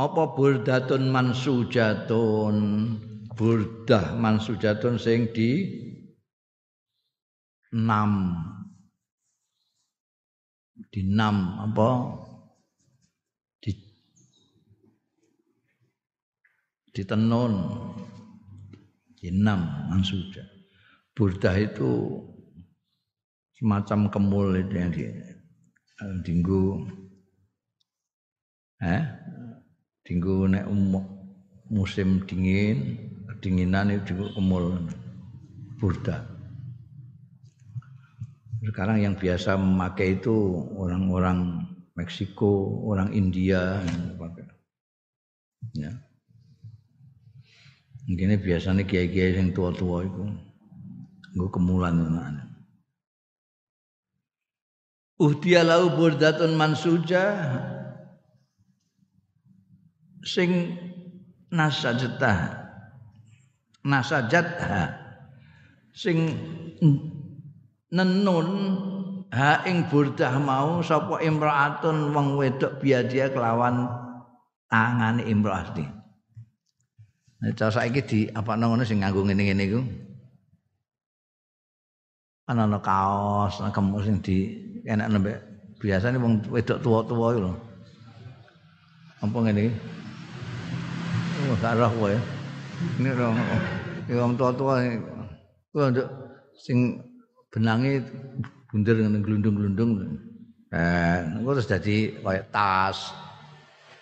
Apa 0.01 0.33
burdatun 0.33 1.13
mansujatun 1.13 2.57
burdah 3.36 4.15
mansujatun 4.15 4.95
sing 4.97 5.29
di 5.36 5.51
enam. 7.75 8.39
Di 10.91 11.03
enam 11.03 11.59
apa? 11.71 11.89
Di 13.59 13.71
di 16.95 17.01
tenun. 17.03 17.53
Di 19.15 19.31
enam 19.31 19.89
mansuja 19.89 20.55
burdah 21.15 21.55
itu 21.55 22.19
semacam 23.55 24.11
kemul 24.11 24.47
itu 24.59 24.73
yang 24.75 24.91
di 24.91 25.03
dinggu 26.27 26.91
eh 28.83 29.03
dinggu 30.03 30.51
nek 30.51 30.67
musim 31.71 32.27
dingin 32.27 32.99
kedinginan 33.45 33.93
itu 33.93 34.25
kemul 34.33 34.89
burda. 35.77 36.25
Sekarang 38.65 38.97
yang 38.97 39.13
biasa 39.13 39.53
memakai 39.53 40.17
itu 40.17 40.33
orang-orang 40.73 41.61
Meksiko, 41.93 42.81
orang 42.89 43.13
India 43.13 43.85
yang 43.85 44.17
pakai. 44.17 44.49
Ya. 45.77 45.93
Mungkin 48.09 48.33
biasanya 48.41 48.81
kiai-kiai 48.81 49.37
yang 49.37 49.53
tua-tua 49.53 50.09
itu 50.09 50.25
gue 51.37 51.49
kemulan 51.53 52.01
anak 52.01 52.49
Uhdiya 55.21 55.61
lahu 55.61 55.93
burdatun 55.93 56.57
mansuja 56.57 57.33
sing 60.25 60.81
nasajatah 61.53 62.64
nasajatha 63.86 64.97
sing 65.93 66.33
nenun 67.93 68.47
ha 69.29 69.61
ing 69.69 69.86
burdah 69.88 70.36
mau 70.41 70.81
sapa 70.81 71.21
imraatun 71.21 72.11
wong 72.11 72.36
wedok 72.36 72.81
biadia 72.81 73.29
kelawan 73.29 73.86
tangane 74.67 75.23
imraati. 75.29 75.86
Nah, 77.36 77.51
cara 77.53 77.69
saiki 77.69 78.01
di 78.03 78.19
apa 78.33 78.57
ngono 78.57 78.81
sing 78.81 79.05
nganggo 79.05 79.21
ngene-ngene 79.21 79.63
iku. 79.69 79.81
Ana 82.49 82.65
ana 82.65 82.79
kaos, 82.81 83.61
ana 83.61 83.69
kemus 83.69 84.09
sing 84.09 84.17
di 84.25 84.38
enak 84.86 85.07
nembe 85.13 85.33
biasane 85.77 86.17
wong 86.17 86.41
wedok 86.49 86.81
tua-tua 86.81 87.27
iku 87.38 87.39
lho. 87.45 87.53
Apa 89.21 89.38
ngene 89.45 89.61
iki? 89.69 89.73
Oh, 91.45 91.55
gak 91.61 91.77
roh 91.77 91.91
kowe. 91.93 92.34
Ini 92.99 93.09
roh. 93.15 93.32
Wong 94.05 94.34
tua-tua 94.38 94.86
kuwi 95.73 95.91
nduk 95.91 96.07
sing 96.59 97.01
benange 97.51 98.05
bunder 98.69 98.95
ngene 98.95 99.19
glundung-glundung. 99.23 99.91
Eh, 100.76 101.19
engko 101.39 101.55
terus 101.55 101.71
dadi 101.71 102.19
kaya 102.19 102.43
tas. 102.51 103.15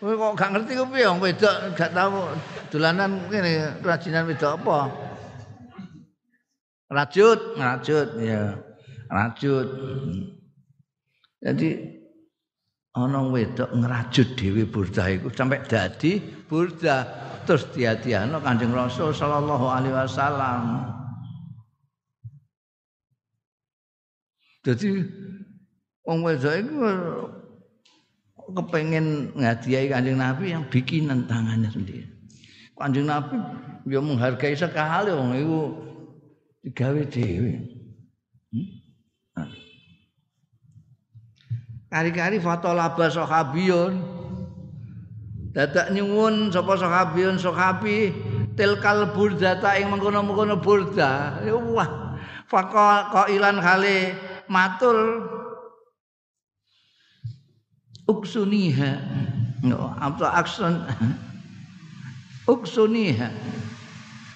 Kowe 0.02 0.14
kok 0.20 0.36
gak 0.36 0.52
ngerti 0.52 0.72
kok 0.76 0.90
piye 0.92 1.08
wong 1.08 1.22
wedok 1.24 1.56
gak 1.80 1.96
tau 1.96 2.34
dolanan 2.74 3.24
ngene 3.32 3.80
rajinan 3.80 4.28
wedok 4.28 4.60
apa? 4.60 4.78
Rajut, 6.92 7.40
rajut 7.56 8.10
ya. 8.20 8.60
Rajut. 9.08 9.68
Jadi 11.40 11.70
ana 12.94 13.26
wedok 13.26 13.74
ngrajut 13.74 14.38
dhewe 14.38 14.70
burdah 14.70 15.10
iku 15.10 15.34
sampai 15.34 15.66
dadi 15.66 16.22
burdah 16.46 17.02
terus 17.44 17.66
diadiano 17.74 18.38
Kanjeng 18.40 18.70
Rasul 18.70 19.12
sallallahu 19.12 19.66
alaihi 19.66 19.98
wasallam. 19.98 20.62
Jadi 24.64 25.04
wong 26.06 26.20
wedok 26.22 26.54
iku 26.54 26.78
kepengen 28.54 29.34
ngadiahi 29.36 29.90
Kanjeng 29.90 30.22
Nabi 30.22 30.54
yang 30.54 30.64
bikinan 30.70 31.26
tangannya 31.26 31.74
sendiri. 31.74 32.06
Kanjeng 32.78 33.10
Nabi 33.10 33.42
ya 33.90 34.00
menghargai 34.00 34.54
sekali 34.54 35.10
wong 35.12 35.34
iku 35.34 35.60
digawe 36.64 37.02
dhewe. 37.10 37.54
Hmm? 38.54 38.68
Nah. 39.36 39.50
Kari-kari 41.94 42.42
fatolaba 42.42 43.06
sahabiyun. 43.06 44.02
Dadak 45.54 45.94
nyuwun 45.94 46.50
sapa 46.50 46.74
sahabiyun 46.74 47.38
sahabi 47.38 48.10
tilkal 48.58 49.14
burdata 49.14 49.78
ing 49.78 49.94
mengkono-mengkono 49.94 50.58
burda. 50.58 51.38
Ya 51.46 51.54
wah. 51.54 52.18
Qailan 52.50 53.62
kali 53.62 54.18
matur 54.50 54.98
uksuniha. 58.10 58.94
No, 59.62 59.94
apa 59.94 60.34
aksun 60.42 60.90
uksuniha. 62.50 63.30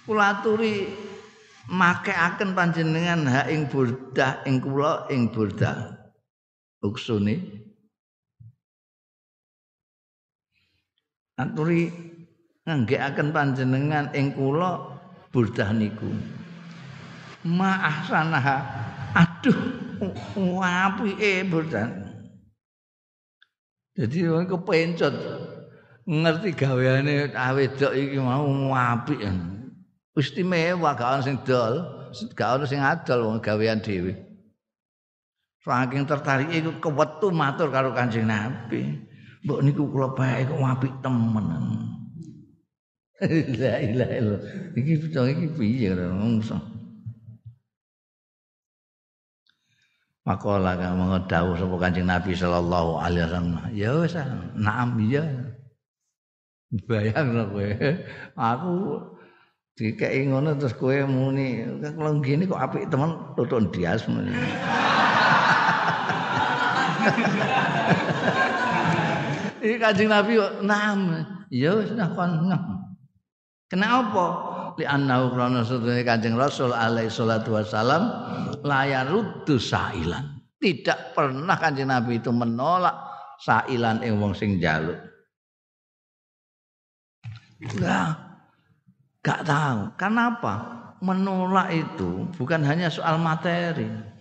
Kula 0.05 0.37
aturi 0.37 0.93
makekaken 1.65 2.53
panjenengan 2.53 3.25
ha 3.25 3.49
ing 3.49 3.65
burdah 3.65 4.45
ing 4.45 4.61
kula 4.61 5.09
ing 5.09 5.33
burdah. 5.33 5.96
Uksune 6.83 7.35
aturi 11.37 11.93
nganggekaken 12.65 13.29
panjenengan 13.31 14.09
ing 14.17 14.33
kula 14.33 14.99
burdah 15.31 15.69
niku. 15.71 16.09
Ma'ahsanaha 17.47 18.57
aduh 19.15 19.57
apike 20.61 21.47
burdah 21.47 21.89
jadi 23.97 24.29
wong 24.29 24.45
kepencot 24.45 25.15
ngerti 26.05 26.49
gaweane 26.53 27.33
awedok 27.33 27.93
iki 27.97 28.21
mau 28.21 28.45
apik 28.77 29.25
istimewa 30.13 30.93
gak 30.93 31.17
ono 31.17 31.21
sing 31.25 31.37
dol 31.41 31.81
gak 32.37 32.61
ono 32.61 32.65
sing 32.69 32.77
adol 32.77 33.25
wong 33.25 33.39
gawean 33.41 33.81
dhewe 33.81 34.26
Saking 35.67 36.07
tertarik 36.07 36.47
iku 36.55 36.79
kewetu 36.79 37.27
matur 37.27 37.67
karo 37.67 37.91
Kanjeng 37.91 38.31
Nabi. 38.31 39.03
Mbok 39.43 39.59
niku 39.67 39.83
kula 39.91 40.15
bae 40.15 40.47
kok 40.47 40.63
apik 40.63 40.93
temen. 41.03 41.45
La 43.59 43.75
ilaha 43.83 44.13
illallah. 44.15 44.41
Iki 44.79 44.93
bocah 45.03 45.23
iki 45.27 45.47
piye 45.59 45.91
karo 45.91 46.15
ngomong. 46.15 46.63
Makola 50.27 50.75
kang 50.75 50.95
mengedau 50.99 51.55
sapa 51.55 51.75
Kanjeng 51.83 52.07
Nabi 52.07 52.31
sallallahu 52.31 52.99
alaihi 53.03 53.27
wasallam. 53.27 53.59
Ya 53.75 53.91
wis, 53.95 54.15
naam 54.55 54.95
iya. 55.03 55.23
Bayang 56.87 57.51
kowe. 57.51 57.67
Aku 58.35 58.75
dikeki 59.79 60.31
ngono 60.31 60.55
terus 60.59 60.75
kowe 60.75 60.95
muni, 61.07 61.63
kalau 61.79 62.19
ngene 62.19 62.43
kok 62.43 62.59
apik 62.59 62.91
temen 62.91 63.15
tutuk 63.39 63.71
dias 63.71 64.03
muni. 64.11 64.35
Iki 69.63 69.77
Kanjeng 69.81 70.09
Nabi 70.11 70.37
nam. 70.63 71.25
Ya 71.49 71.75
wis 71.79 71.91
nah 71.95 72.11
kon. 72.11 72.51
Kenapa? 73.67 74.25
Li 74.77 74.85
annahu 74.85 75.33
krana 75.33 75.65
sedene 75.65 76.05
Kanjeng 76.05 76.37
Rasul 76.37 76.71
alaihi 76.71 77.11
salatu 77.11 77.57
wasalam 77.57 78.03
layaruddu 78.63 79.57
sailan. 79.57 80.37
Tidak 80.57 81.17
pernah 81.17 81.57
Kanjeng 81.57 81.89
Nabi 81.89 82.21
itu 82.21 82.31
menolak 82.31 82.93
sailan 83.41 84.05
ing 84.05 84.21
wong 84.21 84.37
sing 84.37 84.61
njaluk. 84.61 84.97
Nah, 87.81 88.13
gak 89.25 89.41
tahu. 89.41 89.89
Kenapa? 89.97 90.77
Menolak 91.01 91.73
itu 91.73 92.29
bukan 92.37 92.61
hanya 92.65 92.89
soal 92.89 93.21
materi 93.21 94.16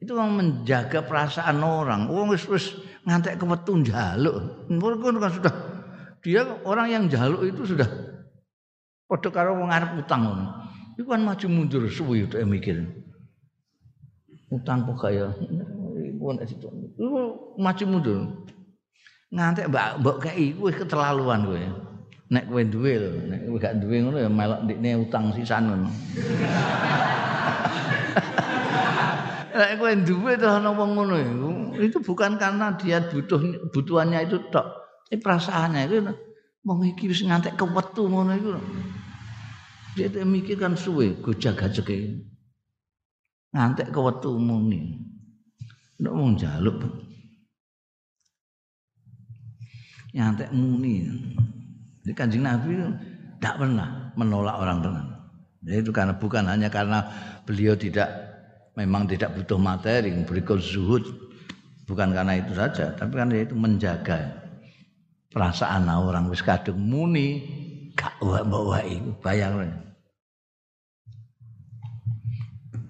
itu 0.00 0.16
orang 0.16 0.40
menjaga 0.40 1.04
perasaan 1.04 1.60
orang. 1.60 2.08
Wong 2.08 2.32
wis 2.32 2.48
wis 2.48 2.72
ngantek 3.04 3.36
kewetu 3.36 3.84
njaluk. 3.84 4.64
Mungkin 4.72 5.20
kan 5.20 5.28
sudah 5.28 5.54
dia 6.24 6.40
orang 6.64 6.88
yang 6.88 7.04
jaluk 7.12 7.44
itu 7.44 7.76
sudah 7.76 7.84
padha 9.04 9.28
karo 9.28 9.60
wong 9.60 9.68
arep 9.68 10.00
utang 10.00 10.24
ngono. 10.24 10.46
Iku 10.96 11.04
kan 11.04 11.20
maju 11.20 11.46
mundur 11.52 11.84
suwi 11.92 12.24
itu 12.24 12.40
mikir. 12.48 12.80
Utang 14.48 14.88
kok 14.88 15.04
kaya 15.04 15.36
iku 16.96 17.20
maju 17.60 17.84
mundur. 17.84 18.24
Ngantek 19.30 19.68
mbak 19.68 20.00
mbok 20.00 20.16
kei 20.24 20.56
wis 20.56 20.80
keterlaluan 20.80 21.44
kowe. 21.44 21.60
Nek 22.30 22.46
kowe 22.48 22.62
duwe 22.62 22.92
lho, 22.96 23.10
nek 23.28 23.40
kowe 23.46 23.58
gak 23.60 23.76
duwe 23.84 24.00
ngono 24.00 24.16
ya 24.16 24.32
melok 24.32 24.64
ndikne 24.64 24.96
utang 24.96 25.28
sisan 25.36 25.68
ngono. 25.68 25.92
Nek 29.50 29.82
kowe 29.82 29.92
duwe 30.06 30.38
to 30.38 30.46
ana 30.46 30.70
wong 30.70 30.94
ngono 30.94 31.14
itu 31.74 31.98
bukan 31.98 32.38
karena 32.38 32.70
dia 32.78 33.02
butuh 33.02 33.40
butuhannya 33.74 34.22
itu 34.30 34.38
tok. 34.54 34.66
Ini 35.10 35.18
perasaannya 35.18 35.80
itu 35.90 35.96
wong 36.62 36.86
iki 36.94 37.10
wis 37.10 37.26
ngantek 37.26 37.58
kewetu 37.58 38.06
ngono 38.06 38.30
iku. 38.38 38.50
Dia 39.98 40.22
mikir 40.22 40.54
kan 40.54 40.78
suwe 40.78 41.18
gojag-gajeke. 41.18 42.22
Ngantek 43.50 43.90
kewetu 43.90 44.38
muni. 44.38 45.02
Nek 45.98 46.14
wong 46.14 46.38
jaluk. 46.38 46.78
Ngantek 50.14 50.54
muni. 50.54 51.10
Jadi 52.06 52.12
kanjeng 52.14 52.46
Nabi 52.46 52.78
tidak 53.38 53.54
pernah 53.58 54.14
menolak 54.14 54.56
orang 54.62 54.78
tenan. 54.78 55.06
Itu 55.66 55.90
karena 55.90 56.14
bukan 56.16 56.46
hanya 56.46 56.70
karena 56.70 57.04
beliau 57.44 57.74
tidak 57.76 58.29
memang 58.74 59.06
tidak 59.10 59.34
butuh 59.34 59.58
materi, 59.58 60.12
berikut 60.26 60.60
zuhud. 60.62 61.04
Bukan 61.90 62.14
karena 62.14 62.38
itu 62.38 62.54
saja, 62.54 62.94
tapi 62.94 63.18
karena 63.18 63.42
itu 63.42 63.58
menjaga 63.58 64.30
perasaan 65.34 65.90
orang. 65.90 66.30
Wis 66.30 66.42
kadung 66.42 66.78
muni 66.78 67.42
gak 67.98 68.14
bawa 68.22 68.86
iku 68.86 69.10
bayang 69.18 69.74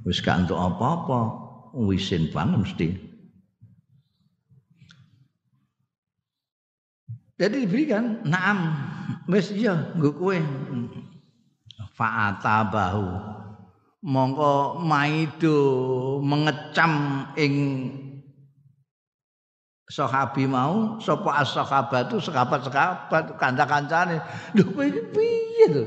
wis 0.05 0.21
gak 0.21 0.49
untuk 0.49 0.59
apa-apa 0.59 1.21
wisin 1.77 2.29
banget 2.33 2.59
mesti. 2.67 2.89
Jadi 7.41 7.65
diberikan 7.65 8.21
naam. 8.29 8.77
Wis 9.33 9.49
iya 9.55 9.97
nggo 9.97 10.13
kowe. 10.13 10.37
Fa'ata 11.97 12.69
bahu 12.69 13.09
mongko 14.01 14.81
maido 14.81 15.59
mengecam 16.25 17.25
ing 17.37 17.55
sahabi 19.91 20.47
mau 20.47 20.97
sapa 21.03 21.43
as-sahabatu 21.43 22.23
sahabat-sahabat 22.23 23.37
kanca-kancane. 23.37 24.23
Lho 24.57 24.65
piye 25.13 25.67
to? 25.69 25.85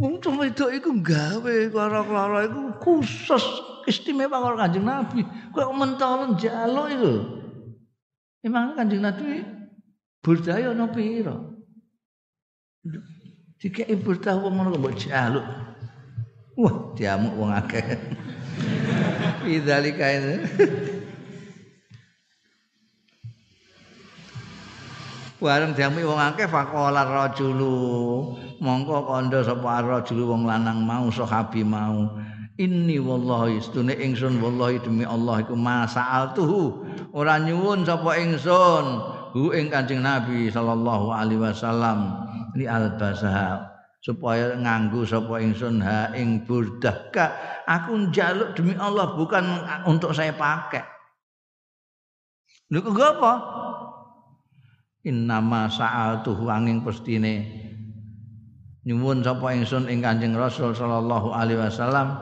Wong 0.00 0.16
cuma 0.24 0.48
itu 0.48 0.64
iku 0.72 0.96
gawe 0.96 1.56
karo-karo 1.68 2.38
iku 2.48 2.62
khusus 2.80 3.44
istimewa 3.84 4.40
karo 4.40 4.56
Kanjeng 4.56 4.88
Nabi. 4.88 5.20
Kok 5.52 5.76
mentol 5.76 6.32
njaluk 6.32 6.88
iku? 6.88 7.14
Emang 8.40 8.72
Kanjeng 8.78 9.04
Nabi 9.04 9.44
budaya 10.24 10.72
no 10.72 10.88
pira? 10.88 11.36
Dikek 13.60 13.92
burdah 14.00 14.40
wong 14.40 14.56
ngono 14.56 14.80
mbok 14.80 14.96
jaluk 14.96 15.44
wah 16.60 16.74
diamuk 16.92 17.32
wong 17.40 17.50
akeh. 17.56 17.84
Idzalika 19.48 20.06
itu 20.12 20.34
Bareng 25.40 25.72
diamuk 25.72 26.04
wong 26.04 26.20
akeh 26.20 26.44
faqala 26.44 27.08
rajulu. 27.08 27.72
Mongko 28.60 29.08
kandha 29.08 29.40
sapa 29.40 29.80
rajulu 29.80 30.36
wong 30.36 30.44
lanang 30.44 30.84
mau 30.84 31.08
sahabi 31.08 31.64
mau. 31.64 32.12
Inni 32.60 33.00
wallahi 33.00 33.56
stune 33.64 33.96
ingsun 33.96 34.36
wallahi 34.36 34.84
demi 34.84 35.08
Allah 35.08 35.40
iku 35.40 35.56
masaal 35.56 36.36
tuhu 36.36 36.84
ora 37.16 37.40
nyuwun 37.40 37.88
sapa 37.88 38.20
ingsun. 38.20 39.16
Hu 39.32 39.56
ing 39.56 39.72
Kanjeng 39.72 40.04
Nabi 40.04 40.52
sallallahu 40.52 41.08
alaihi 41.08 41.40
wasallam. 41.40 42.20
Li 42.52 42.68
albasah 42.68 43.69
supaya 44.00 44.56
nganggo 44.56 45.04
sapa 45.04 45.44
ingsun 45.44 45.84
ha 45.84 46.08
ing 46.16 46.48
burdah 46.48 47.12
ka 47.12 47.26
aku 47.68 48.08
njaluk 48.08 48.56
demi 48.56 48.72
Allah 48.80 49.12
bukan 49.12 49.44
untuk 49.84 50.16
saya 50.16 50.32
pakai. 50.32 50.82
Lho 52.72 52.80
kok 52.80 52.96
apa? 52.96 53.32
Innama 55.04 55.68
sa'altuhu 55.68 56.48
angin 56.48 56.80
pestine. 56.80 57.44
Nyuwun 58.88 59.20
sapa 59.20 59.52
ingsun 59.52 59.92
ing 59.92 60.00
Kanjeng 60.00 60.32
Rasul 60.32 60.72
sallallahu 60.72 61.36
alaihi 61.36 61.60
wasallam 61.60 62.16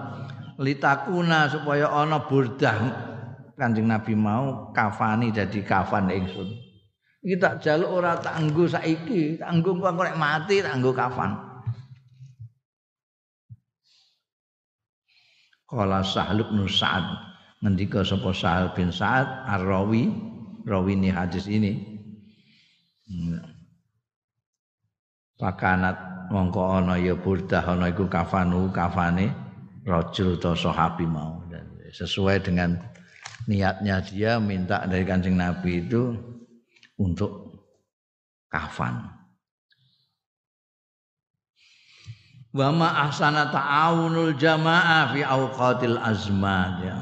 litakuna 0.58 1.46
supaya 1.46 1.86
ana 1.94 2.26
burdah. 2.26 3.06
Kanjeng 3.54 3.86
Nabi 3.86 4.14
mau 4.18 4.70
kafani 4.74 5.30
dadi 5.30 5.62
kafan 5.62 6.10
ingsun. 6.10 6.48
Iki 7.22 7.36
tak 7.38 7.62
jaluk 7.62 8.02
ora 8.02 8.14
tak 8.18 8.38
nggo 8.38 8.66
saiki 8.66 9.38
tak 9.38 9.50
nggo 9.58 9.78
kok 9.78 9.94
mati 10.14 10.62
tak 10.62 10.78
nggo 10.78 10.94
kafan 10.94 11.47
Kala 15.68 16.00
Sahl 16.00 16.40
bin 16.48 16.64
Sa'ad. 16.64 17.04
Ngendika 17.60 18.00
sapa 18.00 18.32
Sahl 18.32 18.72
bin 18.72 18.88
Sa'ad? 18.88 19.44
Ar-rawi. 19.44 20.08
Rawi 20.64 20.96
ini 20.96 21.12
hadis 21.12 21.44
ini. 21.44 21.76
Pakanat 25.36 26.28
mongko 26.32 26.82
ana 26.82 26.96
ya 27.00 27.16
burdah 27.16 27.62
ana 27.62 27.88
iku 27.88 28.04
kafanu 28.04 28.68
kafane 28.68 29.32
rajul 29.86 30.36
to 30.40 30.52
sahabi 30.56 31.04
mau. 31.08 31.40
Dan 31.48 31.78
sesuai 31.92 32.44
dengan 32.44 32.76
niatnya 33.48 34.04
dia 34.04 34.36
minta 34.36 34.84
dari 34.84 35.08
Kanjeng 35.08 35.40
Nabi 35.40 35.84
itu 35.84 36.16
untuk 37.00 37.64
kafan. 38.52 39.17
Wa 42.48 42.72
ma 42.72 43.08
ahsana 43.08 43.52
ta'awunul 43.52 44.32
jamaah 44.40 45.12
fi 45.12 45.20
awqatil 45.20 46.00
azmat 46.00 46.72
ya. 46.80 46.98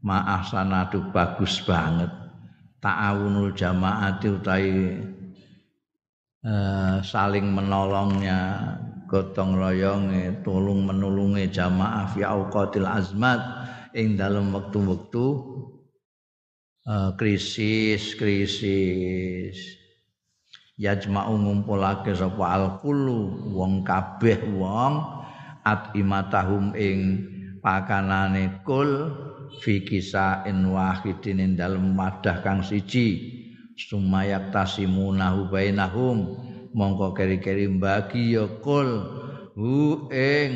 Ma 0.00 0.40
ahsana 0.40 0.88
bagus 0.88 1.60
banget. 1.64 2.08
Ta'awunul 2.80 3.52
jamaati 3.52 4.26
utai 4.28 4.68
uh, 6.44 7.00
saling 7.04 7.52
menolongnya 7.52 8.40
gotong 9.08 9.56
royonge 9.56 10.40
tolong 10.40 10.88
menulungi 10.88 11.48
jamaah 11.52 12.08
fi 12.12 12.24
auqatil 12.24 12.88
azmat 12.88 13.40
ing 13.92 14.16
dalam 14.16 14.52
waktu-waktu 14.52 15.26
uh, 16.88 17.10
krisis 17.16 18.16
krisis 18.16 19.83
yajma'u 20.74 21.38
ngumpulake 21.38 22.14
sapa 22.14 22.58
alqulu 22.58 23.52
wong 23.54 23.86
kabeh 23.86 24.42
wong 24.58 24.98
atimatahum 25.62 26.74
ing 26.74 26.98
pakanane 27.64 28.60
kul 28.66 29.08
fi 29.62 29.80
kisain 29.80 30.66
wahidin 30.68 31.56
dalam 31.56 31.94
wadah 31.96 32.44
kang 32.44 32.60
siji. 32.60 33.40
Sumayak 33.74 34.54
tasimunahu 34.54 35.50
bainahum 35.50 36.38
mongko 36.78 37.10
keri-keri 37.10 37.66
bagi 37.74 38.38
ya 38.38 38.46
kul 38.62 38.86
hu 39.58 40.06
ing. 40.14 40.54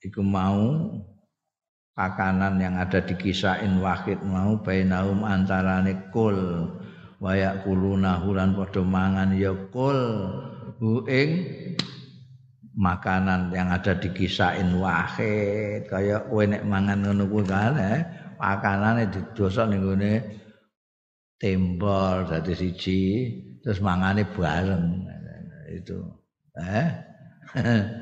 Iku 0.00 0.24
mau 0.24 0.88
pakanan 1.92 2.56
yang 2.60 2.80
ada 2.80 3.04
di 3.04 3.12
kisain 3.20 3.76
wahid 3.80 4.24
mau 4.24 4.56
bainahum 4.56 5.20
antarane 5.20 6.08
kul 6.16 6.36
wayak 7.24 7.64
kuluna 7.64 8.20
hulan 8.20 8.52
padha 8.52 8.84
mangan 8.84 9.32
ya 9.32 9.56
kul. 9.72 9.96
Hu 10.76 11.00
makanan 12.74 13.54
yang 13.54 13.70
ada 13.70 13.94
di 13.94 14.10
kisain 14.10 14.74
wahid 14.82 15.86
kaya 15.86 16.26
kowe 16.26 16.42
nek 16.42 16.66
mangan 16.66 17.06
ngono 17.06 17.30
kuwi 17.30 17.46
kan 17.46 17.78
eh 17.78 18.02
makanane 18.34 19.06
didosok 19.14 19.70
ning 19.70 19.80
gone 19.86 20.12
tembol 21.38 22.26
dadi 22.26 22.52
siji 22.52 23.00
terus 23.62 23.78
mangane 23.78 24.26
bareng. 24.26 25.06
Itu 25.70 25.98
eh. 26.58 26.86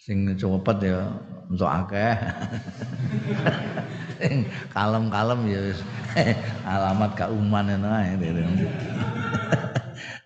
Sing 0.00 0.32
cepet 0.32 0.76
ya 0.80 1.12
untuk 1.50 1.66
akeh. 1.66 2.14
Kalem-kalem 4.70 5.40
ya 5.50 5.60
alamat 6.62 7.10
kauman 7.18 7.66
ae 7.74 8.14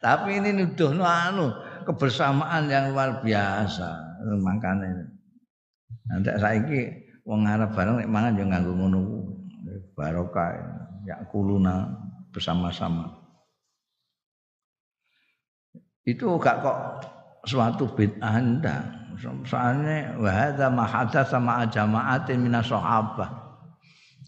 tapi 0.05 0.37
ini 0.37 0.53
nuduhno 0.53 1.01
anu 1.01 1.49
kebersamaan 1.89 2.69
yang 2.69 2.93
luar 2.93 3.25
biasa. 3.25 4.21
Makanya 4.37 5.09
nanti 6.13 6.29
saiki 6.37 6.81
wong 7.25 7.49
Arab 7.49 7.73
bareng 7.73 8.05
nek 8.05 8.13
mangan 8.13 8.37
yo 8.37 8.45
nganggo 8.45 8.73
ngono 8.77 9.01
barokah 9.97 10.61
ya 11.09 11.25
kuluna 11.33 11.89
bersama-sama. 12.29 13.25
Itu 16.05 16.37
gak 16.37 16.61
kok 16.61 16.79
suatu 17.45 17.89
bid'ah 17.93 18.41
ndak 18.41 19.05
soalnya 19.47 20.17
wahada 20.19 20.69
mahada 20.69 21.23
sama 21.25 21.65
jamaatin 21.71 22.43
minas 22.43 22.69
sahabah. 22.69 23.31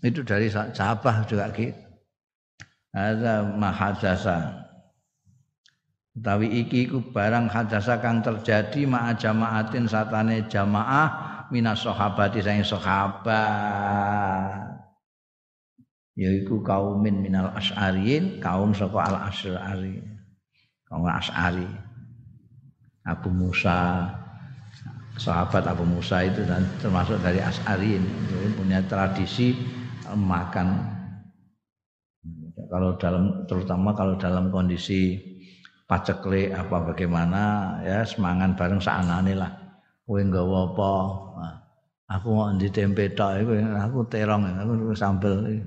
Itu 0.04 0.22
dari 0.22 0.48
sahabah 0.52 1.26
juga 1.26 1.50
gitu. 1.52 1.74
Ada 2.96 3.44
mahadasa 3.44 4.64
utawi 6.16 6.64
iki 6.64 6.88
iku 6.88 7.12
barang 7.12 7.52
hadasa 7.52 8.00
kang 8.00 8.24
terjadi 8.24 8.88
ma'a 8.88 9.12
jamaatin 9.20 9.84
satane 9.84 10.48
jamaah 10.48 11.44
minas 11.52 11.84
sahabati 11.84 12.40
saing 12.40 12.64
sahabat. 12.64 14.00
Yaiku 16.16 16.64
kaumin 16.64 17.20
minal 17.20 17.52
asy'ariyin 17.52 18.40
kaum 18.40 18.72
saka 18.72 19.12
al 19.12 19.28
asy'ari 19.28 20.00
kaum 20.88 21.04
asy'ari 21.04 21.68
Abu 23.06 23.30
Musa 23.30 24.10
sahabat 25.16 25.64
Abu 25.64 25.84
Musa 25.88 26.20
itu 26.24 26.44
dan 26.44 26.62
termasuk 26.78 27.16
dari 27.24 27.40
asy'ariyin 27.40 28.04
punya 28.56 28.84
tradisi 28.84 29.56
makan. 30.12 30.76
Kalau 32.66 32.98
dalam 33.00 33.46
terutama 33.48 33.96
kalau 33.96 34.18
dalam 34.20 34.52
kondisi 34.52 35.16
paceklik 35.86 36.52
apa 36.52 36.92
bagaimana 36.92 37.42
ya 37.80 38.04
semangan 38.04 38.58
bareng 38.58 38.82
saanane 38.82 39.34
lah. 39.38 39.52
Kowe 40.06 40.22
nggawa 40.22 40.70
apa? 40.70 40.92
Nah, 41.34 41.54
aku 42.14 42.28
mau 42.30 42.50
di 42.54 42.70
tempe 42.70 43.10
tok 43.10 43.42
iku? 43.42 43.52
Aku 43.58 44.06
terong 44.06 44.46
aku 44.46 44.94
sambel. 44.94 45.62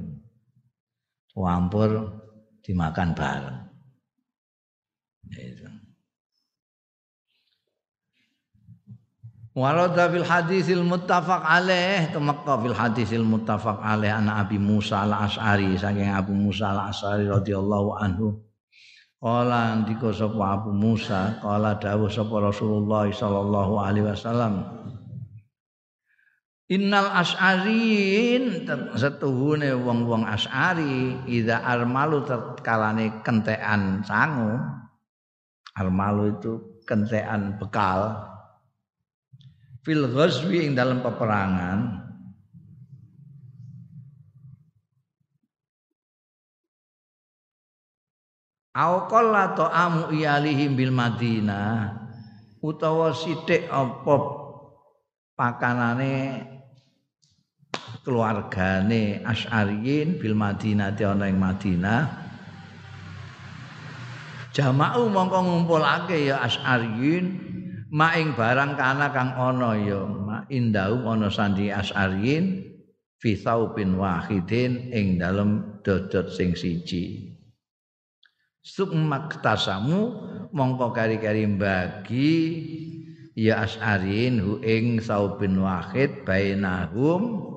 Campur 1.35 1.91
dimakan 2.63 3.15
bareng. 3.15 3.57
Itu 5.31 5.68
Warada 9.59 10.07
fil 10.07 10.23
hadisil 10.23 10.87
muttafaq 10.87 11.43
alaih. 11.43 12.15
Temekka 12.15 12.63
fil 12.63 12.71
hadisil 12.71 13.27
muttafaq 13.27 13.83
alaih. 13.83 14.15
Ana 14.15 14.39
Abi 14.39 14.55
Musa 14.55 15.03
al-Asy'ari 15.03 15.75
saking 15.75 16.07
Abu 16.07 16.31
Musa 16.31 16.71
al-Asy'ari 16.71 17.27
radhiyallahu 17.27 17.99
anhu. 17.99 18.39
Kala 19.19 19.83
ndika 19.83 20.15
sapa 20.15 20.63
Abu 20.63 20.71
Musa? 20.71 21.43
Kala 21.43 21.75
dawuh 21.75 22.07
sapa 22.07 22.39
Rasulullah 22.39 23.03
sallallahu 23.11 23.83
alaihi 23.83 24.07
wasallam. 24.07 24.63
Innal 26.71 27.11
as'arin 27.11 28.63
setuhune 28.95 29.75
wong-wong 29.75 30.23
as'ari 30.23 31.19
idza 31.27 31.59
armalu 31.67 32.23
terkalane 32.23 33.19
kentekan 33.27 34.07
sangu. 34.07 34.55
Armalu 35.75 36.39
itu 36.39 36.79
kentekan 36.87 37.59
bekal 37.59 38.29
fil 39.89 40.05
ghazwi 40.05 40.69
ing 40.69 40.77
dalam 40.77 41.01
peperangan. 41.01 42.05
Au 48.77 49.09
qalla 49.09 49.57
ta'amu 49.57 50.13
iyalihim 50.13 50.77
bil 50.77 50.93
Madinah. 50.93 52.05
Utawa 52.61 53.17
sithik 53.17 53.65
apa 53.65 54.15
pakanane 55.33 56.45
keluargane 58.05 59.25
Asy'ariyin 59.25 60.21
bil 60.21 60.37
Madinah 60.37 60.93
ana 60.93 61.25
ing 61.25 61.41
Madinah. 61.41 62.29
Jama'u 64.53 65.09
mongko 65.09 65.39
ngumpulake 65.49 66.29
ya 66.29 66.45
Asy'ariyin 66.45 67.48
maing 67.89 68.37
barang 68.37 68.77
kana 68.77 69.09
kang 69.09 69.33
ana 69.33 69.73
ya 69.81 70.05
ma 70.05 70.45
indau 70.49 71.01
ana 71.09 71.33
sandi 71.33 71.73
as'arin 71.73 72.61
fi 73.17 73.33
saubin 73.33 73.97
wahidin 73.97 74.93
ing 74.93 75.17
dalem 75.17 75.81
dodot 75.81 76.29
sing 76.29 76.53
siji. 76.53 77.35
Summaktasamu 78.61 79.99
mongko 80.53 80.93
kari-kari 80.93 81.49
bagi 81.57 82.33
ya 83.33 83.65
as'arin 83.65 84.37
hu 84.37 84.51
ing 84.61 85.01
saubin 85.01 85.57
wahid 85.57 86.21
bainahum 86.27 87.49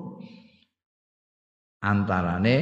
antarane 1.83 2.57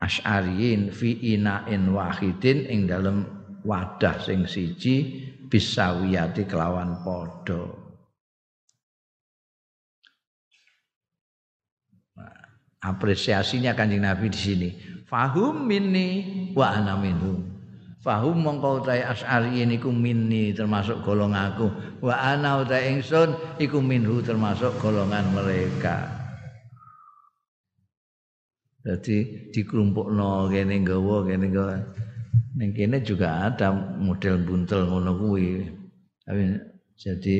as'arin 0.00 0.88
fi 0.94 1.36
inain 1.36 1.92
wahidin 1.92 2.64
ing 2.70 2.88
dalem 2.88 3.28
wadah 3.66 4.16
sing 4.24 4.48
siji 4.48 5.28
bisawiyati 5.50 6.46
kelawan 6.46 7.02
padha. 7.02 7.66
Apresiasinya 12.80 13.76
kanjeng 13.76 14.06
Nabi 14.06 14.32
di 14.32 14.40
sini. 14.40 14.70
Fahum 15.04 15.68
minni 15.68 16.24
wa 16.56 16.72
ana 16.72 16.96
minhum. 16.96 17.44
Fahum 18.00 18.40
mongko 18.40 18.80
utahe 18.80 19.04
as'ari 19.04 19.60
niku 19.68 19.92
minni 19.92 20.56
termasuk 20.56 21.04
golongan 21.04 21.52
aku. 21.52 21.68
Wa 22.00 22.32
ana 22.32 22.64
utahe 22.64 22.96
ingsun 22.96 23.60
iku 23.60 23.84
minhu 23.84 24.24
termasuk 24.24 24.72
golongan 24.80 25.28
mereka. 25.36 26.08
Jadi 28.80 29.52
dikelompokno 29.52 30.48
kene 30.48 30.80
nggawa 30.80 31.28
kene 31.28 31.52
nggawa 31.52 31.76
Ning 32.58 32.70
kene 32.74 33.00
juga 33.00 33.50
ada 33.50 33.72
model 33.74 34.42
buntel 34.42 34.86
ngono 34.86 35.12
kuwi. 35.16 35.64
Tapi 36.26 36.42
jadi 36.98 37.36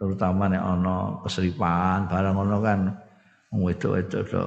terutama 0.00 0.48
nek 0.48 0.64
ana 0.64 0.96
keseripan 1.22 2.08
barang 2.08 2.34
ngono 2.34 2.56
kan 2.64 2.80
wedok-wedok 3.52 4.22
do 4.32 4.42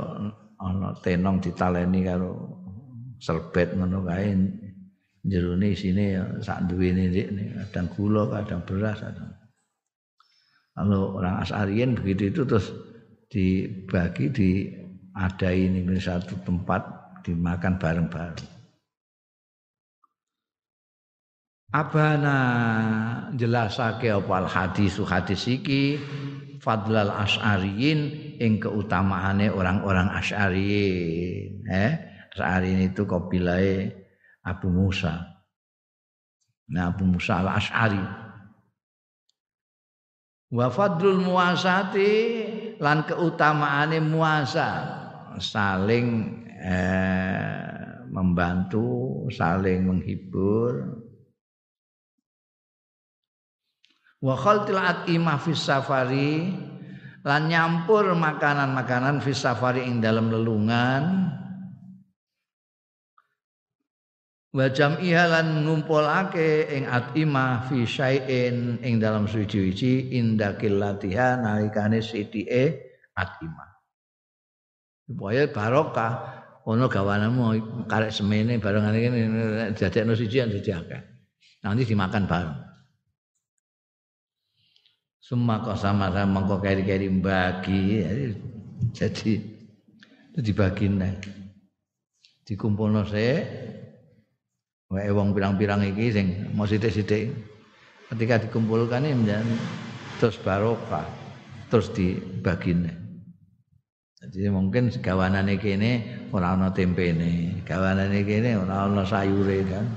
ana 0.57 0.89
tenong 1.05 1.37
ditaleni 1.43 2.01
karo 2.01 2.31
serbet 3.21 3.77
ngono 3.77 4.01
kae 4.03 4.33
jerone 5.23 5.71
isine 5.71 6.19
ya 6.19 6.23
sak 6.43 6.67
duwene 6.67 7.07
kadang 7.69 7.87
gula 7.95 8.27
kadang 8.27 8.61
beras 8.67 8.99
kadang 8.99 9.31
kalau 10.73 11.21
orang 11.21 11.39
asarian 11.39 11.95
begitu 11.95 12.33
itu 12.33 12.41
terus 12.43 12.73
dibagi 13.29 14.25
di 14.33 14.49
ada 15.13 15.53
ini 15.53 15.85
satu 16.01 16.41
tempat 16.43 16.81
dimakan 17.23 17.77
bareng-bareng 17.77 18.52
abana 21.73 22.37
jelasake 23.33 24.13
apa 24.13 24.45
hadis 24.45 25.01
hadis 25.01 25.49
iki? 25.49 25.97
Fadlal 26.63 27.11
asy'ariyin 27.11 27.99
ing 28.39 28.61
keutamaane 28.63 29.51
orang-orang 29.51 30.07
asy'ariyin 30.15 31.67
eh? 31.67 31.91
Asy'ariyin 32.31 32.93
itu 32.93 33.03
kabilahe 33.03 33.91
Abu 34.47 34.71
Musa. 34.71 35.27
Nah 36.71 36.95
Abu 36.95 37.03
Musa 37.03 37.43
al 37.43 37.51
Asy'ari 37.51 38.23
wa 40.53 40.69
fadlul 40.69 41.19
muasati 41.25 42.13
lan 42.79 43.03
keutamaane 43.03 43.99
muasa. 43.99 45.01
Saling 45.41 46.07
eh, 46.61 48.07
membantu 48.07 49.25
saling 49.33 49.89
menghibur 49.89 51.02
wa 54.23 54.39
khaltil 54.39 54.79
atimah 54.79 55.35
fis 55.43 55.59
safari 55.59 56.55
lan 57.27 57.41
nyampur 57.51 58.15
makanan-makanan 58.15 59.19
fis 59.19 59.43
safari 59.43 59.83
ing 59.83 59.99
dalam 59.99 60.31
lelungan. 60.31 61.27
Wa 64.53 64.69
jam'iha 64.69 65.33
lan 65.33 65.65
ngumpulake 65.65 66.69
ing 66.71 66.85
atimah 66.85 67.65
fi 67.67 67.89
syai'in 67.89 68.85
ing 68.85 69.01
dalam 69.01 69.25
suci-suci 69.25 70.13
indakil 70.13 70.77
latihan 70.77 71.41
nalikane 71.41 72.05
sithike 72.05 72.93
atimah 73.17 73.73
supaya 75.09 75.49
barokah 75.49 76.13
ono 76.69 76.85
gawananmu 76.85 77.45
karek 77.89 78.13
semene 78.13 78.61
bareng 78.61 78.85
ngene 78.93 79.19
dadekno 79.73 80.13
siji 80.13 80.45
dadi 80.45 80.71
akeh. 80.71 81.01
Nanti 81.65 81.81
dimakan 81.89 82.23
bareng 82.29 82.72
Semua 85.23 85.63
kok 85.63 85.79
sama 85.79 86.11
sama 86.11 86.43
kok 86.43 86.59
keri-keri 86.59 87.07
bagi 87.07 88.03
jadi 88.91 89.39
itu 90.35 90.39
dibagi 90.43 90.91
nih 90.91 91.15
dikumpul 92.43 92.91
se 93.07 93.39
wae 94.91 95.07
wong 95.15 95.31
pirang-pirang 95.31 95.79
iki 95.87 96.11
sing 96.11 96.27
mau 96.51 96.67
sithik-sithik. 96.67 97.31
Ketika 98.11 98.43
dikumpulkan 98.43 99.07
ini 99.07 99.15
menjadi 99.15 99.55
terus 100.19 100.35
barokah 100.43 101.07
terus 101.71 101.87
dibagi 101.95 102.83
jadi 104.27 104.51
mungkin 104.51 104.91
gawanan 104.91 105.47
ini 105.47 105.55
kene 105.55 105.91
ora 106.35 106.51
ana 106.51 106.75
tempene 106.75 107.63
gawanan 107.63 108.11
ini 108.11 108.27
kene 108.27 108.59
ora 108.59 108.91
ana 108.91 109.07
sayure 109.07 109.71
kan. 109.71 109.87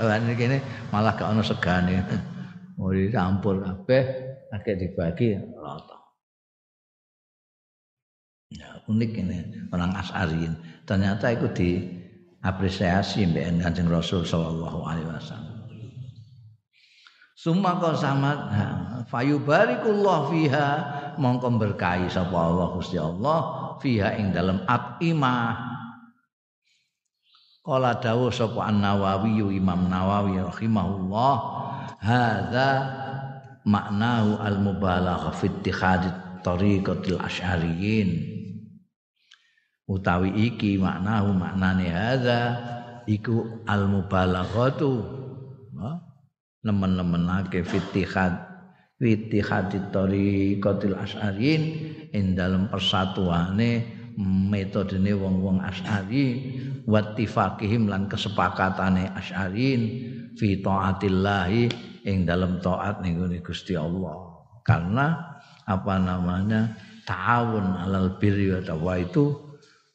Gawanan 0.00 0.32
ini 0.32 0.34
kene 0.40 0.56
malah 0.88 1.12
gak 1.12 1.28
ana 1.28 1.44
segane 1.44 2.00
mau 2.76 2.92
dicampur 2.92 3.64
kabeh 3.64 4.04
akeh 4.52 4.76
dibagi 4.76 5.36
rata. 5.56 5.98
Ya, 8.52 8.78
unik 8.86 9.10
ini 9.18 9.36
orang 9.74 9.96
Asarin. 9.98 10.54
Ternyata 10.86 11.34
itu 11.34 11.50
diapresiasi 11.50 13.26
mbak 13.26 13.58
Kanjeng 13.64 13.90
Rasul 13.90 14.22
sallallahu 14.22 14.86
alaihi 14.86 15.08
wasallam. 15.10 15.56
Summa 17.36 17.76
qasamat 17.82 18.38
fayubarikullah 19.12 20.18
fiha 20.32 20.68
mongko 21.20 21.52
berkahi 21.58 22.08
sapa 22.08 22.32
Allah 22.32 22.72
Gusti 22.74 22.96
Allah 22.96 23.40
fiha 23.82 24.16
ing 24.16 24.32
dalam 24.32 24.64
atimah 24.64 25.76
Kala 27.66 27.98
dawuh 27.98 28.30
sapa 28.30 28.70
An-Nawawi 28.70 29.42
Imam 29.58 29.90
Nawawi 29.90 30.38
rahimahullah 30.38 31.34
hadza 32.02 32.70
maknahu 33.66 34.38
al-mubalaghah 34.40 35.34
fi 35.34 35.50
ittikhadit 35.50 36.44
tariqatil 36.46 37.18
asy'ariyin 37.18 38.10
utawi 39.86 40.30
iki 40.50 40.78
maknahu 40.78 41.34
maknane 41.34 41.86
hadza 41.90 42.40
iku 43.06 43.62
al-mubalaghatu 43.66 45.16
nemen-nemenake 46.66 47.62
fi 47.62 47.78
ittihad 47.78 48.34
fi 48.98 49.06
ittihadit 49.14 49.94
tariqatil 49.94 50.98
asy'ariyin 50.98 51.62
ing 52.10 52.34
dalam 52.34 52.66
persatuane 52.66 53.96
metodene 54.18 55.12
wong-wong 55.12 55.60
asy'ari 55.60 56.26
wattifaqihim 56.88 57.86
lan 57.86 58.08
kesepakatane 58.08 59.12
asy'arin 59.12 59.82
fi 60.36 60.60
taatillahi 60.60 61.68
ing 62.06 62.28
dalam 62.28 62.62
taat 62.62 63.02
ning 63.02 63.18
Gusti 63.42 63.74
Allah 63.74 64.36
karena 64.62 65.16
apa 65.66 65.94
namanya 65.98 66.76
ta'awun 67.08 67.66
alal 67.82 68.14
birri 68.20 68.54
wa 68.54 68.62
taqwa 68.62 68.94
itu 69.02 69.34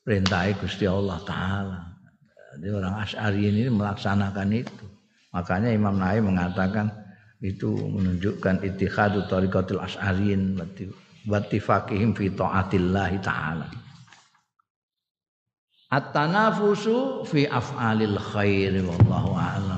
perintah 0.03 0.49
Gusti 0.57 0.84
Allah 0.89 1.19
taala. 1.23 1.80
Jadi 2.51 2.68
orang 2.68 2.95
Asy'ari 2.99 3.41
ini 3.47 3.63
melaksanakan 3.72 4.49
itu. 4.51 4.85
Makanya 5.31 5.72
Imam 5.72 5.95
Nawawi 5.95 6.19
mengatakan 6.19 6.91
itu 7.39 7.72
menunjukkan 7.72 8.59
ittihadu 8.59 9.23
tariqatul 9.31 9.80
asy'ariyin 9.80 10.59
wa 11.31 11.39
tifaqihim 11.39 12.11
fi 12.11 12.27
taatillah 12.27 13.11
taala. 13.23 13.68
At-tanafusu 15.91 17.23
fi 17.23 17.47
af'alil 17.47 18.19
khair 18.19 18.76
wallahu 18.84 19.31
a'lam. 19.35 19.70